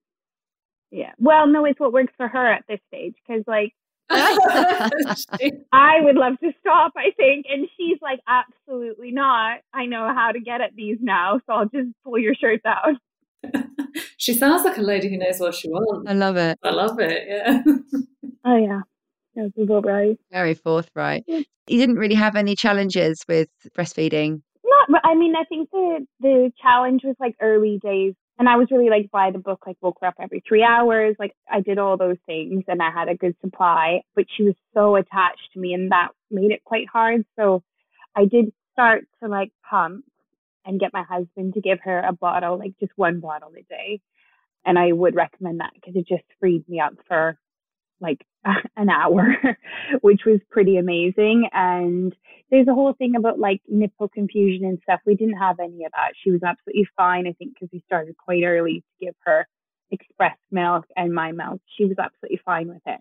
Yeah. 0.91 1.13
Well, 1.19 1.47
no, 1.47 1.67
it's 1.67 1.79
what 1.79 1.93
works 1.93 2.15
for 2.17 2.29
her 2.29 2.53
at 2.53 2.65
this 2.67 2.81
stage 2.89 3.15
because 3.27 3.45
like 3.47 3.73
I 4.11 6.01
would 6.01 6.17
love 6.17 6.41
to 6.43 6.51
stop. 6.61 6.93
I 6.97 7.11
think, 7.17 7.45
and 7.51 7.69
she's 7.77 7.99
like, 8.01 8.21
absolutely 8.27 9.11
not. 9.11 9.59
I 9.75 9.85
know 9.85 10.13
how 10.15 10.33
to 10.33 10.41
get 10.41 10.63
at 10.63 10.75
these 10.75 10.97
now, 11.01 11.41
so 11.47 11.53
I'll 11.53 11.69
just 11.69 11.91
pull 12.05 12.19
your 12.19 12.35
shirts 12.35 12.65
out. 12.65 12.95
she 14.19 14.35
sounds 14.35 14.65
like 14.65 14.77
a 14.77 14.83
lady 14.83 15.09
who 15.09 15.17
knows 15.17 15.39
what 15.39 15.55
she 15.55 15.69
wants. 15.69 16.09
I 16.09 16.13
love 16.13 16.37
it. 16.37 16.59
I 16.63 16.71
love 16.71 16.99
it. 17.01 17.25
Yeah. 17.27 17.63
Oh 18.45 18.57
yeah. 18.57 18.81
That's 19.35 19.53
about 19.59 19.85
right. 19.85 20.17
Very 20.31 20.55
forthright. 20.55 21.25
Yeah. 21.27 21.41
You 21.67 21.79
didn't 21.79 21.97
really 21.97 22.15
have 22.15 22.35
any 22.35 22.57
challenges 22.57 23.25
with 23.29 23.49
breastfeeding. 23.77 24.41
Not, 24.65 25.01
I 25.05 25.15
mean, 25.15 25.35
I 25.37 25.45
think 25.45 25.69
the 25.71 26.07
the 26.21 26.51
challenge 26.63 27.03
was 27.05 27.17
like 27.21 27.35
early 27.43 27.79
days, 27.83 28.15
and 28.39 28.49
I 28.49 28.57
was 28.57 28.69
really 28.71 28.89
like 28.89 29.11
by 29.11 29.31
the 29.33 29.39
book, 29.39 29.65
like 29.67 29.77
woke 29.83 29.99
her 30.01 30.07
up 30.07 30.15
every 30.21 30.43
three 30.49 30.63
hours, 30.63 31.17
like 31.19 31.33
I 31.51 31.61
did 31.61 31.79
all 31.79 31.99
those 31.99 32.17
things, 32.25 32.65
and 32.69 32.81
I 32.81 32.91
had 32.91 33.09
a 33.09 33.17
good 33.17 33.37
supply. 33.43 34.01
But 34.17 34.27
she 34.35 34.45
was 34.45 34.55
so 34.73 34.97
attached 34.97 35.53
to 35.53 35.61
me, 35.61 35.75
and 35.75 35.91
that 35.91 36.09
made 36.31 36.53
it 36.53 36.65
quite 36.65 36.89
hard. 36.91 37.27
So 37.39 37.63
I 38.17 38.25
did 38.25 38.53
start 38.73 39.05
to 39.23 39.29
like 39.29 39.51
pump 39.69 40.05
and 40.69 40.79
get 40.79 40.93
my 40.93 41.03
husband 41.03 41.55
to 41.55 41.61
give 41.61 41.79
her 41.83 41.99
a 42.01 42.13
bottle, 42.13 42.59
like 42.59 42.75
just 42.79 42.93
one 42.97 43.21
bottle 43.21 43.51
a 43.59 43.63
day, 43.63 44.01
and 44.65 44.79
I 44.79 44.93
would 44.93 45.15
recommend 45.15 45.61
that 45.61 45.73
because 45.75 45.97
it 45.97 46.07
just 46.07 46.25
freed 46.39 46.69
me 46.69 46.79
up 46.79 46.93
for 47.09 47.39
like 48.01 48.25
an 48.77 48.91
hour, 48.91 49.35
which 50.03 50.21
was 50.27 50.41
pretty 50.51 50.77
amazing. 50.77 51.49
And 51.53 52.15
there's 52.51 52.69
a 52.69 52.75
whole 52.75 52.93
thing 52.93 53.17
about 53.17 53.39
like 53.39 53.63
nipple 53.67 54.09
confusion 54.09 54.67
and 54.67 54.79
stuff. 54.83 55.01
We 55.07 55.15
didn't 55.15 55.39
have 55.39 55.59
any 55.59 55.85
of 55.85 55.93
that. 55.93 56.13
She 56.23 56.31
was 56.31 56.43
absolutely 56.43 56.87
fine, 56.97 57.27
I 57.27 57.33
think, 57.33 57.55
because 57.55 57.71
we 57.73 57.83
started 57.87 58.17
quite 58.17 58.45
early 58.45 58.81
to 59.01 59.07
give 59.07 59.15
her 59.25 59.49
express 59.91 60.37
milk 60.51 60.85
and 60.97 61.15
my 61.15 61.33
milk. 61.33 61.63
She 61.77 61.87
was 61.87 61.97
absolutely 61.99 62.41
fine 62.45 62.69
with 62.69 62.83
it. 62.87 63.01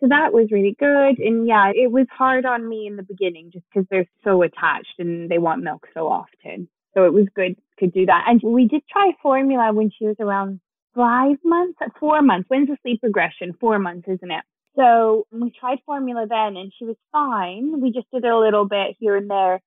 So 0.00 0.08
that 0.08 0.32
was 0.32 0.48
really 0.50 0.76
good. 0.78 1.18
And 1.18 1.46
yeah, 1.46 1.70
it 1.74 1.90
was 1.90 2.06
hard 2.10 2.44
on 2.44 2.68
me 2.68 2.86
in 2.86 2.96
the 2.96 3.04
beginning 3.04 3.50
just 3.52 3.64
because 3.72 3.86
they're 3.90 4.08
so 4.24 4.42
attached 4.42 4.94
and 4.98 5.30
they 5.30 5.38
want 5.38 5.62
milk 5.62 5.86
so 5.94 6.08
often. 6.08 6.68
So 6.94 7.04
it 7.04 7.12
was 7.12 7.26
good 7.34 7.56
to 7.80 7.86
do 7.86 8.06
that. 8.06 8.24
And 8.26 8.40
we 8.42 8.66
did 8.66 8.82
try 8.90 9.12
formula 9.22 9.72
when 9.72 9.90
she 9.96 10.06
was 10.06 10.16
around 10.20 10.60
five 10.94 11.36
months, 11.44 11.78
four 11.98 12.22
months. 12.22 12.48
When's 12.48 12.68
the 12.68 12.76
sleep 12.82 13.00
regression? 13.02 13.54
Four 13.60 13.78
months, 13.78 14.08
isn't 14.08 14.30
it? 14.30 14.44
So 14.76 15.26
we 15.30 15.52
tried 15.58 15.78
formula 15.86 16.26
then 16.28 16.56
and 16.56 16.72
she 16.76 16.84
was 16.84 16.96
fine. 17.12 17.80
We 17.80 17.92
just 17.92 18.10
did 18.12 18.24
it 18.24 18.30
a 18.30 18.38
little 18.38 18.66
bit 18.66 18.96
here 18.98 19.16
and 19.16 19.30
there. 19.30 19.60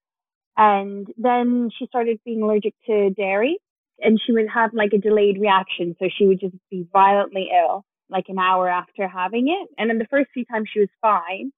And 0.58 1.08
then 1.18 1.70
she 1.78 1.86
started 1.88 2.20
being 2.26 2.42
allergic 2.42 2.74
to 2.88 3.10
dairy 3.12 3.58
and 4.00 4.20
she 4.26 4.32
would 4.32 4.50
have 4.54 4.74
like 4.74 4.94
a 4.94 4.98
delayed 4.98 5.40
reaction. 5.40 5.96
So 6.00 6.08
she 6.18 6.28
would 6.28 6.40
just 6.40 6.56
be 6.70 6.88
violently 6.92 7.50
ill 7.54 7.86
like 8.10 8.26
an 8.30 8.40
hour 8.40 8.70
after 8.70 9.08
having 9.08 9.48
it. 9.50 9.70
And 9.78 9.90
then 9.90 9.98
the 9.98 10.08
first 10.10 10.30
few 10.34 10.46
times 10.46 10.70
she 10.72 10.80
was 10.80 10.90
fine. 11.02 11.52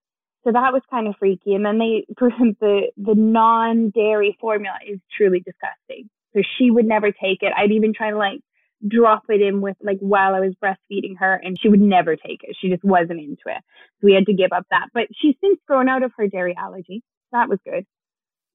So 0.44 0.52
that 0.52 0.72
was 0.72 0.82
kind 0.90 1.06
of 1.06 1.14
freaky. 1.18 1.54
And 1.54 1.64
then 1.64 1.78
they, 1.78 2.06
for 2.18 2.30
the, 2.30 2.90
the 2.96 3.14
non-dairy 3.14 4.36
formula 4.40 4.78
is 4.86 4.98
truly 5.16 5.40
disgusting. 5.40 6.08
So 6.34 6.42
she 6.58 6.70
would 6.70 6.86
never 6.86 7.10
take 7.10 7.42
it. 7.42 7.52
I'd 7.56 7.72
even 7.72 7.92
try 7.92 8.10
to 8.10 8.16
like 8.16 8.40
drop 8.86 9.24
it 9.28 9.42
in 9.42 9.60
with 9.60 9.76
like 9.82 9.98
while 9.98 10.34
I 10.34 10.40
was 10.40 10.54
breastfeeding 10.62 11.18
her 11.18 11.34
and 11.34 11.58
she 11.60 11.68
would 11.68 11.80
never 11.80 12.16
take 12.16 12.40
it. 12.42 12.56
She 12.60 12.68
just 12.70 12.84
wasn't 12.84 13.20
into 13.20 13.46
it. 13.46 13.62
So 14.00 14.04
we 14.04 14.14
had 14.14 14.26
to 14.26 14.32
give 14.32 14.52
up 14.52 14.66
that. 14.70 14.88
But 14.94 15.08
she's 15.14 15.34
since 15.42 15.58
grown 15.66 15.88
out 15.88 16.02
of 16.02 16.12
her 16.16 16.28
dairy 16.28 16.56
allergy. 16.56 17.02
That 17.32 17.48
was 17.48 17.58
good. 17.64 17.84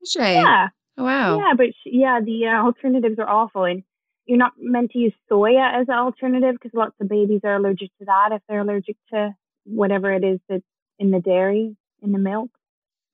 She? 0.06 0.20
Yeah. 0.20 0.70
Oh, 0.98 1.04
wow. 1.04 1.38
Yeah, 1.38 1.54
but 1.58 1.68
she, 1.84 1.98
yeah, 1.98 2.22
the 2.24 2.48
uh, 2.48 2.64
alternatives 2.64 3.20
are 3.20 3.30
awful 3.30 3.66
and 3.66 3.84
you're 4.26 4.38
not 4.38 4.54
meant 4.58 4.92
to 4.92 5.00
use 5.00 5.14
soya 5.30 5.82
as 5.82 5.88
an 5.90 5.96
alternative 5.96 6.56
because 6.56 6.72
lots 6.74 6.96
of 7.00 7.10
babies 7.10 7.42
are 7.44 7.56
allergic 7.56 7.90
to 8.00 8.06
that 8.06 8.30
if 8.32 8.42
they're 8.48 8.62
allergic 8.62 8.96
to 9.14 9.36
whatever 9.66 10.14
it 10.14 10.24
is 10.24 10.40
that's 10.50 10.64
in 11.00 11.12
the 11.12 11.20
dairy, 11.20 11.76
in 12.02 12.12
the 12.12 12.20
milk. 12.20 12.50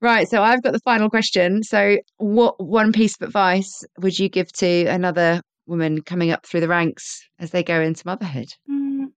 Right. 0.01 0.27
So 0.27 0.41
I've 0.41 0.63
got 0.63 0.73
the 0.73 0.79
final 0.79 1.09
question. 1.09 1.61
So, 1.63 1.97
what 2.17 2.63
one 2.63 2.91
piece 2.91 3.15
of 3.21 3.27
advice 3.27 3.83
would 3.99 4.17
you 4.17 4.29
give 4.29 4.51
to 4.53 4.85
another 4.85 5.41
woman 5.67 6.01
coming 6.01 6.31
up 6.31 6.45
through 6.45 6.61
the 6.61 6.67
ranks 6.67 7.23
as 7.39 7.51
they 7.51 7.63
go 7.63 7.79
into 7.79 8.01
motherhood? 8.05 8.47
Mm, 8.69 9.11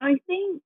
I 0.00 0.16
think 0.26 0.62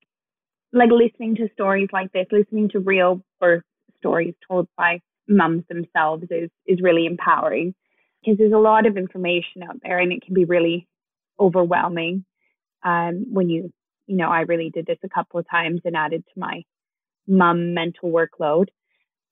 like 0.72 0.90
listening 0.90 1.36
to 1.36 1.48
stories 1.52 1.88
like 1.92 2.12
this, 2.12 2.26
listening 2.32 2.68
to 2.70 2.80
real 2.80 3.22
birth 3.40 3.62
stories 3.98 4.34
told 4.48 4.68
by 4.76 5.00
mums 5.28 5.62
themselves 5.68 6.24
is, 6.30 6.50
is 6.66 6.80
really 6.82 7.06
empowering 7.06 7.74
because 8.20 8.38
there's 8.38 8.52
a 8.52 8.58
lot 8.58 8.86
of 8.86 8.96
information 8.96 9.62
out 9.62 9.76
there 9.82 9.98
and 9.98 10.12
it 10.12 10.22
can 10.24 10.34
be 10.34 10.44
really 10.44 10.88
overwhelming 11.38 12.24
um, 12.84 13.26
when 13.32 13.48
you, 13.48 13.72
you 14.06 14.16
know, 14.16 14.28
I 14.28 14.40
really 14.40 14.70
did 14.70 14.86
this 14.86 14.98
a 15.04 15.08
couple 15.08 15.38
of 15.38 15.48
times 15.48 15.80
and 15.84 15.96
added 15.96 16.24
to 16.26 16.40
my 16.40 16.62
mum 17.26 17.74
mental 17.74 18.10
workload. 18.10 18.66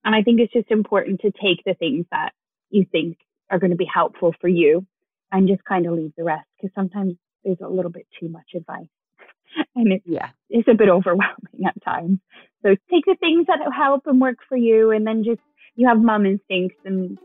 And 0.05 0.14
I 0.14 0.22
think 0.22 0.41
it's 0.41 0.53
just 0.53 0.70
important 0.70 1.20
to 1.20 1.30
take 1.30 1.62
the 1.64 1.74
things 1.74 2.07
that 2.11 2.30
you 2.70 2.86
think 2.91 3.18
are 3.51 3.59
going 3.59 3.70
to 3.70 3.76
be 3.76 3.88
helpful 3.93 4.34
for 4.41 4.49
you 4.49 4.86
and 5.32 5.49
just 5.49 5.64
kind 5.64 5.86
of 5.86 5.93
leave 5.95 6.12
the 6.16 6.24
rest 6.24 6.47
because 6.57 6.74
sometimes 6.74 7.14
there's 7.45 7.59
a 7.62 7.68
little 7.68 7.91
bit 7.91 8.07
too 8.18 8.28
much 8.28 8.47
advice 8.55 8.86
and 9.76 9.93
it's, 9.93 10.05
Yeah. 10.07 10.30
it's 10.49 10.68
a 10.68 10.74
bit 10.74 10.88
overwhelming 10.97 11.66
at 11.66 11.82
times. 11.82 12.18
So 12.62 12.70
take 12.91 13.05
the 13.07 13.16
things 13.20 13.47
that 13.49 13.59
help 13.76 14.07
and 14.07 14.20
work 14.20 14.38
for 14.49 14.57
you 14.57 14.91
and 14.91 15.07
then 15.07 15.24
just, 15.24 15.41
you 15.76 15.88
have 15.88 16.01
mum 16.01 16.26
instincts 16.26 16.76
and 16.84 17.18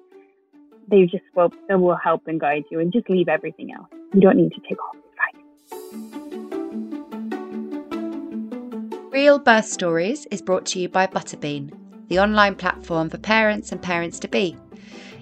they 0.90 1.04
just 1.04 1.24
will, 1.36 1.52
they 1.68 1.76
will 1.76 1.96
help 1.96 2.24
and 2.28 2.40
guide 2.40 2.64
you 2.72 2.80
and 2.80 2.92
just 2.94 3.10
leave 3.10 3.28
everything 3.28 3.72
else. 3.72 3.88
You 4.14 4.22
don't 4.22 4.38
need 4.38 4.52
to 4.54 4.62
take 4.68 4.78
all 4.82 4.92
the 4.94 6.02
advice. 6.10 6.25
Real 9.16 9.40
Birth 9.40 9.68
Stories 9.68 10.26
is 10.26 10.42
brought 10.42 10.66
to 10.66 10.80
you 10.80 10.90
by 10.90 11.08
Butterbean, 11.08 11.72
the 12.10 12.20
online 12.20 12.54
platform 12.54 13.10
for 13.10 13.18
parents 13.18 13.72
and 13.72 13.82
parents 13.82 14.20
to 14.20 14.28
be. 14.28 14.58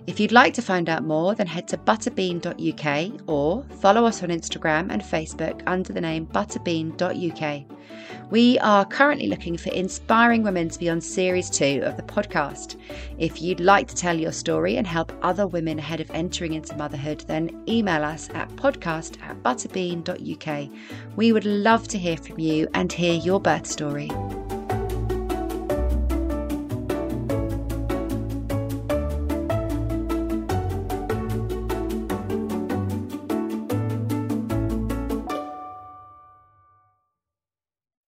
If 0.05 0.19
you'd 0.19 0.33
like 0.33 0.53
to 0.55 0.61
find 0.61 0.89
out 0.89 1.05
more, 1.05 1.33
then 1.33 1.47
head 1.47 1.67
to 1.69 1.77
butterbean.uk 1.77 3.21
or 3.27 3.63
follow 3.79 4.05
us 4.05 4.21
on 4.21 4.29
Instagram 4.29 4.91
and 4.91 5.01
Facebook 5.01 5.61
under 5.65 5.93
the 5.93 6.01
name 6.01 6.27
butterbean.uk. 6.27 7.63
We 8.29 8.59
are 8.59 8.85
currently 8.85 9.27
looking 9.27 9.55
for 9.57 9.69
inspiring 9.69 10.43
women 10.43 10.67
to 10.69 10.79
be 10.79 10.89
on 10.89 10.99
series 10.99 11.49
two 11.49 11.81
of 11.83 11.95
the 11.95 12.03
podcast. 12.03 12.75
If 13.17 13.41
you'd 13.41 13.61
like 13.61 13.87
to 13.89 13.95
tell 13.95 14.19
your 14.19 14.31
story 14.33 14.75
and 14.75 14.85
help 14.85 15.13
other 15.21 15.47
women 15.47 15.79
ahead 15.79 16.01
of 16.01 16.11
entering 16.11 16.53
into 16.53 16.75
motherhood, 16.75 17.23
then 17.27 17.63
email 17.67 18.03
us 18.03 18.29
at 18.33 18.49
podcast 18.57 19.21
at 19.21 19.41
butterbean.uk. 19.41 20.69
We 21.15 21.31
would 21.31 21.45
love 21.45 21.87
to 21.89 21.97
hear 21.97 22.17
from 22.17 22.39
you 22.39 22.67
and 22.73 22.91
hear 22.91 23.13
your 23.13 23.39
birth 23.39 23.67
story. 23.67 24.09